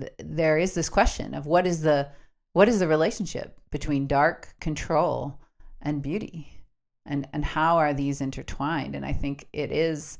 Th- 0.00 0.12
There 0.18 0.58
is 0.58 0.74
this 0.74 0.88
question 0.88 1.32
of 1.34 1.46
what 1.46 1.66
is 1.66 1.80
the 1.82 2.08
what 2.52 2.68
is 2.68 2.80
the 2.80 2.88
relationship 2.88 3.56
between 3.70 4.06
dark 4.08 4.54
control 4.60 5.38
and 5.80 6.02
beauty? 6.02 6.59
And 7.06 7.26
and 7.32 7.44
how 7.44 7.78
are 7.78 7.94
these 7.94 8.20
intertwined? 8.20 8.94
And 8.94 9.04
i 9.04 9.12
think 9.12 9.46
it 9.52 9.72
is 9.72 10.18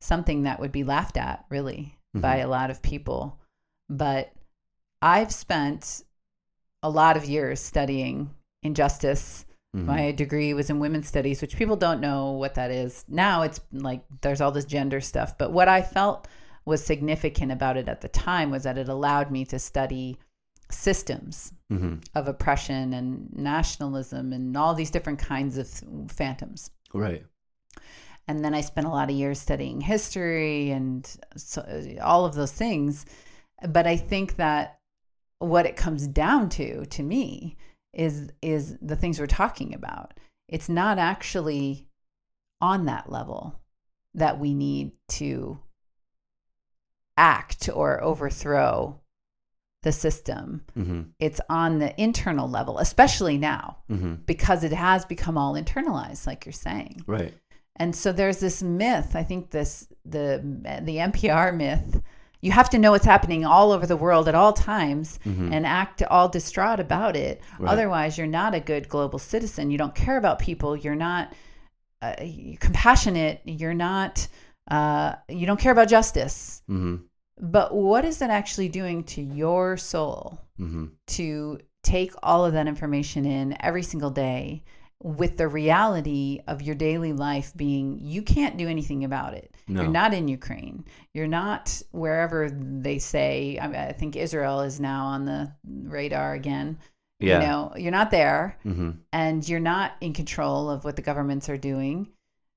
something 0.00 0.44
that 0.44 0.60
would 0.60 0.72
be 0.72 0.84
laughed 0.84 1.16
at 1.16 1.44
really 1.50 1.98
by 2.14 2.38
a 2.38 2.48
lot 2.48 2.70
of 2.70 2.82
people. 2.82 3.38
But 3.88 4.32
i've 5.02 5.32
spent 5.32 6.02
a 6.82 6.90
lot 6.90 7.16
of 7.16 7.24
years 7.24 7.60
studying 7.60 8.30
injustice. 8.62 9.44
Hmm 9.44 9.86
my 9.86 10.10
degree 10.10 10.52
was 10.52 10.68
in 10.68 10.80
women's 10.80 11.06
studies 11.06 11.40
which 11.40 11.56
people 11.56 11.76
don't 11.76 12.00
know 12.00 12.32
what 12.32 12.54
that 12.54 12.72
is. 12.72 13.04
Now 13.06 13.42
it's 13.42 13.60
like 13.72 14.02
there's 14.20 14.40
all 14.40 14.50
this 14.50 14.64
gender 14.64 15.00
stuff. 15.00 15.38
But 15.38 15.52
what 15.52 15.68
i 15.68 15.80
felt 15.82 16.26
was 16.64 16.84
significant 16.84 17.52
about 17.52 17.76
it 17.76 17.88
at 17.88 18.00
the 18.00 18.08
time 18.08 18.50
was 18.50 18.64
that 18.64 18.78
it 18.78 18.88
allowed 18.88 19.30
me 19.30 19.44
to 19.46 19.58
study 19.58 20.18
systems 20.70 21.52
hmm 21.70 21.94
of 22.16 22.26
oppression 22.26 22.92
and 22.92 23.32
nationalism 23.32 24.32
and 24.32 24.56
all 24.56 24.74
these 24.74 24.90
different 24.90 25.20
kinds 25.20 25.56
of 25.56 25.68
phantoms. 26.10 26.70
Right. 26.92 27.24
And 28.26 28.44
then 28.44 28.54
I 28.54 28.60
spent 28.60 28.86
a 28.86 28.90
lot 28.90 29.08
of 29.08 29.16
years 29.16 29.40
studying 29.40 29.80
history 29.80 30.70
and 30.70 31.08
so, 31.36 31.64
all 32.02 32.24
of 32.24 32.34
those 32.34 32.52
things. 32.52 33.06
But 33.68 33.86
I 33.86 33.96
think 33.96 34.36
that 34.36 34.80
what 35.38 35.66
it 35.66 35.76
comes 35.76 36.06
down 36.06 36.48
to, 36.50 36.84
to 36.86 37.02
me, 37.02 37.56
is 37.92 38.30
is 38.42 38.76
the 38.82 38.96
things 38.96 39.18
we're 39.18 39.26
talking 39.26 39.74
about. 39.74 40.14
It's 40.48 40.68
not 40.68 40.98
actually 40.98 41.88
on 42.60 42.86
that 42.86 43.10
level 43.10 43.60
that 44.14 44.38
we 44.38 44.54
need 44.54 44.92
to 45.08 45.60
act 47.16 47.68
or 47.72 48.02
overthrow 48.02 48.99
the 49.82 49.92
system 49.92 50.62
hmm 50.74 51.02
it's 51.18 51.40
on 51.48 51.78
the 51.78 51.98
internal 52.00 52.48
level, 52.48 52.78
especially 52.78 53.38
now, 53.38 53.78
hmm 53.88 54.14
because 54.26 54.62
it 54.64 54.72
has 54.72 55.04
become 55.04 55.38
all 55.38 55.54
internalized, 55.54 56.26
like 56.26 56.44
you're 56.44 56.52
saying. 56.52 57.02
Right. 57.06 57.34
And 57.76 57.96
so 57.96 58.12
there's 58.12 58.40
this 58.40 58.62
myth. 58.62 59.16
I 59.16 59.22
think 59.22 59.50
this 59.50 59.88
the 60.04 60.42
the 60.82 60.96
NPR 60.98 61.56
myth. 61.56 62.02
You 62.42 62.52
have 62.52 62.70
to 62.70 62.78
know 62.78 62.92
what's 62.92 63.04
happening 63.04 63.44
all 63.44 63.70
over 63.70 63.86
the 63.86 63.96
world 63.96 64.26
at 64.28 64.34
all 64.34 64.52
times 64.52 65.18
hmm 65.24 65.50
and 65.52 65.66
act 65.66 66.02
all 66.02 66.28
distraught 66.28 66.80
about 66.80 67.16
it. 67.16 67.40
Right. 67.58 67.70
Otherwise, 67.72 68.18
you're 68.18 68.26
not 68.26 68.54
a 68.54 68.60
good 68.60 68.88
global 68.88 69.18
citizen. 69.18 69.70
You 69.70 69.78
don't 69.78 69.94
care 69.94 70.16
about 70.18 70.38
people. 70.38 70.76
You're 70.76 70.94
not 70.94 71.32
uh, 72.02 72.16
compassionate. 72.60 73.40
You're 73.44 73.74
not. 73.74 74.26
Uh, 74.70 75.14
you 75.28 75.46
don't 75.46 75.58
care 75.60 75.72
about 75.72 75.88
justice. 75.88 76.62
hmm 76.66 76.96
But 77.40 77.74
what 77.74 78.04
is 78.04 78.20
it 78.22 78.30
actually 78.30 78.68
doing 78.68 79.04
to 79.04 79.22
your 79.22 79.76
soul? 79.76 80.40
hmm 80.58 80.86
to 81.06 81.58
take 81.82 82.12
all 82.22 82.44
of 82.44 82.52
that 82.52 82.68
information 82.68 83.24
in 83.24 83.56
every 83.60 83.82
single 83.82 84.10
day 84.10 84.62
with 85.02 85.38
the 85.38 85.48
reality 85.48 86.40
of 86.46 86.60
your 86.60 86.74
daily 86.74 87.14
life 87.14 87.52
being 87.56 87.98
you 88.02 88.20
can't 88.22 88.58
do 88.58 88.68
anything 88.68 89.04
about 89.04 89.32
it. 89.32 89.54
No. 89.66 89.82
You're 89.82 89.90
not 89.90 90.12
in 90.12 90.28
Ukraine. 90.28 90.84
You're 91.14 91.26
not 91.26 91.82
wherever 91.92 92.50
they 92.50 92.98
say. 92.98 93.58
I, 93.60 93.66
mean, 93.66 93.76
I 93.80 93.92
think 93.92 94.14
Israel 94.14 94.60
is 94.60 94.78
now 94.78 95.06
on 95.06 95.24
the 95.24 95.50
radar 95.64 96.34
again. 96.34 96.78
Yeah. 97.18 97.40
You 97.40 97.46
know, 97.46 97.72
you're 97.76 97.92
not 97.92 98.10
there 98.10 98.58
hmm 98.62 98.90
and 99.12 99.46
you're 99.48 99.60
not 99.60 99.92
in 100.00 100.12
control 100.12 100.70
of 100.70 100.84
what 100.84 100.96
the 100.96 101.02
governments 101.02 101.48
are 101.48 101.58
doing. 101.58 102.08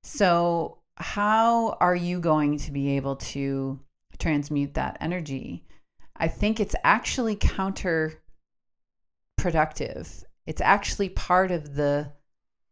So, 0.02 0.78
how 0.96 1.78
are 1.80 1.96
you 1.96 2.20
going 2.20 2.58
to 2.58 2.70
be 2.70 2.96
able 2.96 3.16
to 3.16 3.80
transmute 4.18 4.74
that 4.74 4.96
energy? 5.00 5.64
I 6.16 6.28
think 6.28 6.60
it's 6.60 6.76
actually 6.84 7.36
counterproductive. 7.36 10.24
It's 10.46 10.60
actually 10.60 11.08
part 11.08 11.50
of 11.50 11.74
the 11.74 12.12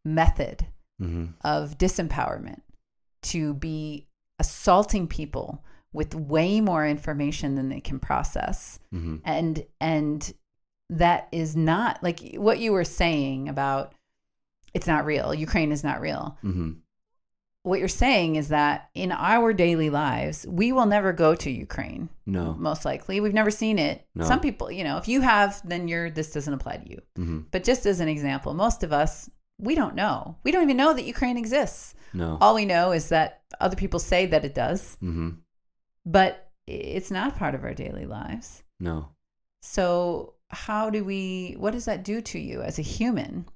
method 0.04 0.66
hmm 0.98 1.26
of 1.42 1.78
disempowerment 1.78 2.60
to 3.22 3.54
be 3.54 4.08
assaulting 4.38 5.06
people 5.06 5.64
with 5.92 6.14
way 6.14 6.60
more 6.60 6.86
information 6.86 7.54
than 7.54 7.68
they 7.68 7.80
can 7.80 8.00
process 8.00 8.78
hmm 8.90 9.16
and 9.24 9.64
and 9.80 10.34
that 10.90 11.28
is 11.32 11.56
not 11.56 12.02
like 12.02 12.34
what 12.34 12.58
you 12.58 12.72
were 12.72 12.84
saying 12.84 13.48
about 13.48 13.94
it's 14.74 14.86
not 14.86 15.06
real 15.06 15.32
ukraine 15.32 15.72
is 15.72 15.84
not 15.84 16.00
real 16.00 16.36
hmm 16.42 16.72
what 17.64 17.78
you're 17.78 17.88
saying 17.88 18.36
is 18.36 18.48
that 18.48 18.90
in 18.94 19.12
our 19.12 19.52
daily 19.52 19.88
lives 19.90 20.44
we 20.48 20.72
will 20.72 20.86
never 20.86 21.12
go 21.12 21.34
to 21.34 21.50
ukraine 21.50 22.08
No. 22.26 22.54
most 22.58 22.84
likely 22.84 23.20
we've 23.20 23.34
never 23.34 23.50
seen 23.50 23.78
it 23.78 24.06
No. 24.14 24.24
some 24.24 24.40
people 24.40 24.70
you 24.70 24.84
know 24.84 24.96
if 24.98 25.06
you 25.08 25.20
have 25.20 25.60
then 25.66 25.88
you're 25.88 26.10
this 26.10 26.32
doesn't 26.32 26.54
apply 26.54 26.76
to 26.78 26.90
you 26.90 26.98
hmm 27.16 27.40
but 27.50 27.64
just 27.64 27.86
as 27.86 28.00
an 28.00 28.08
example 28.08 28.54
most 28.54 28.82
of 28.82 28.92
us 28.92 29.30
we 29.58 29.74
don't 29.74 29.94
know 29.94 30.36
we 30.44 30.50
don't 30.50 30.64
even 30.64 30.76
know 30.76 30.92
that 30.94 31.04
ukraine 31.04 31.36
exists 31.36 31.94
No. 32.12 32.38
all 32.40 32.54
we 32.54 32.64
know 32.64 32.92
is 32.92 33.08
that 33.10 33.42
other 33.60 33.76
people 33.76 34.00
say 34.00 34.26
that 34.26 34.44
it 34.44 34.54
does 34.54 34.96
hmm 35.00 35.30
but 36.04 36.50
it's 36.66 37.10
not 37.10 37.36
part 37.36 37.54
of 37.54 37.62
our 37.64 37.74
daily 37.74 38.06
lives 38.06 38.62
No. 38.80 39.08
So, 39.64 40.34
how 40.48 40.90
do 40.90 41.04
we, 41.04 41.54
what 41.58 41.72
does 41.72 41.84
that 41.84 42.02
do 42.02 42.20
to 42.20 42.38
you 42.38 42.62
as 42.62 42.78
a 42.80 42.82
human? 42.82 43.46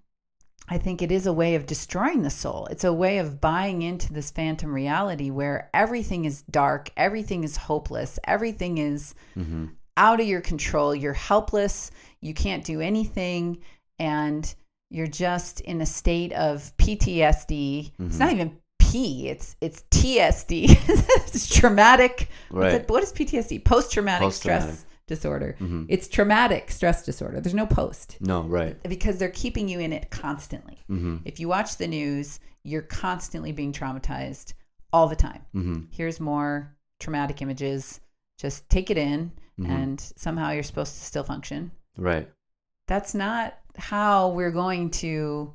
I 0.69 0.79
think 0.79 1.01
it 1.01 1.13
is 1.13 1.27
a 1.27 1.33
way 1.33 1.55
of 1.55 1.67
destroying 1.67 2.23
the 2.23 2.31
soul. 2.31 2.67
It's 2.71 2.85
a 2.85 2.93
way 2.93 3.19
of 3.19 3.41
buying 3.41 3.83
into 3.83 4.13
this 4.13 4.31
phantom 4.31 4.73
reality 4.75 5.31
where 5.31 5.71
everything 5.73 6.25
is 6.25 6.43
dark, 6.51 6.91
everything 6.97 7.45
is 7.45 7.57
hopeless, 7.57 8.19
everything 8.25 8.79
is 8.79 9.15
hmm 9.35 9.67
out 9.99 10.21
of 10.21 10.27
your 10.27 10.43
control. 10.43 10.95
You're 10.95 11.15
helpless, 11.15 11.91
you 12.21 12.35
can't 12.35 12.63
do 12.65 12.83
anything, 12.83 13.63
and 13.99 14.55
you're 14.91 15.07
just 15.07 15.61
in 15.63 15.81
a 15.81 15.87
state 15.87 16.35
of 16.35 16.71
PTSD. 16.77 17.93
It's 18.01 18.17
Mhm. 18.17 18.19
not 18.21 18.33
even 18.33 18.59
P, 18.79 19.29
it's 19.29 19.57
it's 19.63 19.85
TSD. 19.91 20.67
it's 21.27 21.49
traumatic. 21.49 22.29
Right. 22.51 22.75
it, 22.75 22.91
what 22.91 23.03
is 23.03 23.11
PTSD? 23.13 23.65
Post-traumatic. 23.65 24.33
stress 24.33 24.85
disorder. 25.07 25.55
hmm 25.59 25.85
It's 25.89 26.09
traumatic 26.09 26.71
stress 26.71 27.05
disorder. 27.05 27.41
There's 27.41 27.55
no 27.55 27.67
post 27.67 28.17
No. 28.21 28.43
Right. 28.43 28.81
because 28.83 29.19
they're 29.19 29.31
keeping 29.31 29.69
you 29.69 29.79
in 29.81 29.93
it 29.93 30.11
constantly. 30.11 30.79
hmm 30.89 31.19
If 31.25 31.39
you 31.41 31.49
watch 31.49 31.77
the 31.77 31.87
news, 31.89 32.41
you're 32.65 32.83
constantly 32.83 33.53
being 33.53 33.73
traumatized 33.73 34.55
all 34.93 35.07
the 35.09 35.17
time. 35.17 35.43
hmm 35.53 35.81
Here's 35.91 36.21
more 36.21 36.77
traumatic 37.01 37.41
images. 37.43 38.01
Just 38.39 38.69
take 38.69 38.91
it 38.91 38.99
in, 38.99 39.33
Mhm. 39.59 39.69
and 39.71 40.01
somehow 40.17 40.51
you're 40.51 40.63
supposed 40.63 40.95
to 40.95 41.01
still 41.05 41.25
function. 41.25 41.71
Right. 41.97 42.29
That's 42.89 43.15
not 43.15 43.59
how 43.77 44.31
we're 44.31 44.51
going 44.51 44.91
to 44.91 45.55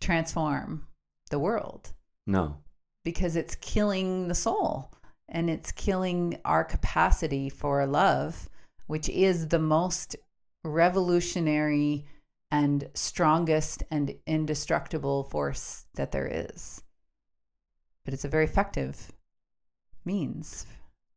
transform 0.00 0.86
the 1.30 1.38
world 1.38 1.92
No. 2.26 2.56
because 3.04 3.36
it's 3.36 3.54
killing 3.56 4.28
the 4.28 4.34
soul 4.34 4.92
and 5.28 5.50
it's 5.50 5.72
killing 5.72 6.38
our 6.44 6.64
capacity 6.64 7.48
for 7.48 7.84
love, 7.86 8.48
which 8.86 9.08
is 9.08 9.48
the 9.48 9.58
most 9.58 10.16
revolutionary 10.64 12.04
and 12.50 12.88
strongest 12.94 13.82
and 13.90 14.14
indestructible 14.26 15.24
force 15.24 15.86
that 15.94 16.12
there 16.12 16.26
is. 16.26 16.82
But 18.04 18.14
it's 18.14 18.24
a 18.24 18.28
very 18.28 18.44
effective 18.44 19.12
means. 20.04 20.66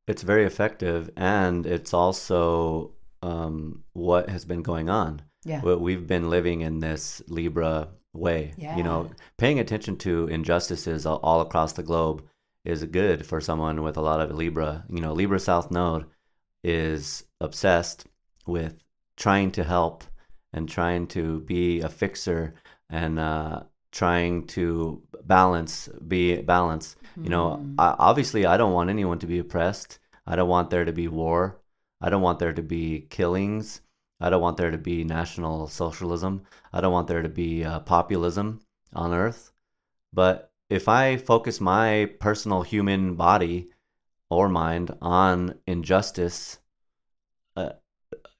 It's 0.07 0.23
very 0.23 0.45
effective, 0.45 1.11
and 1.15 1.65
it's 1.65 1.93
also 1.93 2.93
um, 3.21 3.83
what 3.93 4.29
has 4.29 4.43
been 4.43 4.63
going 4.63 4.89
on. 4.89 5.21
Yeah. 5.45 5.61
Well, 5.61 5.77
We've 5.77 6.07
been 6.07 6.29
living 6.29 6.61
in 6.61 6.79
this 6.79 7.21
Libra 7.27 7.89
way. 8.13 8.53
Yeah. 8.57 8.75
You 8.75 8.83
know, 8.83 9.11
paying 9.37 9.59
attention 9.59 9.97
to 9.97 10.27
injustices 10.27 11.05
all, 11.05 11.17
all 11.17 11.41
across 11.41 11.73
the 11.73 11.83
globe 11.83 12.23
is 12.65 12.83
good 12.85 13.25
for 13.25 13.39
someone 13.39 13.83
with 13.83 13.97
a 13.97 14.01
lot 14.01 14.19
of 14.19 14.35
Libra. 14.35 14.83
You 14.89 14.99
know, 14.99 15.13
Libra 15.13 15.39
South 15.39 15.71
Node 15.71 16.05
is 16.63 17.23
obsessed 17.41 18.05
with 18.45 18.75
trying 19.17 19.51
to 19.51 19.63
help 19.63 20.03
and 20.53 20.67
trying 20.67 21.07
to 21.07 21.41
be 21.41 21.81
a 21.81 21.89
fixer 21.89 22.55
and 22.89 23.19
uh, 23.19 23.63
trying 23.91 24.47
to 24.47 25.01
balance, 25.25 25.89
be 26.07 26.41
balance. 26.41 26.95
You 27.21 27.29
know, 27.29 27.57
Mm. 27.57 27.75
I, 27.77 27.95
obviously, 27.99 28.45
I 28.45 28.57
don't 28.57 28.73
want 28.73 28.89
anyone 28.89 29.19
to 29.19 29.27
be 29.27 29.39
oppressed. 29.39 29.99
I 30.25 30.35
don't 30.35 30.49
want 30.49 30.69
there 30.69 30.85
to 30.85 30.93
be 30.93 31.07
war. 31.07 31.59
I 32.01 32.09
don't 32.09 32.21
want 32.21 32.39
there 32.39 32.53
to 32.53 32.61
be 32.63 33.01
killings. 33.09 33.81
I 34.21 34.29
don't 34.29 34.41
want 34.41 34.57
there 34.57 34.71
to 34.71 34.77
be 34.77 35.03
national 35.03 35.67
socialism. 35.67 36.43
I 36.73 36.81
don't 36.81 36.93
want 36.93 37.07
there 37.07 37.21
to 37.21 37.29
be 37.29 37.63
uh, 37.63 37.79
populism 37.81 38.61
on 38.93 39.13
earth. 39.13 39.51
But 40.13 40.51
if 40.69 40.87
I 40.87 41.17
focus 41.17 41.59
my 41.61 42.11
personal 42.19 42.61
human 42.61 43.15
body 43.15 43.69
or 44.29 44.49
mind 44.49 44.95
on 45.01 45.55
injustice 45.67 46.59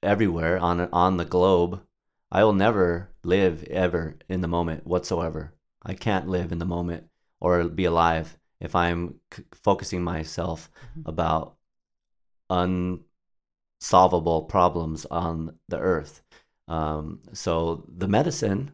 everywhere 0.02 0.58
on 0.58 0.80
on 0.92 1.16
the 1.16 1.24
globe, 1.24 1.82
I 2.32 2.44
will 2.44 2.52
never 2.52 3.10
live 3.24 3.64
ever 3.64 4.16
in 4.28 4.40
the 4.40 4.48
moment 4.48 4.86
whatsoever. 4.86 5.52
I 5.82 5.94
can't 5.94 6.28
live 6.28 6.52
in 6.52 6.58
the 6.58 6.64
moment 6.64 7.04
or 7.40 7.64
be 7.68 7.84
alive 7.84 8.38
if 8.60 8.74
I'm 8.74 9.20
c- 9.32 9.44
focusing 9.52 10.02
myself 10.02 10.70
Mhm. 10.96 11.02
about 11.06 11.56
unsolvable 13.80 14.42
problems 14.44 15.06
on 15.06 15.58
the 15.68 15.78
earth. 15.78 16.22
Um, 16.68 17.20
so 17.32 17.84
the 17.88 18.08
medicine 18.08 18.72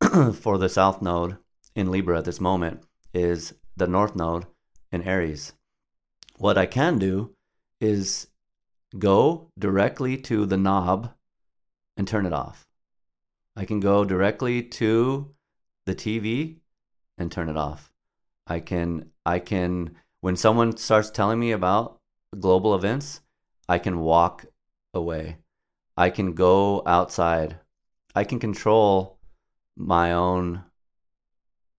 for 0.34 0.58
the 0.58 0.68
South 0.68 1.02
Node 1.02 1.36
in 1.74 1.90
Libra 1.90 2.18
at 2.18 2.24
this 2.24 2.40
moment 2.40 2.82
is 3.14 3.54
the 3.76 3.86
North 3.86 4.16
Node 4.16 4.46
in 4.90 5.02
Aries. 5.02 5.52
What 6.38 6.58
I 6.58 6.66
can 6.66 6.98
do 6.98 7.34
is 7.80 8.28
go 8.96 9.50
directly 9.58 10.16
to 10.16 10.46
the 10.46 10.56
knob 10.56 11.12
and 11.96 12.06
turn 12.06 12.26
it 12.26 12.32
off. 12.32 12.66
I 13.56 13.64
can 13.64 13.80
go 13.80 14.04
directly 14.04 14.62
to 14.62 15.34
the 15.86 15.94
TV 15.94 16.58
and 17.16 17.30
turn 17.30 17.48
it 17.48 17.56
off. 17.56 17.92
I 18.46 18.60
can 18.60 19.10
I 19.26 19.40
can 19.40 19.96
when 20.20 20.36
someone 20.36 20.76
starts 20.76 21.10
telling 21.10 21.38
me 21.38 21.52
about 21.52 22.00
global 22.38 22.74
events, 22.74 23.20
I 23.68 23.78
can 23.78 24.00
walk 24.00 24.46
away. 24.94 25.38
I 25.96 26.10
can 26.10 26.34
go 26.34 26.82
outside. 26.86 27.58
I 28.14 28.24
can 28.24 28.38
control 28.38 29.18
my 29.76 30.12
own 30.12 30.64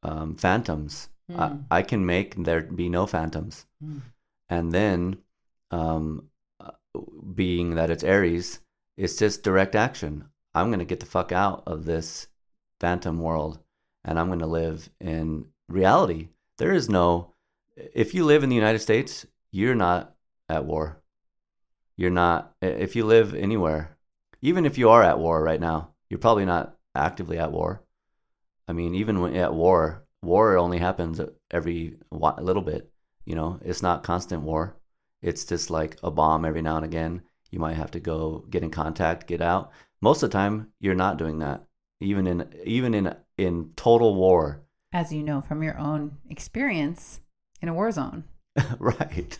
um, 0.03 0.35
phantoms. 0.35 1.09
Mm. 1.31 1.65
I, 1.71 1.77
I 1.77 1.81
can 1.81 2.05
make 2.05 2.35
there 2.43 2.61
be 2.61 2.89
no 2.89 3.05
phantoms. 3.05 3.65
Mm. 3.83 4.01
And 4.49 4.71
then, 4.71 5.17
um, 5.71 6.29
being 7.33 7.75
that 7.75 7.89
it's 7.89 8.03
Aries, 8.03 8.59
it's 8.97 9.17
just 9.17 9.43
direct 9.43 9.75
action. 9.75 10.25
I'm 10.53 10.67
going 10.67 10.79
to 10.79 10.85
get 10.85 10.99
the 10.99 11.05
fuck 11.05 11.31
out 11.31 11.63
of 11.67 11.85
this 11.85 12.27
phantom 12.79 13.19
world 13.19 13.59
and 14.03 14.19
I'm 14.19 14.27
going 14.27 14.39
to 14.39 14.47
live 14.47 14.89
in 14.99 15.45
reality. 15.67 16.29
There 16.57 16.73
is 16.73 16.89
no, 16.89 17.33
if 17.75 18.13
you 18.13 18.25
live 18.25 18.43
in 18.43 18.49
the 18.49 18.55
United 18.55 18.79
States, 18.79 19.25
you're 19.51 19.75
not 19.75 20.15
at 20.47 20.65
war. 20.65 21.01
You're 21.95 22.09
not, 22.09 22.53
if 22.61 22.95
you 22.95 23.05
live 23.05 23.35
anywhere, 23.35 23.97
even 24.41 24.65
if 24.65 24.77
you 24.77 24.89
are 24.89 25.03
at 25.03 25.19
war 25.19 25.43
right 25.43 25.59
now, 25.59 25.91
you're 26.09 26.19
probably 26.19 26.45
not 26.45 26.77
actively 26.95 27.37
at 27.37 27.51
war. 27.51 27.83
I 28.67 28.73
mean, 28.73 28.95
even 28.95 29.21
when 29.21 29.35
at 29.35 29.53
war, 29.53 30.05
war 30.21 30.57
only 30.57 30.77
happens 30.77 31.19
every 31.51 31.97
little 32.11 32.61
bit. 32.61 32.91
You 33.25 33.35
know, 33.35 33.59
it's 33.63 33.81
not 33.81 34.03
constant 34.03 34.43
war. 34.43 34.78
It's 35.21 35.45
just 35.45 35.69
like 35.69 35.97
a 36.03 36.11
bomb 36.11 36.45
every 36.45 36.61
now 36.61 36.77
and 36.77 36.85
again. 36.85 37.21
You 37.51 37.59
might 37.59 37.75
have 37.75 37.91
to 37.91 37.99
go 37.99 38.45
get 38.49 38.63
in 38.63 38.71
contact, 38.71 39.27
get 39.27 39.41
out. 39.41 39.71
Most 40.01 40.23
of 40.23 40.29
the 40.29 40.37
time, 40.37 40.69
you're 40.79 40.95
not 40.95 41.17
doing 41.17 41.39
that. 41.39 41.63
Even 41.99 42.27
in 42.27 42.47
even 42.63 42.93
in 42.93 43.15
in 43.37 43.71
total 43.75 44.15
war, 44.15 44.63
As 44.93 45.11
you 45.11 45.23
know 45.23 45.41
from 45.41 45.63
your 45.63 45.77
own 45.77 46.17
experience 46.29 47.19
in 47.61 47.69
a 47.69 47.73
war 47.73 47.91
zone. 47.91 48.23
right? 48.79 49.37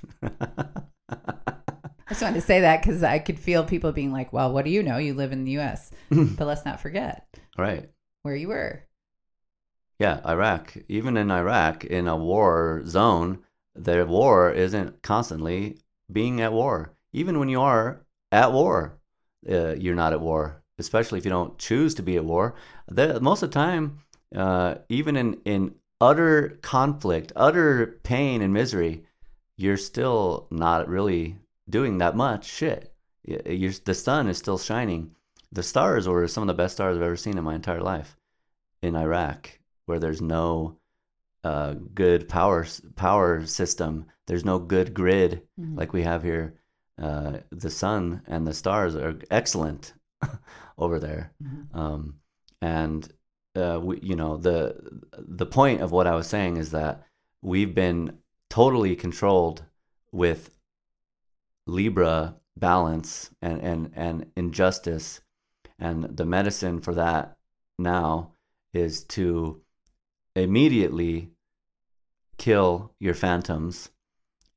I 1.09 2.13
just 2.13 2.21
wanted 2.21 2.35
to 2.35 2.45
say 2.45 2.61
that 2.61 2.81
because 2.81 3.03
I 3.03 3.19
could 3.19 3.39
feel 3.39 3.63
people 3.63 3.91
being 3.91 4.11
like, 4.11 4.33
well, 4.33 4.51
what 4.51 4.65
do 4.65 4.71
you 4.71 4.81
know? 4.83 4.97
You 4.97 5.13
live 5.13 5.31
in 5.31 5.45
the 5.45 5.59
US. 5.59 5.91
But 6.09 6.47
let's 6.47 6.65
not 6.65 6.81
forget 6.81 7.27
right. 7.57 7.89
where 8.23 8.35
you 8.35 8.47
were. 8.49 8.83
Yeah, 9.99 10.21
Iraq. 10.25 10.75
Even 10.87 11.17
in 11.17 11.29
Iraq, 11.29 11.83
in 11.85 12.07
a 12.07 12.17
war 12.17 12.81
zone, 12.85 13.39
the 13.83 14.05
war 14.05 14.51
isn't 14.51 15.01
constantly 15.01 15.77
being 16.11 16.41
at 16.41 16.53
war. 16.53 16.93
Even 17.13 17.39
when 17.39 17.49
you 17.49 17.61
are 17.61 18.05
at 18.31 18.51
war, 18.51 18.99
uh, 19.49 19.73
you're 19.75 19.95
not 19.95 20.13
at 20.13 20.21
war. 20.21 20.61
Especially 20.77 21.19
if 21.19 21.25
you 21.25 21.31
don't 21.31 21.57
choose 21.57 21.95
to 21.95 22.03
be 22.03 22.15
at 22.15 22.23
war. 22.23 22.55
The, 22.87 23.19
most 23.19 23.43
of 23.43 23.49
the 23.49 23.53
time, 23.53 23.99
uh, 24.35 24.75
even 24.87 25.17
in 25.17 25.41
in 25.43 25.75
utter 25.99 26.59
conflict, 26.61 27.33
utter 27.35 27.99
pain 28.03 28.41
and 28.41 28.53
misery, 28.53 29.03
you're 29.57 29.77
still 29.77 30.47
not 30.49 30.87
really 30.87 31.37
doing 31.69 31.97
that 31.97 32.15
much 32.15 32.45
shit. 32.45 32.93
You're, 33.25 33.73
the 33.83 33.93
sun 33.93 34.27
is 34.29 34.37
still 34.37 34.57
shining. 34.57 35.15
The 35.51 35.63
stars 35.63 36.07
were 36.07 36.27
some 36.27 36.43
of 36.43 36.47
the 36.47 36.53
best 36.53 36.75
stars 36.75 36.95
I've 36.95 37.03
ever 37.03 37.17
seen 37.17 37.37
in 37.37 37.43
my 37.43 37.55
entire 37.55 37.81
life 37.81 38.15
in 38.81 38.95
Iraq 38.95 39.59
where 39.85 39.99
there's 39.99 40.21
no 40.21 40.77
uh, 41.43 41.73
good 41.93 42.27
power 42.27 42.65
power 42.95 43.45
system. 43.45 44.05
There's 44.27 44.45
no 44.45 44.59
good 44.59 44.93
grid 44.93 45.41
Mhm. 45.59 45.77
like 45.77 45.93
we 45.93 46.03
have 46.03 46.23
here. 46.23 46.55
Uh, 46.97 47.37
the 47.51 47.69
sun 47.69 48.21
and 48.27 48.45
the 48.45 48.53
stars 48.53 48.95
are 48.95 49.17
excellent 49.31 49.93
over 50.77 50.99
there, 50.99 51.31
Mhm. 51.41 51.75
um, 51.75 52.19
and 52.61 53.11
uh, 53.55 53.79
we, 53.81 53.99
you 54.01 54.15
know 54.15 54.37
the 54.37 55.01
the 55.17 55.45
point 55.45 55.81
of 55.81 55.91
what 55.91 56.07
I 56.07 56.15
was 56.15 56.27
saying 56.27 56.57
is 56.57 56.71
that 56.71 57.05
we've 57.41 57.73
been 57.73 58.19
totally 58.49 58.95
controlled 58.95 59.63
with 60.11 60.49
Libra 61.65 62.35
balance 62.57 63.29
and 63.41 63.61
and 63.61 63.91
and 63.95 64.31
injustice, 64.35 65.21
and 65.77 66.03
the 66.17 66.25
medicine 66.25 66.81
for 66.81 66.93
that 66.95 67.37
now 67.77 68.33
is 68.73 69.03
to 69.05 69.61
immediately 70.35 71.31
kill 72.37 72.93
your 72.99 73.13
phantoms 73.13 73.89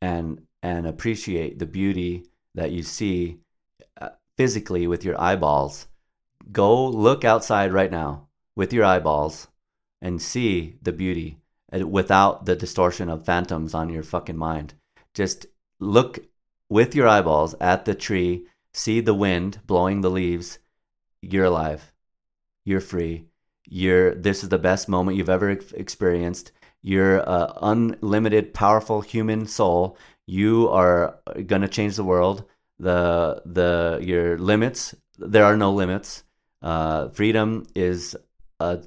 and 0.01 0.43
and 0.63 0.87
appreciate 0.87 1.59
the 1.59 1.67
beauty 1.67 2.25
that 2.55 2.71
you 2.71 2.83
see 2.83 3.39
uh, 4.01 4.11
physically 4.37 4.87
with 4.87 5.05
your 5.05 5.21
eyeballs. 5.21 5.89
Go 6.53 6.87
look 6.89 7.25
outside 7.25 7.73
right 7.73 7.91
now 7.91 8.29
with 8.55 8.73
your 8.73 8.85
eyeballs 8.85 9.49
and 10.01 10.23
see 10.23 10.77
the 10.83 10.93
beauty 10.93 11.39
uh, 11.73 11.87
without 11.87 12.47
the 12.47 12.55
distortion 12.55 13.09
of 13.09 13.25
phantoms 13.25 13.75
on 13.75 13.91
your 13.91 14.03
fucking 14.03 14.37
mind. 14.37 14.75
Just 15.15 15.47
look 15.81 16.21
with 16.69 16.95
your 16.95 17.09
eyeballs 17.09 17.55
at 17.61 17.85
the 17.85 17.95
tree 17.95 18.47
see 18.75 19.01
the 19.01 19.15
wind 19.15 19.61
blowing 19.67 20.01
the 20.01 20.11
leaves. 20.11 20.59
You're 21.21 21.45
alive. 21.45 21.93
You're 22.65 22.81
free 22.81 23.27
you're 23.69 24.15
this 24.15 24.43
is 24.43 24.49
the 24.49 24.59
best 24.59 24.89
moment 24.89 25.17
you've 25.17 25.29
ever 25.29 25.51
experienced. 25.51 26.53
You're 26.83 27.19
a 27.19 27.53
unlimited 27.63 28.55
powerful 28.55 29.01
human 29.01 29.47
soul. 29.47 29.97
You 30.27 30.69
are 30.71 31.21
going 31.47 31.63
to 31.63 31.69
change 31.69 31.97
the 31.97 32.05
world. 32.05 32.45
The 32.79 33.43
the 33.47 34.01
your 34.03 34.39
limits 34.39 34.95
there 35.19 35.45
are 35.45 35.57
no 35.57 35.73
limits. 35.73 36.25
Uh, 36.61 37.09
freedom 37.09 37.67
is 37.75 38.17
uh, 38.61 38.79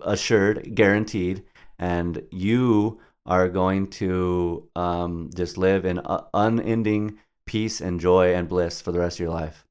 assured 0.00 0.74
guaranteed 0.74 1.44
and 1.78 2.22
you 2.30 3.00
are 3.24 3.48
going 3.48 3.88
to 3.88 4.68
um, 4.74 5.30
just 5.34 5.58
live 5.58 5.84
in 5.84 6.00
unending 6.34 7.18
peace 7.46 7.80
and 7.80 8.00
joy 8.00 8.34
and 8.34 8.48
bliss 8.48 8.80
for 8.80 8.90
the 8.90 8.98
rest 8.98 9.16
of 9.16 9.20
your 9.20 9.30
life. 9.30 9.64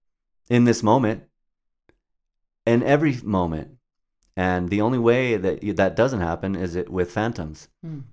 In 0.49 0.63
this 0.63 0.83
moment 0.83 1.23
in 2.65 2.83
every 2.83 3.17
moment 3.23 3.76
and 4.45 4.69
the 4.69 4.81
only 4.81 4.99
way 5.09 5.35
that 5.43 5.57
that 5.81 5.95
doesn't 6.01 6.21
happen 6.31 6.55
is 6.55 6.75
it 6.75 6.89
with 6.97 7.11
phantoms 7.11 7.67
Mm. 7.85 8.03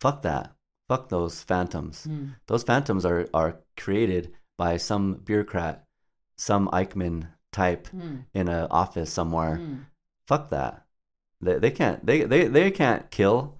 fuck 0.00 0.22
that 0.22 0.54
fuck 0.88 1.08
those 1.08 1.42
phantoms 1.42 2.06
Mm. 2.08 2.34
those 2.46 2.62
phantoms 2.70 3.04
are 3.04 3.26
are 3.34 3.52
created 3.76 4.32
by 4.56 4.76
some 4.76 5.04
bureaucrat 5.28 5.76
some 6.36 6.68
eichmann 6.78 7.28
type 7.52 7.88
Mm. 7.88 8.24
in 8.34 8.48
an 8.48 8.66
office 8.70 9.10
somewhere 9.12 9.56
Mm. 9.58 9.86
fuck 10.28 10.50
that 10.50 10.86
they, 11.40 11.58
they 11.58 11.70
can't 11.70 12.04
they, 12.06 12.18
they 12.32 12.46
they 12.48 12.70
can't 12.70 13.10
kill 13.10 13.58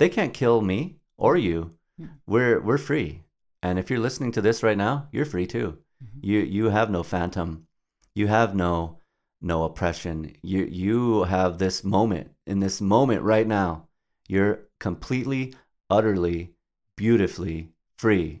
they 0.00 0.08
can't 0.08 0.32
kill 0.34 0.60
me 0.62 0.96
or 1.16 1.36
you 1.36 1.58
Yeah. 1.98 2.06
we're 2.26 2.60
we're 2.60 2.78
free 2.90 3.22
and 3.62 3.78
if 3.78 3.90
you're 3.90 4.00
listening 4.06 4.32
to 4.32 4.40
this 4.42 4.62
right 4.62 4.78
now 4.78 5.08
you're 5.12 5.26
free 5.34 5.46
too 5.46 5.78
Mhm. 6.02 6.18
you 6.28 6.38
you 6.40 6.64
have 6.70 6.90
no 6.90 7.02
phantom 7.02 7.66
you 8.14 8.26
have 8.28 8.54
no 8.54 8.98
no 9.42 9.64
oppression. 9.64 10.34
You 10.42 10.64
you 10.64 11.24
have 11.24 11.58
this 11.58 11.84
moment 11.84 12.30
in 12.46 12.60
this 12.60 12.80
moment 12.80 13.22
right 13.22 13.46
now 13.46 13.88
you're 14.28 14.60
completely 14.78 15.54
utterly 15.90 16.54
beautifully 16.96 17.68
free 17.98 18.40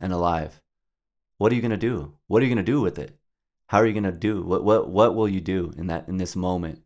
and 0.00 0.12
alive. 0.12 0.60
What 1.38 1.50
are 1.50 1.54
you 1.54 1.60
going 1.60 1.72
to 1.72 1.76
do? 1.76 2.14
What 2.28 2.42
are 2.42 2.44
you 2.46 2.54
going 2.54 2.64
to 2.64 2.72
do 2.72 2.80
with 2.80 2.98
it? 2.98 3.16
How 3.66 3.78
are 3.78 3.86
you 3.86 3.92
going 3.92 4.04
to 4.04 4.12
do? 4.12 4.42
What 4.42 4.62
what 4.62 4.88
what 4.88 5.14
will 5.14 5.28
you 5.28 5.40
do 5.40 5.72
in 5.76 5.86
that 5.88 6.08
in 6.08 6.18
this 6.18 6.36
moment? 6.36 6.82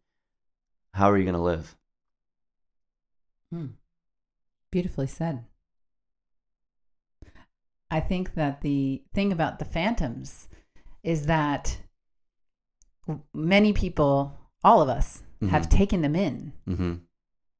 How 0.94 1.10
are 1.10 1.18
you 1.18 1.24
going 1.24 1.34
to 1.34 1.42
live? 1.42 1.76
Mm. 3.52 3.72
Beautifully 4.70 5.06
said. 5.06 5.44
I 7.90 8.00
think 8.00 8.34
that 8.34 8.62
the 8.62 9.02
thing 9.12 9.32
about 9.32 9.58
the 9.58 9.64
phantoms 9.64 10.48
is 11.02 11.26
that 11.26 11.78
many 13.34 13.72
people, 13.72 14.36
all 14.64 14.80
of 14.82 14.88
us, 14.88 15.22
have 15.50 15.66
Mhm. 15.66 15.70
taken 15.70 16.00
them 16.02 16.16
in. 16.16 16.52
mm-hmm. 16.68 16.94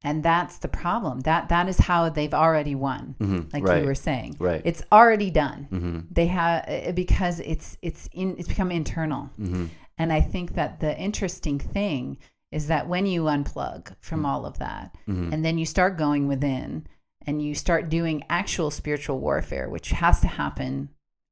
And 0.03 0.21
that's 0.23 0.59
the 0.59 0.67
problem. 0.67 1.21
That 1.21 1.49
that 1.49 1.67
is 1.67 1.79
how 1.79 2.09
they've 2.09 2.33
already 2.33 2.75
won. 2.75 3.15
Mm-hmm. 3.19 3.49
Like 3.51 3.63
right 3.63 3.81
you 3.81 3.87
were 3.87 3.95
saying. 3.95 4.35
right 4.39 4.61
It's 4.63 4.83
already 4.91 5.31
done. 5.31 5.67
mm-hmm. 5.71 5.99
They 6.11 6.27
have 6.27 6.93
because 6.95 7.39
it's 7.39 7.77
it's 7.81 8.07
in 8.13 8.35
it's 8.37 8.47
become 8.47 8.71
internal. 8.71 9.29
Mm-hmm. 9.39 9.65
And 9.97 10.13
I 10.13 10.21
think 10.21 10.53
that 10.53 10.79
the 10.79 10.97
interesting 10.99 11.57
thing 11.59 12.17
is 12.51 12.67
that 12.67 12.87
when 12.87 13.05
you 13.07 13.23
unplug 13.23 13.93
from 13.99 14.25
all 14.25 14.45
of 14.45 14.59
that, 14.59 14.95
Mm-hmm. 15.07 15.33
and 15.33 15.43
then 15.43 15.57
you 15.57 15.65
start 15.65 15.97
going 15.97 16.27
within 16.27 16.85
and 17.25 17.41
you 17.41 17.55
start 17.55 17.89
doing 17.89 18.23
actual 18.29 18.69
spiritual 18.71 19.19
warfare, 19.19 19.67
which 19.69 19.89
has 19.89 20.21
to 20.21 20.27
happen 20.27 20.89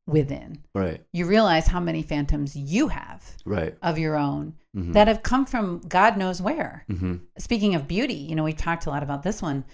within, 0.08 0.64
right 0.74 1.02
you 1.14 1.26
realize 1.26 1.68
how 1.68 1.80
many 1.80 2.04
phantoms 2.04 2.56
you 2.56 2.88
have 2.88 3.24
right 3.46 3.76
of 3.82 3.98
your 3.98 4.16
own 4.16 4.54
mm-hmm. 4.76 4.92
that 4.92 5.08
have 5.08 5.24
come 5.24 5.46
from 5.46 5.80
God 5.88 6.18
knows 6.18 6.42
where. 6.42 6.86
mm-hmm. 6.90 7.16
Speaking 7.40 7.76
of 7.76 7.88
beauty, 7.88 8.14
you 8.14 8.36
know, 8.36 8.44
we 8.44 8.54
talked 8.54 8.86
a 8.86 8.90
lot 8.90 9.04
about 9.04 9.24
this 9.24 9.42
one 9.42 9.66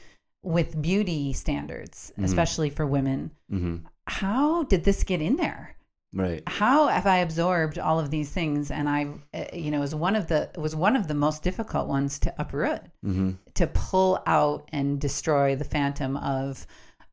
with 0.43 0.81
beauty 0.81 1.33
standards, 1.33 2.11
Mhm. 2.17 2.23
especially 2.23 2.69
for 2.69 2.85
women. 2.85 3.31
Mm-hmm. 3.51 3.85
How 4.07 4.63
did 4.63 4.83
this 4.83 5.03
get 5.03 5.21
in 5.21 5.35
there? 5.35 5.75
right 6.13 6.43
how 6.45 6.87
have 6.87 7.07
I 7.07 7.19
absorbed 7.19 7.79
all 7.79 7.99
of 7.99 8.09
these 8.09 8.29
things? 8.29 8.71
And 8.71 8.89
I, 8.89 9.07
uh, 9.33 9.45
you 9.53 9.71
know, 9.71 9.79
was 9.79 9.95
one 9.95 10.15
of 10.15 10.27
the 10.27 10.49
was 10.57 10.75
one 10.75 10.95
of 10.95 11.07
the 11.07 11.13
most 11.13 11.43
difficult 11.43 11.87
ones 11.87 12.19
to 12.19 12.33
uproot, 12.37 12.81
mm-hmm. 13.05 13.31
to 13.53 13.67
pull 13.67 14.21
out 14.27 14.67
and 14.73 14.99
destroy 14.99 15.55
the 15.55 15.63
phantom 15.63 16.17
of 16.17 16.65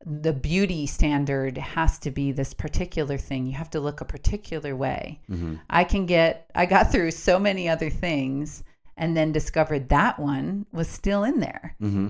the 0.05 0.33
beauty 0.33 0.85
standard 0.85 1.57
has 1.57 1.99
to 1.99 2.11
be 2.11 2.31
this 2.31 2.53
particular 2.53 3.17
thing. 3.17 3.45
You 3.45 3.53
have 3.53 3.69
to 3.71 3.79
look 3.79 4.01
a 4.01 4.05
particular 4.05 4.75
way. 4.75 5.19
Mm-hmm. 5.29 5.55
I 5.69 5.83
can 5.83 6.05
get. 6.05 6.49
I 6.55 6.65
got 6.65 6.91
through 6.91 7.11
so 7.11 7.37
many 7.39 7.67
other 7.67 7.89
things, 7.89 8.63
and 8.97 9.15
then 9.15 9.31
discovered 9.31 9.89
that 9.89 10.19
one 10.19 10.65
was 10.71 10.87
still 10.87 11.23
in 11.23 11.39
there. 11.39 11.75
Mm-hmm. 11.81 12.09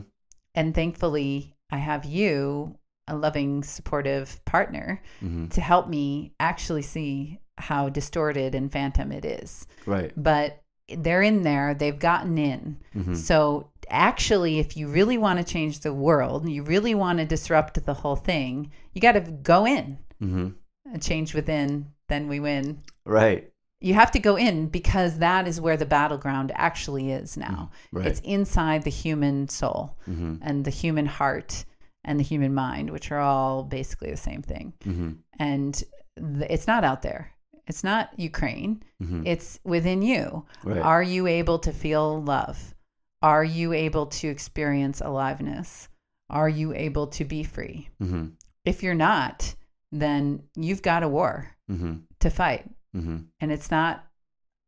And 0.55 0.75
thankfully, 0.75 1.55
I 1.71 1.77
have 1.77 2.05
you, 2.05 2.77
a 3.07 3.15
loving, 3.15 3.63
supportive 3.63 4.43
partner 4.45 5.01
Mm-hmm. 5.23 5.47
to 5.47 5.61
help 5.61 5.87
me 5.87 6.33
actually 6.39 6.81
see 6.83 7.39
how 7.57 7.89
distorted 7.89 8.55
and 8.55 8.71
phantom 8.71 9.11
it 9.11 9.25
is. 9.25 9.67
right 9.85 10.11
But 10.15 10.61
they're 10.97 11.21
in 11.21 11.43
there, 11.43 11.73
they've 11.73 11.99
gotten 11.99 12.37
in. 12.37 12.77
mm-hmm. 12.95 13.13
So, 13.15 13.69
actually, 13.89 14.59
if 14.59 14.77
you 14.77 14.87
really 14.87 15.17
want 15.17 15.39
to 15.39 15.45
change 15.53 15.79
the 15.79 15.93
world, 15.93 16.47
you 16.49 16.63
really 16.63 16.95
want 16.95 17.19
to 17.19 17.25
disrupt 17.25 17.83
the 17.85 17.93
whole 17.93 18.15
thing, 18.15 18.71
you 18.93 19.01
got 19.01 19.13
to 19.13 19.21
go 19.21 19.65
in 19.65 19.97
Mm-hmm. 20.21 20.49
and 20.93 21.01
change 21.01 21.33
within, 21.33 21.87
then 22.09 22.27
we 22.27 22.39
win. 22.41 22.79
right 23.05 23.49
You 23.79 23.93
have 23.93 24.11
to 24.11 24.19
go 24.19 24.35
in 24.35 24.67
because 24.67 25.19
that 25.19 25.47
is 25.47 25.61
where 25.61 25.77
the 25.77 25.85
battleground 25.85 26.51
actually 26.55 27.11
is 27.11 27.37
now. 27.37 27.71
right 27.93 28.05
It's 28.07 28.19
inside 28.21 28.83
the 28.83 28.89
human 28.89 29.47
soul 29.47 29.97
mm-hmm. 30.07 30.35
and 30.41 30.65
the 30.65 30.71
human 30.71 31.05
heart 31.05 31.63
and 32.03 32.19
the 32.19 32.23
human 32.23 32.53
mind, 32.53 32.89
which 32.89 33.11
are 33.11 33.19
all 33.21 33.63
basically 33.63 34.11
the 34.11 34.17
same 34.17 34.41
thing 34.41 34.73
Mm-hmm. 34.85 35.11
and 35.39 35.73
th- 36.17 36.49
it's 36.49 36.67
not 36.67 36.83
out 36.83 37.01
there. 37.01 37.31
It's 37.69 37.83
not 37.83 38.09
Ukraine. 38.17 38.81
Mm-hmm. 39.01 39.21
It's 39.25 39.59
within 39.63 40.01
you. 40.01 40.45
right 40.63 40.81
Are 40.81 41.03
you 41.03 41.27
able 41.27 41.59
to 41.59 41.71
feel 41.71 42.21
love? 42.23 42.57
Are 43.21 43.43
you 43.43 43.73
able 43.73 44.07
to 44.07 44.27
experience 44.27 45.01
aliveness? 45.01 45.87
Are 46.29 46.49
you 46.49 46.73
able 46.73 47.07
to 47.17 47.23
be 47.25 47.43
free? 47.43 47.89
mm-hmm. 48.01 48.25
If 48.65 48.83
you're 48.83 48.93
not, 49.11 49.55
then 49.91 50.43
you've 50.55 50.81
got 50.81 51.03
a 51.03 51.07
war 51.07 51.47
Mm-hmm. 51.71 51.93
to 52.21 52.29
fight, 52.31 52.65
Mm-hmm. 52.97 53.17
and 53.39 53.51
it's 53.51 53.69
not 53.69 54.03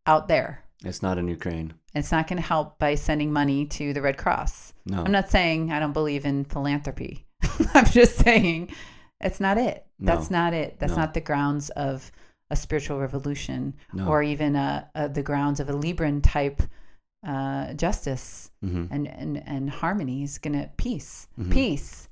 out 0.06 0.28
there. 0.28 0.64
it's 0.86 1.02
not 1.02 1.18
in 1.18 1.28
ukraine 1.28 1.74
It's 1.96 2.12
not 2.12 2.28
going 2.28 2.42
to 2.42 2.48
help 2.56 2.78
by 2.78 2.94
sending 2.96 3.32
money 3.34 3.66
to 3.78 3.94
the 3.94 4.02
Red 4.08 4.18
Cross. 4.18 4.74
no 4.86 5.04
I'm 5.04 5.12
not 5.12 5.30
saying 5.32 5.72
I 5.72 5.80
don't 5.80 5.94
believe 6.02 6.26
in 6.26 6.46
philanthropy. 6.46 7.26
I'm 7.74 7.86
just 8.00 8.16
saying 8.26 8.70
it's 9.20 9.40
not 9.40 9.58
it. 9.58 9.86
No. 10.00 10.06
That's 10.16 10.30
not 10.40 10.54
it. 10.54 10.70
That's 10.80 10.94
No. 10.98 11.02
not 11.02 11.14
the 11.16 11.22
grounds 11.30 11.70
of 11.72 12.12
a 12.52 12.56
spiritual 12.56 13.00
revolution 13.00 13.74
no 13.94 14.08
or 14.08 14.22
even 14.22 14.56
a, 14.56 14.90
a, 14.94 15.10
the 15.10 15.24
grounds 15.24 15.60
of 15.60 15.70
a 15.70 15.74
Libran 15.74 16.22
type 16.22 16.62
uh, 17.26 17.74
justice 17.74 18.52
mm-hmm. 18.64 18.94
and, 18.94 19.08
and, 19.08 19.44
and 19.48 19.70
harmony 19.70 20.24
is 20.24 20.38
going 20.38 20.60
to 20.60 20.70
peace. 20.76 21.28
Mhm. 21.40 21.52
Peace. 21.52 22.10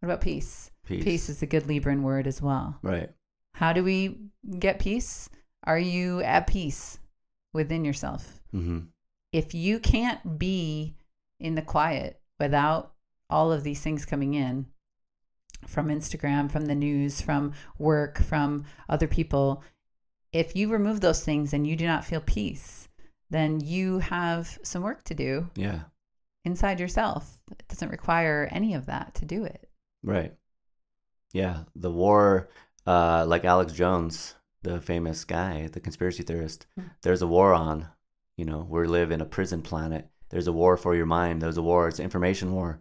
What 0.00 0.08
about 0.08 0.20
peace? 0.20 0.70
peace. 0.84 1.04
Peace 1.04 1.28
is 1.28 1.42
a 1.42 1.46
good 1.46 1.64
Libran 1.64 2.02
word 2.02 2.26
as 2.26 2.42
well. 2.42 2.78
right 2.82 3.10
How 3.54 3.72
do 3.72 3.82
we 3.82 4.18
get 4.58 4.78
peace? 4.78 5.30
Are 5.64 5.78
you 5.78 6.20
at 6.20 6.46
peace 6.46 6.98
within 7.52 7.84
yourself? 7.84 8.40
mm-hmm. 8.54 8.80
if 9.32 9.54
you 9.54 9.78
can't 9.78 10.38
be 10.38 10.96
in 11.38 11.54
the 11.54 11.62
quiet 11.62 12.20
without 12.38 12.92
all 13.28 13.52
of 13.52 13.62
these 13.62 13.80
things 13.80 14.04
coming 14.04 14.34
in 14.34 14.66
from 15.66 15.88
Instagram, 15.88 16.50
from 16.50 16.66
the 16.66 16.74
news, 16.74 17.20
from 17.20 17.52
work, 17.78 18.18
from 18.18 18.64
other 18.88 19.06
people, 19.06 19.62
if 20.32 20.54
you 20.56 20.70
remove 20.70 21.00
those 21.00 21.24
things 21.24 21.52
and 21.52 21.66
you 21.66 21.76
do 21.76 21.86
not 21.86 22.04
feel 22.04 22.20
peace, 22.20 22.88
then 23.30 23.60
you 23.60 23.98
have 24.00 24.58
some 24.62 24.82
work 24.82 25.02
to 25.04 25.14
do 25.14 25.48
Yeah. 25.54 25.80
inside 26.44 26.80
yourself. 26.80 27.38
It 27.50 27.66
doesn't 27.68 27.90
require 27.90 28.48
any 28.50 28.74
of 28.74 28.86
that 28.86 29.14
to 29.16 29.24
do 29.24 29.44
it. 29.44 29.68
Right. 30.02 30.34
Yeah. 31.32 31.64
The 31.76 31.90
war, 31.92 32.48
uh, 32.86 33.24
like 33.26 33.44
Alex 33.44 33.72
Jones, 33.72 34.34
the 34.62 34.80
famous 34.80 35.24
guy, 35.24 35.68
the 35.68 35.80
conspiracy 35.80 36.22
theorist, 36.22 36.66
Mm. 36.78 36.90
there's 37.02 37.22
a 37.22 37.26
war 37.26 37.54
on. 37.54 37.86
You 38.36 38.44
know, 38.46 38.66
we 38.68 38.86
live 38.86 39.10
in 39.10 39.20
a 39.20 39.26
prison 39.26 39.62
planet. 39.62 40.08
There's 40.30 40.46
a 40.46 40.52
war 40.52 40.76
for 40.76 40.94
your 40.94 41.06
mind. 41.06 41.42
There's 41.42 41.58
a 41.58 41.62
war. 41.62 41.88
It's 41.88 41.98
an 41.98 42.04
information 42.04 42.52
war. 42.52 42.80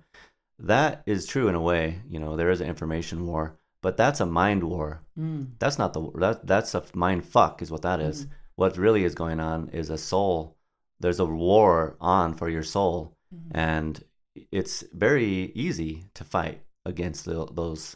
That 0.60 1.04
is 1.06 1.26
true 1.26 1.48
in 1.48 1.56
a 1.56 1.62
way. 1.62 2.02
You 2.08 2.20
know, 2.20 2.36
there 2.36 2.50
is 2.50 2.62
an 2.62 2.68
information 2.68 3.26
war, 3.26 3.58
but 3.82 3.98
that's 3.98 4.20
a 4.20 4.26
mind 4.26 4.64
war. 4.64 5.02
Mm. 5.18 5.52
That's 5.60 5.78
not 5.78 5.94
the 5.94 6.12
that 6.16 6.46
that's 6.46 6.76
a 6.76 6.84
mind 6.94 7.26
fuck 7.26 7.62
is 7.62 7.72
what 7.72 7.82
that 7.84 8.00
is. 8.02 8.26
Mhm. 8.26 8.30
What 8.56 8.78
really 8.78 9.04
is 9.06 9.16
going 9.16 9.40
on 9.40 9.70
is 9.70 9.90
a 9.90 9.98
soul. 9.98 10.58
There's 11.00 11.20
a 11.20 11.26
war 11.26 11.96
on 12.02 12.34
for 12.34 12.50
your 12.50 12.64
soul, 12.64 13.16
Mhm. 13.34 13.52
and 13.52 14.04
it's 14.52 14.84
very 14.94 15.52
easy 15.56 16.06
to 16.14 16.24
fight 16.24 16.62
against 16.86 17.26
the, 17.26 17.46
those 17.54 17.96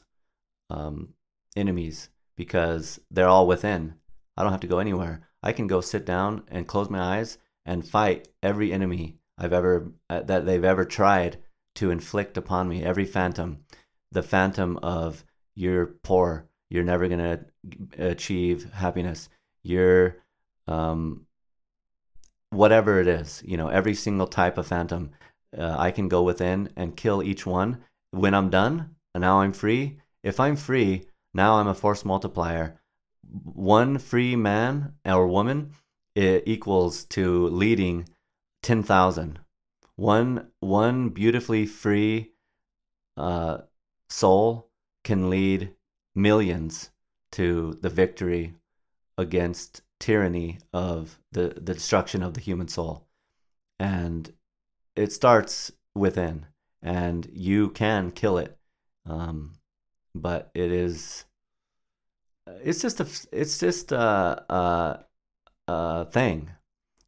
um, 0.70 1.14
enemies 1.55 2.09
because 2.36 2.99
they're 3.11 3.28
all 3.28 3.45
within. 3.47 3.95
I 4.38 4.43
don't 4.43 4.51
have 4.51 4.61
to 4.61 4.68
go 4.68 4.80
anywhere. 4.80 5.28
I 5.43 5.51
can 5.51 5.68
go 5.68 5.82
sit 5.82 6.05
down 6.05 6.43
and 6.47 6.68
close 6.68 6.89
my 6.89 6.99
eyes 7.18 7.38
and 7.66 7.88
fight 7.88 8.30
every 8.41 8.72
enemy 8.74 9.20
I've 9.38 9.53
ever 9.53 9.91
uh, 10.09 10.22
that 10.22 10.45
they've 10.45 10.64
ever 10.64 10.86
tried 10.86 11.38
to 11.76 11.91
inflict 11.91 12.38
upon 12.38 12.67
me. 12.67 12.84
Every 12.84 13.05
phantom, 13.05 13.65
the 14.11 14.24
phantom 14.24 14.78
of 14.84 15.24
you're 15.55 15.86
poor, 15.86 16.47
you're 16.69 16.84
never 16.84 17.07
gonna 17.07 17.45
achieve 17.97 18.71
happiness. 18.74 19.30
You're 19.63 20.17
um, 20.67 21.26
whatever 22.49 22.99
it 22.99 23.07
is, 23.07 23.43
you 23.45 23.57
know, 23.57 23.67
every 23.67 23.95
single 23.95 24.28
type 24.28 24.57
of 24.57 24.67
phantom, 24.67 25.11
uh, 25.57 25.76
I 25.78 25.91
can 25.91 26.07
go 26.07 26.24
within 26.24 26.69
and 26.76 26.95
kill 26.95 27.24
each 27.24 27.45
one. 27.45 27.84
When 28.11 28.34
I'm 28.34 28.49
done, 28.49 28.95
and 29.13 29.21
now 29.21 29.41
I'm 29.41 29.53
free. 29.53 29.99
If 30.24 30.39
I'm 30.39 30.55
free, 30.55 31.07
now 31.34 31.55
I'm 31.55 31.67
a 31.67 31.74
force 31.74 32.05
multiplier. 32.05 32.80
One 33.43 33.97
free 33.97 34.36
man 34.36 34.93
or 35.05 35.28
woman 35.28 35.71
equals 36.15 37.05
to 37.05 37.47
leading 37.47 38.07
ten 38.61 38.84
thousand. 38.84 39.39
One 39.96 40.48
one 40.60 41.10
beautifully 41.10 41.66
free 41.66 42.32
uh, 43.16 43.60
soul 44.10 44.70
can 45.04 45.30
lead 45.30 45.76
millions 46.16 46.89
to 47.34 47.78
the 47.82 47.89
victory 47.89 48.56
against 49.18 49.82
tyranny 50.00 50.60
of 50.74 51.20
the, 51.32 51.54
the 51.56 51.74
destruction 51.74 52.24
of 52.24 52.34
the 52.34 52.41
human 52.41 52.68
soul. 52.68 53.08
And 53.80 54.34
it 54.96 55.12
starts 55.12 55.72
within, 55.96 56.48
and 56.82 57.28
you 57.32 57.70
can 57.70 58.12
kill 58.12 58.38
it. 58.38 58.58
Um, 59.06 59.54
but 60.16 60.52
it 60.54 60.72
is, 60.72 61.26
it's 62.48 62.82
just 62.82 63.00
a, 63.00 63.08
it's 63.32 63.60
just 63.60 63.91
a, 63.91 64.46
a, 64.50 65.06
a 65.68 66.06
thing. 66.06 66.52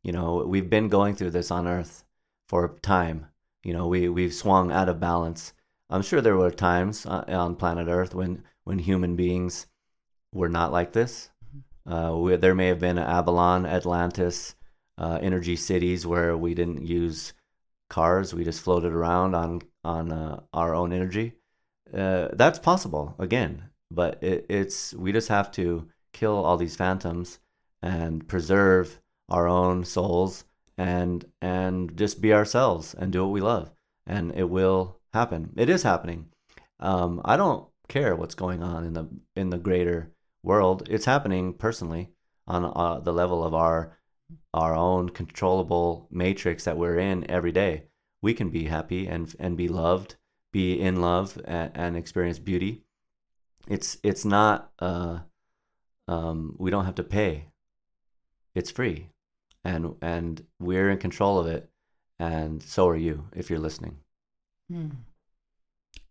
You 0.03 0.11
know, 0.11 0.45
we've 0.47 0.69
been 0.69 0.87
going 0.87 1.15
through 1.15 1.31
this 1.31 1.51
on 1.51 1.67
Earth 1.67 2.04
for 2.47 2.77
time. 2.81 3.27
You 3.63 3.73
know, 3.73 3.87
we, 3.87 4.09
we've 4.09 4.33
swung 4.33 4.71
out 4.71 4.89
of 4.89 4.99
balance. 4.99 5.53
I'm 5.89 6.01
sure 6.01 6.21
there 6.21 6.37
were 6.37 6.51
times 6.51 7.05
uh, 7.05 7.25
on 7.27 7.55
planet 7.55 7.87
Earth 7.87 8.13
when, 8.13 8.43
when 8.63 8.79
human 8.79 9.15
beings 9.15 9.67
were 10.33 10.49
not 10.49 10.71
like 10.71 10.93
this. 10.93 11.29
Uh, 11.85 12.15
we, 12.17 12.35
there 12.35 12.55
may 12.55 12.67
have 12.67 12.79
been 12.79 12.97
Avalon, 12.97 13.65
Atlantis, 13.65 14.55
uh, 14.97 15.19
energy 15.21 15.55
cities 15.55 16.05
where 16.05 16.35
we 16.37 16.53
didn't 16.53 16.85
use 16.85 17.33
cars; 17.89 18.33
we 18.33 18.43
just 18.43 18.61
floated 18.61 18.91
around 18.91 19.35
on 19.35 19.61
on 19.83 20.11
uh, 20.11 20.39
our 20.53 20.73
own 20.73 20.91
energy. 20.93 21.33
Uh, 21.93 22.29
that's 22.33 22.59
possible 22.59 23.15
again, 23.19 23.69
but 23.91 24.21
it, 24.23 24.45
it's 24.49 24.93
we 24.93 25.11
just 25.11 25.27
have 25.27 25.51
to 25.51 25.87
kill 26.13 26.43
all 26.43 26.57
these 26.57 26.75
phantoms 26.75 27.39
and 27.81 28.27
preserve 28.27 28.99
our 29.29 29.47
own 29.47 29.83
souls 29.83 30.45
and 30.77 31.25
and 31.41 31.95
just 31.97 32.21
be 32.21 32.33
ourselves 32.33 32.93
and 32.93 33.11
do 33.11 33.23
what 33.23 33.31
we 33.33 33.41
love, 33.41 33.71
and 34.05 34.33
it 34.35 34.49
will 34.49 34.99
happen. 35.13 35.51
It 35.55 35.69
is 35.69 35.83
happening. 35.83 36.27
Um, 36.79 37.21
I 37.23 37.37
don't 37.37 37.67
care 37.87 38.15
what's 38.15 38.35
going 38.35 38.63
on 38.63 38.85
in 38.85 38.93
the 38.93 39.07
in 39.35 39.49
the 39.49 39.57
greater 39.57 40.11
world. 40.43 40.87
It's 40.89 41.05
happening 41.05 41.53
personally 41.53 42.09
on 42.47 42.65
uh, 42.65 42.99
the 42.99 43.13
level 43.13 43.43
of 43.43 43.53
our 43.53 43.97
our 44.53 44.75
own 44.75 45.09
controllable 45.09 46.07
matrix 46.11 46.63
that 46.65 46.77
we're 46.77 46.97
in 46.99 47.29
every 47.29 47.51
day. 47.51 47.83
We 48.21 48.33
can 48.33 48.49
be 48.49 48.65
happy 48.65 49.07
and 49.07 49.33
and 49.39 49.57
be 49.57 49.67
loved, 49.67 50.15
be 50.51 50.79
in 50.79 51.01
love, 51.01 51.39
and, 51.45 51.71
and 51.75 51.97
experience 51.97 52.39
beauty. 52.39 52.83
It's 53.67 53.97
it's 54.03 54.25
not. 54.25 54.71
Uh, 54.79 55.19
um, 56.07 56.55
we 56.59 56.69
don't 56.69 56.85
have 56.85 56.95
to 56.95 57.03
pay. 57.03 57.47
It's 58.53 58.69
free, 58.69 59.09
and 59.65 59.95
and 60.01 60.41
we're 60.59 60.89
in 60.89 60.97
control 60.97 61.37
of 61.39 61.47
it, 61.47 61.69
and 62.19 62.63
so 62.63 62.87
are 62.87 62.95
you 62.95 63.27
if 63.35 63.49
you're 63.49 63.59
listening. 63.59 63.97
Hmm. 64.71 64.89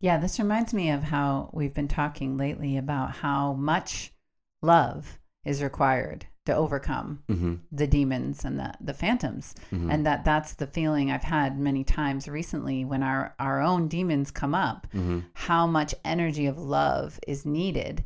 Yeah, 0.00 0.18
this 0.18 0.38
reminds 0.38 0.74
me 0.74 0.90
of 0.90 1.02
how 1.04 1.48
we've 1.52 1.72
been 1.72 1.88
talking 1.88 2.36
lately 2.36 2.76
about 2.76 3.12
how 3.12 3.54
much 3.54 4.12
love 4.60 5.18
is 5.44 5.62
required 5.62 6.26
to 6.46 6.54
overcome 6.54 7.22
Mm-hmm. 7.30 7.54
the 7.72 7.86
demons 7.86 8.44
and 8.44 8.58
the, 8.58 8.74
the 8.80 8.92
phantoms 8.92 9.54
Mm-hmm. 9.72 9.90
and 9.90 10.04
that 10.06 10.24
that's 10.24 10.54
the 10.54 10.66
feeling 10.66 11.10
i've 11.10 11.22
had 11.22 11.58
many 11.58 11.84
times 11.84 12.28
recently 12.28 12.84
when 12.84 13.02
our 13.02 13.34
our 13.38 13.62
own 13.62 13.88
demons 13.88 14.30
come 14.30 14.54
up 14.54 14.86
mm-hmm. 14.92 15.20
how 15.32 15.66
much 15.66 15.94
energy 16.04 16.44
of 16.46 16.58
love 16.58 17.18
is 17.26 17.46
needed 17.46 18.04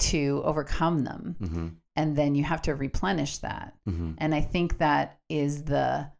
to 0.00 0.42
overcome 0.44 1.04
them 1.04 1.36
Mm-hmm. 1.40 1.68
And 1.96 2.14
then 2.16 2.34
you 2.34 2.44
have 2.44 2.62
to 2.62 2.74
replenish 2.74 3.38
that 3.38 3.74
Mm-hmm. 3.88 4.12
and 4.18 4.34
i 4.34 4.40
think 4.40 4.78
that 4.78 5.18
is 5.28 5.64
the 5.64 6.10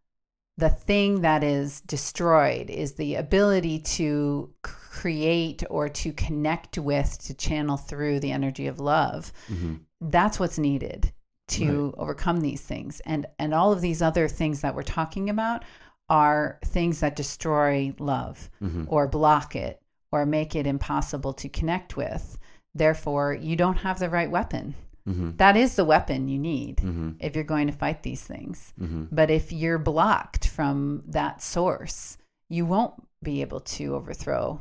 the 0.58 0.70
thing 0.70 1.20
that 1.20 1.44
is 1.44 1.82
destroyed 1.82 2.70
is 2.70 2.94
the 2.94 3.16
ability 3.16 3.78
to 3.80 4.50
create 4.62 5.62
or 5.68 5.88
to 5.88 6.12
connect 6.12 6.78
with 6.78 7.18
to 7.26 7.34
channel 7.34 7.76
through 7.76 8.20
the 8.20 8.32
energy 8.32 8.66
of 8.66 8.80
love 8.80 9.32
Mm-hmm. 9.50 9.74
that's 10.00 10.40
what's 10.40 10.58
needed 10.58 11.12
to 11.48 11.94
overcome 11.96 12.40
these 12.40 12.60
things 12.60 13.00
and 13.06 13.26
and 13.38 13.54
all 13.54 13.72
of 13.72 13.80
these 13.80 14.02
other 14.02 14.26
things 14.28 14.62
that 14.62 14.74
we're 14.74 14.82
talking 14.82 15.30
about 15.30 15.64
are 16.08 16.58
things 16.64 17.00
that 17.00 17.16
destroy 17.16 17.94
love 17.98 18.48
Mm-hmm. 18.62 18.84
or 18.88 19.06
block 19.08 19.54
it 19.56 19.80
or 20.12 20.24
make 20.24 20.54
it 20.56 20.66
impossible 20.66 21.32
to 21.34 21.48
connect 21.48 21.96
with 21.96 22.38
therefore 22.74 23.34
you 23.34 23.54
don't 23.56 23.76
have 23.78 23.98
the 23.98 24.08
right 24.10 24.30
weapon 24.30 24.74
Mm-hmm. 25.06 25.36
that 25.36 25.56
is 25.56 25.76
the 25.76 25.84
weapon 25.84 26.28
you 26.28 26.38
need 26.38 26.78
Mm-hmm. 26.78 27.10
if 27.20 27.34
you're 27.34 27.44
going 27.44 27.68
to 27.68 27.72
fight 27.72 28.02
these 28.02 28.22
things 28.22 28.72
Mm-hmm. 28.80 29.04
but 29.12 29.30
if 29.30 29.52
you're 29.52 29.78
blocked 29.78 30.48
from 30.48 31.02
that 31.08 31.42
source 31.42 32.18
you 32.48 32.66
won't 32.66 32.94
be 33.22 33.40
able 33.40 33.60
to 33.60 33.94
overthrow 33.94 34.60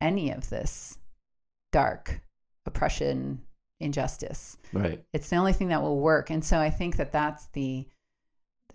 any 0.00 0.30
of 0.30 0.48
this 0.50 0.98
dark 1.72 2.20
oppression 2.66 3.42
injustice 3.80 4.56
Right. 4.72 5.02
it's 5.12 5.28
the 5.30 5.36
only 5.36 5.52
thing 5.52 5.68
that 5.68 5.82
will 5.82 6.00
work 6.00 6.30
and 6.30 6.44
so 6.44 6.58
i 6.58 6.70
think 6.70 6.96
that 6.96 7.12
that's 7.12 7.46
the 7.48 7.86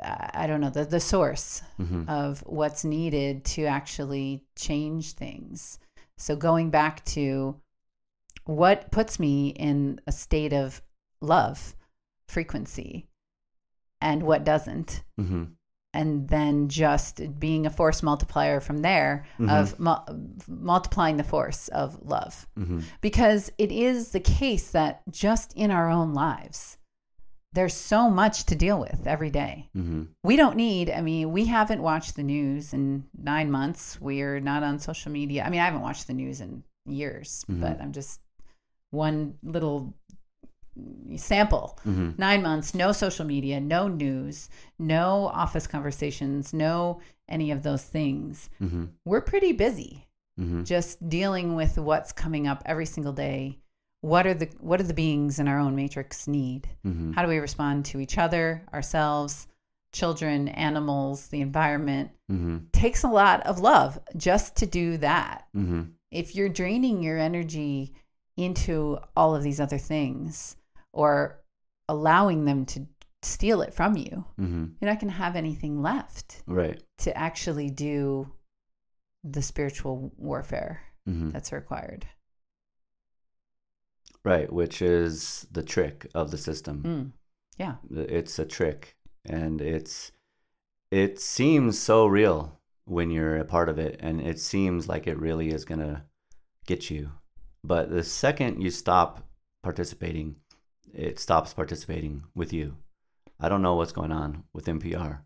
i 0.01 0.45
don't 0.47 0.61
know 0.61 0.69
the, 0.69 0.85
the 0.85 0.99
source 0.99 1.61
Mm-hmm. 1.79 2.09
of 2.09 2.39
what's 2.45 2.83
needed 2.85 3.43
to 3.45 3.65
actually 3.65 4.43
change 4.57 5.13
things 5.13 5.79
so 6.17 6.35
going 6.35 6.69
back 6.69 7.03
to 7.05 7.55
what 8.45 8.91
puts 8.91 9.19
me 9.19 9.49
in 9.49 9.99
a 10.07 10.11
state 10.11 10.53
of 10.53 10.81
love 11.21 11.75
frequency 12.27 13.07
and 14.01 14.23
what 14.23 14.43
doesn't 14.43 15.03
Mm-hmm. 15.19 15.43
and 15.93 16.29
then 16.29 16.69
just 16.69 17.39
being 17.39 17.65
a 17.65 17.69
force 17.69 18.03
multiplier 18.03 18.59
from 18.59 18.77
there 18.79 19.25
Mhm. 19.39 19.49
of 19.49 19.79
mu- 19.79 20.35
multiplying 20.47 21.17
the 21.17 21.23
force 21.23 21.67
of 21.69 21.99
love 22.03 22.47
Mm-hmm. 22.57 22.81
because 23.01 23.51
it 23.57 23.71
is 23.71 24.11
the 24.11 24.19
case 24.19 24.71
that 24.71 25.01
just 25.11 25.53
in 25.53 25.71
our 25.71 25.89
own 25.89 26.13
lives 26.13 26.77
there's 27.53 27.73
so 27.73 28.11
much 28.11 28.45
to 28.45 28.55
deal 28.55 28.79
with 28.79 29.07
every 29.07 29.31
day 29.31 29.69
Mm-hmm. 29.75 30.03
we 30.23 30.35
don't 30.35 30.55
need 30.55 30.89
i 30.91 31.01
mean 31.01 31.31
we 31.31 31.45
haven't 31.45 31.81
watched 31.81 32.15
the 32.15 32.23
news 32.23 32.73
in 32.73 33.05
nine 33.17 33.49
months 33.51 33.99
we're 33.99 34.39
not 34.39 34.61
on 34.63 34.77
social 34.79 35.11
media 35.11 35.43
i 35.43 35.49
mean 35.49 35.59
i 35.59 35.65
haven't 35.65 35.81
watched 35.81 36.05
the 36.07 36.13
news 36.13 36.39
in 36.41 36.63
years 36.85 37.43
Mhm. 37.49 37.61
but 37.61 37.81
i'm 37.81 37.91
just 37.91 38.21
one 38.91 39.35
little 39.43 39.93
sample 41.15 41.79
Mm-hmm. 41.85 42.11
nine 42.17 42.41
months 42.43 42.73
no 42.73 42.91
social 42.91 43.25
media 43.25 43.59
no 43.59 43.87
news 43.87 44.49
no 44.77 45.27
office 45.33 45.67
conversations 45.67 46.53
no 46.53 46.99
any 47.27 47.51
of 47.51 47.63
those 47.63 47.83
things 47.83 48.49
Mm-hmm. 48.61 48.85
we're 49.05 49.21
pretty 49.21 49.53
busy 49.53 50.05
Mm-hmm. 50.39 50.63
just 50.63 51.09
dealing 51.09 51.55
with 51.55 51.77
what's 51.77 52.13
coming 52.13 52.47
up 52.47 52.63
every 52.65 52.85
single 52.85 53.11
day. 53.11 53.59
What 53.99 54.25
are 54.25 54.33
the 54.33 54.47
what 54.61 54.77
do 54.77 54.83
the 54.85 54.93
beings 54.93 55.37
in 55.37 55.49
our 55.49 55.59
own 55.59 55.75
matrix 55.75 56.29
need? 56.29 56.69
Mm-hmm. 56.87 57.11
How 57.11 57.23
do 57.23 57.27
we 57.27 57.39
respond 57.39 57.83
to 57.87 57.99
each 57.99 58.17
other, 58.17 58.63
ourselves, 58.73 59.47
children, 59.91 60.47
animals, 60.47 61.27
the 61.27 61.41
environment? 61.41 62.11
Mm-hmm. 62.31 62.57
Takes 62.71 63.03
a 63.03 63.09
lot 63.09 63.45
of 63.45 63.59
love 63.59 63.99
just 64.15 64.55
to 64.57 64.65
do 64.65 64.95
that. 64.99 65.45
Mm-hmm. 65.53 65.81
If 66.09 66.35
you're 66.35 66.47
draining 66.47 67.03
your 67.03 67.17
energy 67.17 67.93
into 68.37 68.97
all 69.17 69.35
of 69.35 69.43
these 69.43 69.59
other 69.59 69.77
things 69.77 70.55
or 70.93 71.41
allowing 71.87 72.45
them 72.45 72.65
to 72.65 72.85
steal 73.21 73.61
it 73.61 73.73
from 73.73 73.97
you, 73.97 74.25
Mm-hmm. 74.39 74.65
you're 74.79 74.89
not 74.91 74.99
going 74.99 75.11
to 75.11 75.17
have 75.17 75.35
anything 75.35 75.81
left 75.81 76.41
Right. 76.47 76.81
to 76.99 77.15
actually 77.17 77.69
do 77.69 78.31
the 79.23 79.41
spiritual 79.41 80.11
warfare 80.17 80.81
Mm-hmm. 81.07 81.29
that's 81.31 81.51
required. 81.51 82.05
Right. 84.23 84.51
Which 84.51 84.81
is 84.81 85.47
the 85.51 85.63
trick 85.63 86.07
of 86.13 86.29
the 86.31 86.37
system. 86.37 86.83
Mm. 86.83 87.11
Yeah. 87.57 87.75
It's 87.91 88.37
a 88.39 88.45
trick, 88.45 88.95
and 89.25 89.61
it's 89.61 90.11
it 90.91 91.19
seems 91.19 91.79
so 91.79 92.05
real 92.05 92.59
when 92.85 93.11
you're 93.11 93.37
a 93.37 93.45
part 93.45 93.69
of 93.69 93.79
it, 93.79 93.97
and 94.01 94.19
it 94.21 94.39
seems 94.39 94.87
like 94.87 95.07
it 95.07 95.19
really 95.19 95.49
is 95.49 95.65
gonna 95.65 96.05
get 96.65 96.89
you. 96.89 97.11
But 97.63 97.89
the 97.89 98.03
second 98.03 98.61
you 98.61 98.71
stop 98.71 99.25
participating, 99.63 100.35
it 100.93 101.19
stops 101.19 101.53
participating 101.53 102.23
with 102.35 102.53
you. 102.53 102.77
I 103.39 103.49
don't 103.49 103.61
know 103.61 103.75
what's 103.75 103.91
going 103.91 104.11
on 104.11 104.43
with 104.53 104.65
NPR, 104.65 105.19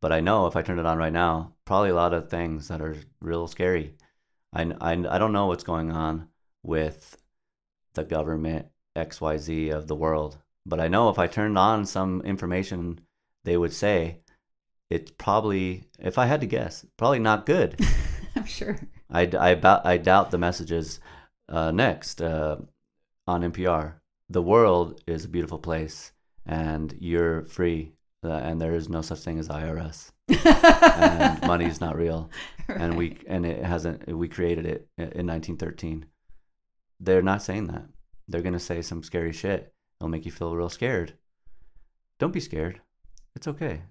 but 0.00 0.12
I 0.12 0.20
know 0.20 0.46
if 0.46 0.56
I 0.56 0.62
turn 0.62 0.78
it 0.78 0.86
on 0.86 0.98
right 0.98 1.12
now, 1.12 1.54
probably 1.64 1.90
a 1.90 1.94
lot 1.94 2.12
of 2.12 2.28
things 2.28 2.68
that 2.68 2.80
are 2.80 2.96
real 3.20 3.46
scary. 3.46 3.94
I, 4.52 4.72
I, 4.80 4.92
I 4.92 5.18
don't 5.18 5.32
know 5.32 5.46
what's 5.46 5.64
going 5.64 5.90
on 5.90 6.28
with 6.62 7.16
the 7.94 8.04
government 8.04 8.66
XYZ 8.96 9.72
of 9.72 9.86
the 9.88 9.96
world, 9.96 10.38
but 10.66 10.80
I 10.80 10.88
know 10.88 11.08
if 11.08 11.18
I 11.18 11.26
turned 11.26 11.56
on 11.56 11.86
some 11.86 12.20
information, 12.22 13.00
they 13.44 13.56
would 13.56 13.72
say 13.72 14.18
it's 14.90 15.10
probably, 15.12 15.84
if 15.98 16.18
I 16.18 16.26
had 16.26 16.42
to 16.42 16.46
guess, 16.46 16.84
probably 16.98 17.18
not 17.18 17.46
good. 17.46 17.80
I'm 18.36 18.44
sure. 18.44 18.78
I, 19.10 19.22
I, 19.38 19.50
about, 19.50 19.86
I 19.86 19.96
doubt 19.96 20.30
the 20.30 20.38
messages 20.38 21.00
uh, 21.48 21.70
next 21.70 22.20
uh, 22.20 22.56
on 23.26 23.42
NPR. 23.42 23.94
The 24.32 24.40
world 24.40 25.02
is 25.06 25.26
a 25.26 25.28
beautiful 25.28 25.58
place 25.58 26.12
and 26.46 26.96
you're 26.98 27.44
free, 27.44 27.92
uh, 28.24 28.32
and 28.32 28.58
there 28.58 28.74
is 28.74 28.88
no 28.88 29.02
such 29.02 29.18
thing 29.18 29.38
as 29.38 29.48
IRS, 29.48 30.10
and 30.26 31.42
money 31.46 31.66
is 31.66 31.82
not 31.82 31.96
real, 31.96 32.30
and 32.66 32.96
we 32.96 33.18
and 33.26 33.44
it 33.44 33.62
hasn't. 33.62 34.08
We 34.08 34.28
created 34.28 34.64
it 34.64 34.88
in 34.96 35.26
1913. 35.26 36.06
They're 36.98 37.20
not 37.20 37.42
saying 37.42 37.66
that. 37.66 37.84
They're 38.26 38.40
gonna 38.40 38.58
say 38.58 38.80
some 38.80 39.02
scary 39.02 39.32
shit. 39.32 39.74
It'll 40.00 40.08
make 40.08 40.24
you 40.24 40.32
feel 40.32 40.56
real 40.56 40.70
scared. 40.70 41.12
Don't 42.18 42.32
be 42.32 42.40
scared. 42.40 42.80
It's 43.36 43.48
okay. 43.48 43.82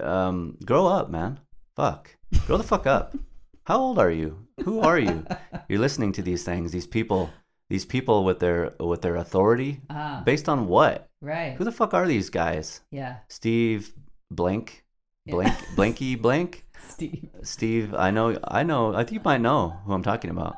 Um, 0.00 0.58
grow 0.64 0.86
up, 0.86 1.10
man. 1.10 1.40
Fuck. 1.74 2.16
Grow 2.46 2.56
the 2.56 2.62
fuck 2.62 2.86
up. 2.86 3.16
How 3.64 3.80
old 3.80 3.98
are 3.98 4.12
you? 4.12 4.46
Who 4.64 4.78
are 4.78 4.98
you? 4.98 5.26
You're 5.68 5.80
listening 5.80 6.12
to 6.12 6.22
these 6.22 6.44
things. 6.44 6.70
These 6.70 6.86
people. 6.86 7.30
These 7.72 7.86
people 7.86 8.24
with 8.28 8.38
their 8.38 8.74
with 8.78 9.00
their 9.00 9.16
authority. 9.16 9.80
ah, 9.88 10.20
Based 10.26 10.46
on 10.46 10.68
what? 10.68 11.08
right. 11.22 11.54
Who 11.56 11.64
the 11.64 11.72
fuck 11.72 11.94
are 11.94 12.06
these 12.06 12.28
guys? 12.28 12.82
yeah. 12.90 13.14
Steve 13.28 13.94
Blank, 14.30 14.84
Yeah. 15.24 15.32
Blank, 15.34 15.54
Blanky 15.76 16.20
Blank. 16.20 16.66
Steve. 16.88 17.30
Steve, 17.42 17.94
I 17.94 18.10
know, 18.10 18.36
I 18.44 18.62
know. 18.62 18.92
I 18.94 19.04
think 19.04 19.12
you 19.12 19.24
might 19.24 19.40
know 19.40 19.70
who 19.86 19.94
I'm 19.94 20.02
talking 20.02 20.30
about. 20.30 20.54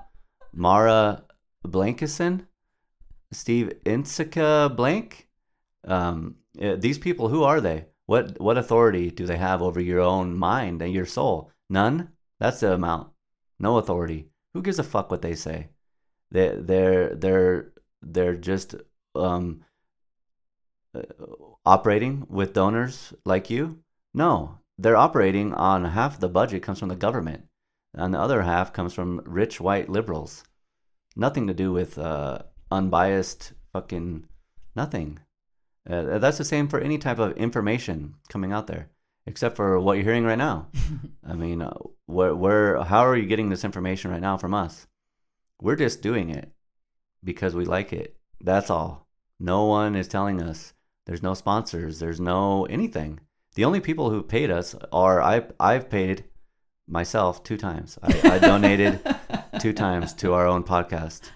Mara 0.52 1.22
Blankison, 1.64 2.46
Steve 3.32 3.72
Insica 3.86 4.72
Blank. 4.74 5.28
Um, 5.86 6.36
eh, 6.58 6.74
these 6.76 6.98
people, 6.98 7.28
who 7.28 7.44
are 7.44 7.60
they? 7.60 7.86
What 8.06 8.40
what 8.40 8.58
authority 8.58 9.10
do 9.10 9.24
they 9.26 9.36
have 9.38 9.62
over 9.62 9.80
your 9.80 10.00
own 10.00 10.34
mind 10.36 10.82
and 10.82 10.92
your 10.92 11.06
soul? 11.06 11.50
None. 11.70 12.08
That's 12.40 12.60
the 12.60 12.72
amount. 12.72 13.12
No 13.60 13.78
authority. 13.78 14.30
Who 14.52 14.62
gives 14.62 14.80
a 14.80 14.82
fuck 14.82 15.10
what 15.10 15.22
they 15.22 15.36
say? 15.36 15.68
They 16.34 16.52
they're 16.58 17.14
they're 17.14 17.72
they're 18.02 18.34
just 18.34 18.74
um 19.14 19.64
uh, 20.92 21.02
operating 21.64 22.26
with 22.28 22.52
donors 22.52 23.14
like 23.24 23.50
you. 23.50 23.78
No, 24.12 24.58
they're 24.76 24.96
operating 24.96 25.54
on 25.54 25.84
half 25.84 26.18
the 26.18 26.28
budget 26.28 26.62
comes 26.62 26.80
from 26.80 26.88
the 26.88 26.96
government, 26.96 27.44
and 27.94 28.12
the 28.12 28.18
other 28.18 28.42
half 28.42 28.72
comes 28.72 28.92
from 28.92 29.22
rich 29.24 29.60
white 29.60 29.88
liberals. 29.88 30.42
Nothing 31.14 31.46
to 31.46 31.54
do 31.54 31.72
with 31.72 31.98
uh, 31.98 32.40
unbiased 32.68 33.52
fucking 33.72 34.26
nothing. 34.74 35.20
Uh, 35.88 36.18
that's 36.18 36.38
the 36.38 36.44
same 36.44 36.66
for 36.66 36.80
any 36.80 36.98
type 36.98 37.20
of 37.20 37.36
information 37.36 38.14
coming 38.28 38.52
out 38.52 38.66
there, 38.66 38.88
except 39.26 39.54
for 39.54 39.78
what 39.78 39.92
you're 39.92 40.04
hearing 40.04 40.24
right 40.24 40.38
now. 40.38 40.66
I 41.28 41.34
mean, 41.34 41.62
uh, 41.62 41.74
where, 42.06 42.34
where, 42.34 42.82
how 42.82 43.06
are 43.06 43.16
you 43.16 43.26
getting 43.26 43.50
this 43.50 43.64
information 43.64 44.10
right 44.10 44.20
now 44.20 44.36
from 44.36 44.54
us? 44.54 44.88
We're 45.64 45.76
just 45.76 46.02
doing 46.02 46.28
it 46.28 46.52
because 47.24 47.54
we 47.54 47.64
like 47.64 47.94
it. 47.94 48.18
That's 48.38 48.68
all. 48.68 49.08
No 49.40 49.64
one 49.64 49.96
is 49.96 50.08
telling 50.08 50.42
us. 50.42 50.74
There's 51.06 51.22
no 51.22 51.32
sponsors. 51.32 51.98
There's 51.98 52.20
no 52.20 52.66
anything. 52.66 53.20
The 53.54 53.64
only 53.64 53.80
people 53.80 54.10
who 54.10 54.22
paid 54.22 54.50
us 54.50 54.74
are 54.92 55.22
I. 55.22 55.46
I've 55.58 55.88
paid 55.88 56.24
myself 56.86 57.42
two 57.42 57.56
times. 57.56 57.98
I, 58.02 58.34
I 58.34 58.38
donated 58.40 59.00
two 59.58 59.72
times 59.84 60.12
to 60.16 60.34
our 60.34 60.46
own 60.46 60.64
podcast. 60.64 61.30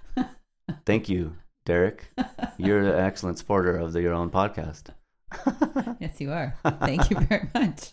Thank 0.84 1.08
you, 1.08 1.34
Derek. 1.64 2.10
You're 2.58 2.80
an 2.80 3.00
excellent 3.00 3.38
supporter 3.38 3.78
of 3.78 3.94
the, 3.94 4.02
your 4.02 4.12
own 4.12 4.28
podcast. 4.30 4.88
Yes, 6.00 6.20
you 6.20 6.32
are. 6.32 6.54
Thank 6.80 7.08
you 7.08 7.18
very 7.20 7.48
much. 7.54 7.92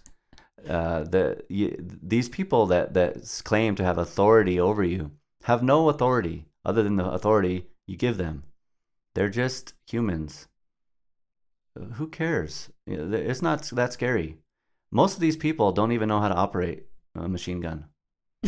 uh, 0.67 1.03
the 1.05 1.41
you, 1.47 1.77
these 1.79 2.27
people 2.27 2.65
that 2.65 2.93
that 2.93 3.41
claim 3.45 3.75
to 3.75 3.85
have 3.85 3.97
authority 3.97 4.59
over 4.59 4.83
you 4.83 5.11
have 5.45 5.61
no 5.61 5.89
authority 5.89 6.47
other 6.65 6.81
than 6.81 6.95
the 6.95 7.05
authority 7.05 7.67
you 7.85 7.95
give 7.95 8.17
them. 8.17 8.43
They're 9.13 9.29
just 9.29 9.73
humans. 9.87 10.47
Uh, 11.79 11.85
Who 11.97 12.07
cares? 12.07 12.71
It's 12.87 13.43
not 13.43 13.61
that 13.61 13.93
scary. 13.93 14.37
Most 14.89 15.13
of 15.13 15.19
these 15.19 15.37
people 15.37 15.71
don't 15.71 15.91
even 15.91 16.09
know 16.09 16.19
how 16.19 16.29
to 16.29 16.35
operate 16.35 16.87
a 17.13 17.29
machine 17.29 17.61
gun. 17.61 17.85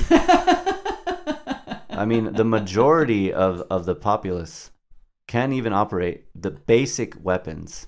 I 0.10 2.06
mean, 2.06 2.34
the 2.34 2.44
majority 2.44 3.32
of, 3.32 3.62
of 3.70 3.86
the 3.86 3.96
populace 3.96 4.72
can't 5.28 5.54
even 5.54 5.74
operate 5.74 6.26
the 6.34 6.52
basic 6.52 7.24
weapons, 7.24 7.86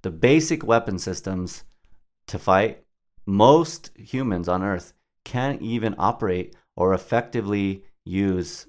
the 0.00 0.10
basic 0.10 0.64
weapon 0.64 0.98
systems 0.98 1.64
to 2.28 2.38
fight. 2.38 2.82
Most 3.26 3.90
humans 3.94 4.48
on 4.48 4.62
Earth 4.62 4.94
can't 5.24 5.60
even 5.60 5.94
operate 5.98 6.56
or 6.76 6.94
effectively 6.94 7.84
use 8.08 8.66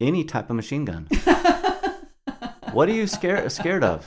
any 0.00 0.24
type 0.24 0.50
of 0.50 0.56
machine 0.56 0.84
gun. 0.84 1.06
what 2.72 2.88
are 2.88 2.92
you 2.92 3.06
scared 3.06 3.50
scared 3.50 3.84
of? 3.84 4.06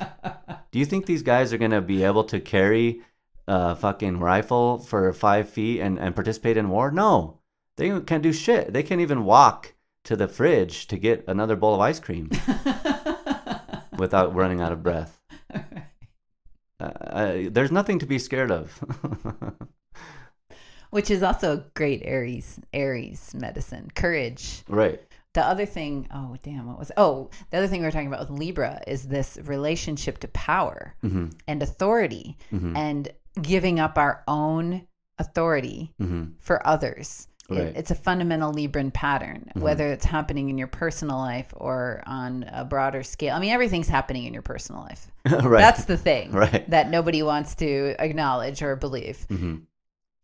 Do 0.71 0.79
you 0.79 0.85
think 0.85 1.05
these 1.05 1.23
guys 1.23 1.53
are 1.53 1.57
gonna 1.57 1.81
be 1.81 2.03
able 2.03 2.23
to 2.25 2.39
carry 2.39 3.01
a 3.47 3.75
fucking 3.75 4.19
rifle 4.19 4.77
for 4.79 5.11
five 5.13 5.49
feet 5.49 5.81
and, 5.81 5.99
and 5.99 6.15
participate 6.15 6.57
in 6.57 6.69
war? 6.69 6.91
No, 6.91 7.39
they 7.77 7.99
can't 8.01 8.23
do 8.23 8.33
shit. 8.33 8.73
They 8.73 8.83
can't 8.83 9.01
even 9.01 9.25
walk 9.25 9.73
to 10.05 10.15
the 10.15 10.27
fridge 10.27 10.87
to 10.87 10.97
get 10.97 11.25
another 11.27 11.55
bowl 11.55 11.73
of 11.73 11.81
ice 11.81 11.99
cream 11.99 12.29
without 13.97 14.35
running 14.35 14.61
out 14.61 14.71
of 14.71 14.83
breath. 14.83 15.19
Uh, 16.79 16.83
uh, 16.83 17.37
there's 17.49 17.71
nothing 17.71 17.99
to 17.99 18.05
be 18.05 18.19
scared 18.19 18.51
of. 18.51 18.79
Which 20.91 21.09
is 21.11 21.23
also 21.23 21.53
a 21.57 21.63
great 21.73 22.01
Aries 22.05 22.59
Aries 22.73 23.33
medicine. 23.33 23.89
Courage. 23.95 24.63
right. 24.67 25.01
The 25.33 25.45
other 25.45 25.65
thing, 25.65 26.07
oh 26.13 26.37
damn, 26.43 26.65
what 26.65 26.79
was 26.79 26.91
oh, 26.95 27.29
the 27.51 27.57
other 27.57 27.67
thing 27.67 27.81
we 27.81 27.85
were 27.85 27.91
talking 27.91 28.07
about 28.07 28.21
with 28.21 28.39
Libra 28.39 28.81
is 28.87 29.03
this 29.07 29.37
relationship 29.43 30.19
to 30.19 30.29
power 30.29 30.95
hmm 31.01 31.27
and 31.47 31.61
authority 31.61 32.37
hmm 32.51 32.73
and 32.77 33.09
giving 33.41 33.79
up 33.81 33.97
our 33.97 34.23
own 34.29 34.87
authority 35.19 35.93
hmm 35.99 36.25
for 36.39 36.65
others. 36.65 37.27
It- 37.27 37.53
Right. 37.53 37.73
it's 37.75 37.91
a 37.91 37.95
fundamental 37.95 38.51
Libran 38.53 38.91
pattern, 38.91 39.51
Mhm. 39.55 39.61
whether 39.61 39.91
it's 39.91 40.03
happening 40.05 40.49
in 40.49 40.57
your 40.57 40.67
personal 40.67 41.17
life 41.17 41.53
or 41.55 42.01
on 42.07 42.43
a 42.51 42.65
broader 42.65 43.03
scale. 43.03 43.35
I 43.35 43.39
mean, 43.39 43.51
everything's 43.51 43.87
happening 43.87 44.23
in 44.23 44.33
your 44.33 44.41
personal 44.41 44.81
life. 44.81 45.11
right. 45.29 45.59
That's 45.59 45.85
the 45.85 45.97
thing 45.97 46.31
right. 46.43 46.67
that 46.71 46.89
nobody 46.89 47.21
wants 47.21 47.53
to 47.55 47.93
acknowledge 47.99 48.63
or 48.63 48.75
believe. 48.75 49.27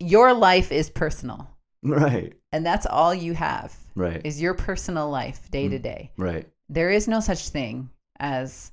Your 0.01 0.33
life 0.33 0.71
is 0.71 0.89
personal, 0.89 1.47
Right. 1.83 2.33
and 2.51 2.65
that's 2.65 2.85
all 2.85 3.13
you 3.13 3.33
have 3.33 3.75
Right. 3.95 4.21
is 4.25 4.41
your 4.41 4.53
personal 4.53 5.09
life 5.09 5.49
day 5.51 5.67
Mm. 5.67 5.71
to 5.71 5.79
day. 5.79 6.11
Right. 6.17 6.47
There 6.69 6.89
is 6.89 7.07
no 7.07 7.19
such 7.19 7.49
thing 7.49 7.89
as 8.19 8.71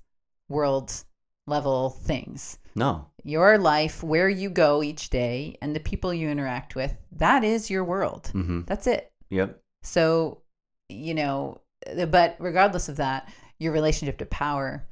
world 0.48 1.04
level 1.46 1.90
things. 1.90 2.58
No. 2.74 3.06
Your 3.24 3.58
life, 3.58 4.02
where 4.02 4.28
you 4.28 4.50
go 4.50 4.82
each 4.82 5.10
day, 5.10 5.56
and 5.60 5.74
the 5.74 5.80
people 5.80 6.12
you 6.14 6.28
interact 6.28 6.74
with, 6.74 6.94
that 7.12 7.42
is 7.44 7.70
your 7.70 7.84
world. 7.84 8.28
hmm 8.32 8.62
That's 8.66 8.86
it. 8.86 9.12
Yep. 9.30 9.60
So 9.82 10.42
you 10.90 11.12
know, 11.14 11.60
but 12.08 12.36
regardless 12.38 12.88
of 12.88 12.96
that, 12.96 13.30
your 13.58 13.72
relationship 13.74 14.16
to 14.18 14.26
power 14.26 14.86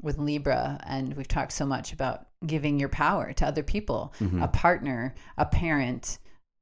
with 0.00 0.16
Libra, 0.18 0.80
and 0.86 1.12
we've 1.14 1.28
talked 1.28 1.52
so 1.52 1.66
much 1.66 1.92
about 1.92 2.26
giving 2.46 2.78
your 2.80 2.88
power 2.88 3.32
to 3.34 3.46
other 3.46 3.62
people 3.62 4.12
Mhm. 4.20 4.42
a 4.42 4.48
partner, 4.48 5.14
a 5.36 5.44
parent, 5.46 6.18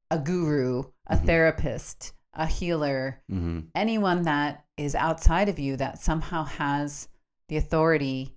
a 0.09 0.19
guru, 0.19 0.83
a 1.07 1.15
Mhm. 1.17 1.25
therapist, 1.25 2.13
a 2.33 2.45
healer, 2.45 3.21
hmm 3.29 3.59
anyone 3.75 4.23
that 4.23 4.65
is 4.77 4.95
outside 4.95 5.49
of 5.49 5.59
you 5.59 5.75
that 5.77 5.99
somehow 5.99 6.43
has 6.43 7.07
the 7.49 7.57
authority 7.57 8.35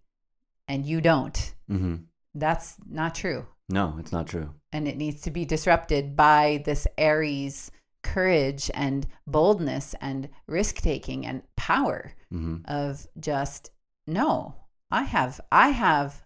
and 0.68 0.84
you 0.86 1.00
don't. 1.00 1.54
hmm 1.68 1.96
That's 2.36 2.76
not 2.86 3.14
true. 3.14 3.46
No, 3.68 3.96
it's 3.98 4.10
not 4.12 4.26
true. 4.26 4.50
And 4.72 4.88
it 4.88 4.96
needs 4.96 5.20
to 5.22 5.30
be 5.30 5.44
disrupted 5.44 6.16
by 6.16 6.62
this 6.64 6.86
Aries 6.98 7.70
courage 8.02 8.70
and 8.74 9.06
boldness 9.26 9.94
and 10.00 10.28
risk 10.46 10.76
taking 10.76 11.24
and 11.24 11.42
power 11.56 12.12
hmm 12.30 12.56
of 12.66 13.06
just 13.18 13.70
no 14.06 14.54
i 14.90 15.02
have 15.04 15.40
i 15.50 15.68
have 15.70 16.22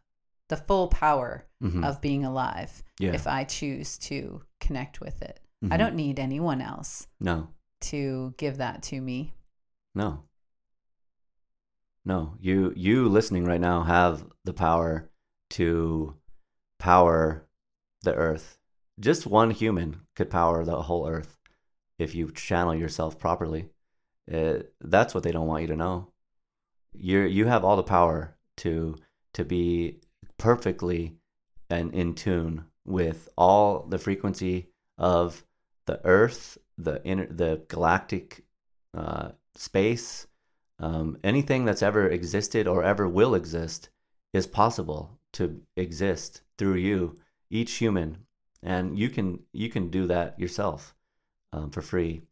the 0.48 0.56
full 0.56 0.88
power 0.88 1.46
hmm 1.60 1.84
of 1.84 2.00
being 2.00 2.24
alive 2.24 2.82
yeah. 2.98 3.12
if 3.14 3.26
i 3.26 3.44
choose 3.44 3.98
to 3.98 4.42
connect 4.60 5.00
with 5.00 5.20
it 5.22 5.40
i 5.62 5.74
Mhm. 5.74 5.78
don't 5.78 5.94
need 5.96 6.18
anyone 6.18 6.60
else 6.60 7.06
No, 7.20 7.48
to 7.80 8.34
give 8.36 8.56
that 8.58 8.82
to 8.84 9.00
me 9.00 9.34
no, 9.94 10.22
no. 12.04 12.34
You 12.40 12.72
you 12.76 13.08
listening 13.08 13.44
right 13.44 13.60
now 13.60 13.82
have 13.82 14.24
the 14.44 14.52
power 14.52 15.10
to 15.50 16.14
power 16.78 17.46
the 18.02 18.14
earth. 18.14 18.58
Just 19.00 19.26
one 19.26 19.50
human 19.50 20.02
could 20.14 20.30
power 20.30 20.64
the 20.64 20.82
whole 20.82 21.08
earth 21.08 21.36
if 21.98 22.14
you 22.14 22.30
channel 22.32 22.74
yourself 22.74 23.18
properly. 23.18 23.70
Uh 24.32 24.58
that's 24.80 25.14
what 25.14 25.22
they 25.24 25.32
don't 25.32 25.46
want 25.48 25.62
you 25.62 25.68
to 25.68 25.76
know. 25.76 26.12
You 26.92 27.20
you 27.22 27.46
have 27.46 27.64
all 27.64 27.76
the 27.76 27.82
power 27.82 28.36
to 28.58 28.96
to 29.34 29.44
be 29.44 30.00
perfectly 30.38 31.14
and 31.70 31.92
in 31.94 32.14
tune 32.14 32.64
with 32.84 33.28
all 33.36 33.86
the 33.88 33.98
frequency 33.98 34.68
of 34.96 35.44
the 35.86 36.00
earth, 36.04 36.56
the 36.78 37.04
inner, 37.04 37.26
the 37.26 37.62
galactic 37.68 38.44
uh, 38.94 39.30
space, 39.54 40.26
um, 40.78 41.18
anything 41.24 41.64
that's 41.64 41.82
ever 41.82 42.08
existed 42.08 42.66
or 42.66 42.84
ever 42.84 43.08
will 43.08 43.34
exist 43.34 43.90
is 44.32 44.46
possible 44.46 45.18
to 45.32 45.60
exist 45.76 46.42
through 46.56 46.76
you, 46.76 47.16
each 47.50 47.72
human, 47.74 48.18
and 48.62 48.98
you 48.98 49.08
can 49.08 49.40
you 49.52 49.68
can 49.68 49.90
do 49.90 50.06
that 50.06 50.38
yourself 50.38 50.94
um, 51.52 51.70
for 51.70 51.82
free 51.82 52.22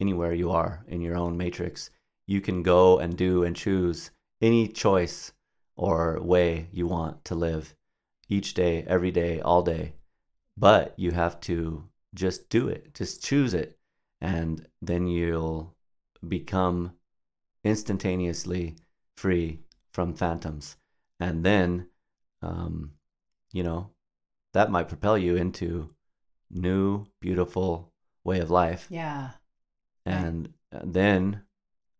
anywhere 0.00 0.32
you 0.32 0.50
are 0.50 0.84
in 0.88 1.00
your 1.00 1.16
own 1.16 1.36
matrix. 1.36 1.90
You 2.26 2.40
can 2.40 2.62
go 2.62 2.98
and 2.98 3.16
do 3.16 3.44
and 3.44 3.54
choose 3.54 4.10
any 4.40 4.68
choice 4.68 5.32
or 5.80 6.20
way 6.20 6.68
you 6.72 6.86
want 6.86 7.24
to 7.24 7.34
live 7.34 7.74
each 8.28 8.52
day, 8.52 8.84
every 8.86 9.10
day, 9.10 9.40
all 9.40 9.62
day. 9.62 9.94
But 10.54 10.92
you 10.98 11.10
have 11.12 11.40
to 11.40 11.88
just 12.12 12.50
do 12.50 12.68
it, 12.68 12.92
just 12.92 13.24
choose 13.24 13.54
it, 13.54 13.78
and 14.20 14.68
then 14.82 15.06
you'll 15.06 15.74
become 16.28 16.92
instantaneously 17.64 18.76
free 19.16 19.60
from 19.90 20.12
phantoms. 20.12 20.76
And 21.18 21.42
then, 21.42 21.86
um, 22.42 22.92
you 23.50 23.62
know, 23.62 23.88
that 24.52 24.70
might 24.70 24.88
propel 24.88 25.16
you 25.16 25.36
into 25.36 25.94
new, 26.50 27.06
beautiful 27.20 27.90
way 28.22 28.40
of 28.40 28.50
life. 28.50 28.86
yeah 28.90 29.30
And 30.04 30.52
then, 30.70 31.40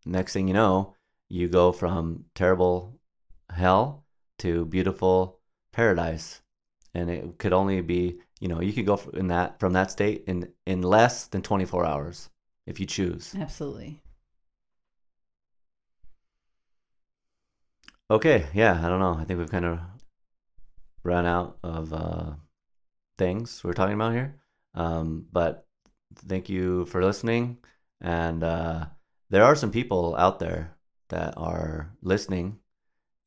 next 0.04 0.34
thing 0.34 0.48
you 0.48 0.54
know, 0.54 0.96
you 1.30 1.48
go 1.48 1.72
from 1.72 2.26
terrible 2.34 2.99
hell 3.52 4.04
to 4.38 4.64
beautiful 4.66 5.40
paradise. 5.72 6.42
And 6.94 7.08
it 7.10 7.38
could 7.38 7.52
only 7.52 7.80
be, 7.82 8.18
you 8.40 8.48
know, 8.48 8.60
you 8.60 8.72
could 8.72 8.86
go 8.86 9.00
in 9.14 9.28
that 9.28 9.60
from 9.60 9.72
that 9.74 9.90
state 9.90 10.24
in 10.26 10.48
in 10.66 10.82
less 10.82 11.26
than 11.26 11.42
24 11.42 11.84
hours 11.86 12.30
if 12.66 12.80
you 12.80 12.86
choose. 12.86 13.34
absolutely 13.38 14.02
Okay, 18.10 18.46
yeah, 18.54 18.80
I 18.84 18.88
don't 18.88 18.98
know. 18.98 19.16
I 19.20 19.24
think 19.24 19.38
we've 19.38 19.50
kind 19.50 19.64
of 19.64 19.78
run 21.04 21.26
out 21.26 21.58
of 21.62 21.92
uh, 21.92 22.32
things 23.16 23.62
we're 23.62 23.72
talking 23.72 23.94
about 23.94 24.12
here. 24.12 24.40
Um, 24.74 25.26
but 25.30 25.64
thank 26.26 26.48
you 26.48 26.86
for 26.86 27.04
listening. 27.04 27.58
And 28.00 28.42
uh, 28.42 28.86
there 29.28 29.44
are 29.44 29.54
some 29.54 29.70
people 29.70 30.16
out 30.16 30.40
there 30.40 30.76
that 31.10 31.34
are 31.36 31.92
listening. 32.02 32.58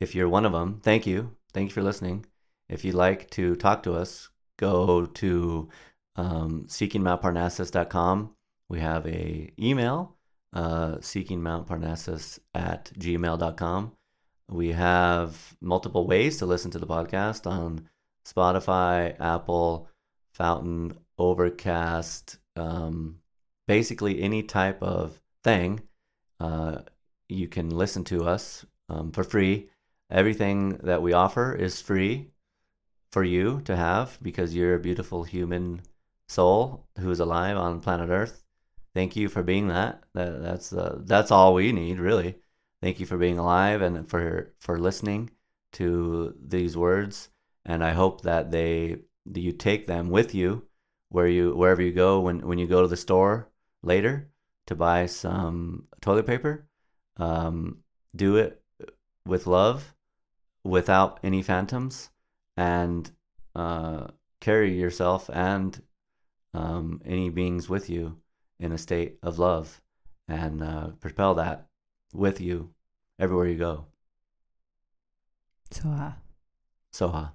If 0.03 0.13
you're 0.13 0.27
one 0.27 0.45
of 0.45 0.51
them, 0.51 0.81
thank 0.83 1.07
you. 1.07 1.33
Thank 1.53 1.69
you 1.69 1.73
for 1.73 1.81
listening. 1.81 2.25
If 2.67 2.83
you'd 2.83 2.93
like 2.93 3.29
to 3.31 3.55
talk 3.55 3.83
to 3.83 3.93
us, 3.93 4.29
go 4.57 5.05
to 5.05 5.69
um, 6.17 6.65
seekingmountparnassus.com. 6.67 8.35
We 8.67 8.79
have 8.81 9.07
a 9.07 9.49
email, 9.57 10.17
uh, 10.51 10.95
seekingmountparnassus 10.95 12.39
at 12.53 12.91
gmail.com. 12.99 13.93
We 14.49 14.73
have 14.73 15.55
multiple 15.61 16.05
ways 16.05 16.37
to 16.39 16.45
listen 16.45 16.69
to 16.71 16.79
the 16.79 16.85
podcast 16.85 17.49
on 17.49 17.87
Spotify, 18.25 19.15
Apple, 19.21 19.87
Fountain, 20.33 20.97
Overcast, 21.17 22.39
um, 22.57 23.19
basically 23.69 24.21
any 24.21 24.43
type 24.43 24.83
of 24.83 25.21
thing. 25.45 25.79
Uh, 26.41 26.79
you 27.29 27.47
can 27.47 27.69
listen 27.69 28.03
to 28.03 28.25
us 28.25 28.65
um, 28.89 29.13
for 29.13 29.23
free. 29.23 29.69
Everything 30.13 30.77
that 30.83 31.01
we 31.01 31.11
offer 31.11 31.53
is 31.55 31.81
free 31.81 32.29
for 33.11 33.23
you 33.23 33.61
to 33.65 33.75
have 33.75 34.19
because 34.21 34.53
you're 34.53 34.75
a 34.75 34.79
beautiful 34.79 35.23
human 35.23 35.81
soul 36.27 36.87
who 36.99 37.09
is 37.09 37.19
alive 37.19 37.57
on 37.57 37.79
planet 37.79 38.11
Earth. 38.11 38.43
Thank 38.93 39.15
you 39.15 39.27
for 39.27 39.41
being 39.41 39.69
that. 39.69 40.03
that 40.13 40.43
that's 40.43 40.71
uh, 40.71 40.99
that's 41.01 41.31
all 41.31 41.55
we 41.55 41.71
need, 41.71 41.99
really. 41.99 42.35
Thank 42.79 42.99
you 42.99 43.07
for 43.07 43.17
being 43.17 43.39
alive 43.39 43.81
and 43.81 44.07
for 44.07 44.53
for 44.59 44.77
listening 44.77 45.31
to 45.73 46.35
these 46.39 46.77
words. 46.77 47.29
And 47.65 47.83
I 47.83 47.93
hope 47.93 48.21
that 48.21 48.51
they 48.51 48.97
you 49.33 49.51
take 49.51 49.87
them 49.87 50.11
with 50.11 50.35
you 50.35 50.67
where 51.09 51.27
you 51.27 51.55
wherever 51.55 51.81
you 51.81 51.91
go 51.91 52.19
when 52.19 52.45
when 52.47 52.59
you 52.59 52.67
go 52.67 52.83
to 52.83 52.87
the 52.87 52.97
store 52.97 53.49
later 53.81 54.29
to 54.67 54.75
buy 54.75 55.07
some 55.07 55.87
toilet 56.01 56.27
paper. 56.27 56.67
Um, 57.17 57.79
do 58.15 58.37
it 58.37 58.61
with 59.25 59.47
love, 59.47 59.95
without 60.63 61.19
any 61.23 61.41
phantoms, 61.41 62.09
and 62.57 63.11
uh, 63.55 64.07
carry 64.39 64.77
yourself 64.79 65.29
and 65.31 65.81
um, 66.53 67.01
any 67.05 67.29
beings 67.29 67.69
with 67.69 67.89
you 67.89 68.17
in 68.59 68.71
a 68.71 68.77
state 68.77 69.17
of 69.23 69.39
love, 69.39 69.81
and 70.27 70.63
uh, 70.63 70.87
propel 70.99 71.35
that 71.35 71.67
with 72.13 72.39
you 72.39 72.73
everywhere 73.19 73.47
you 73.47 73.57
go. 73.57 73.85
so 75.71 75.89
uh, 75.89 76.11
Soha. 76.91 77.31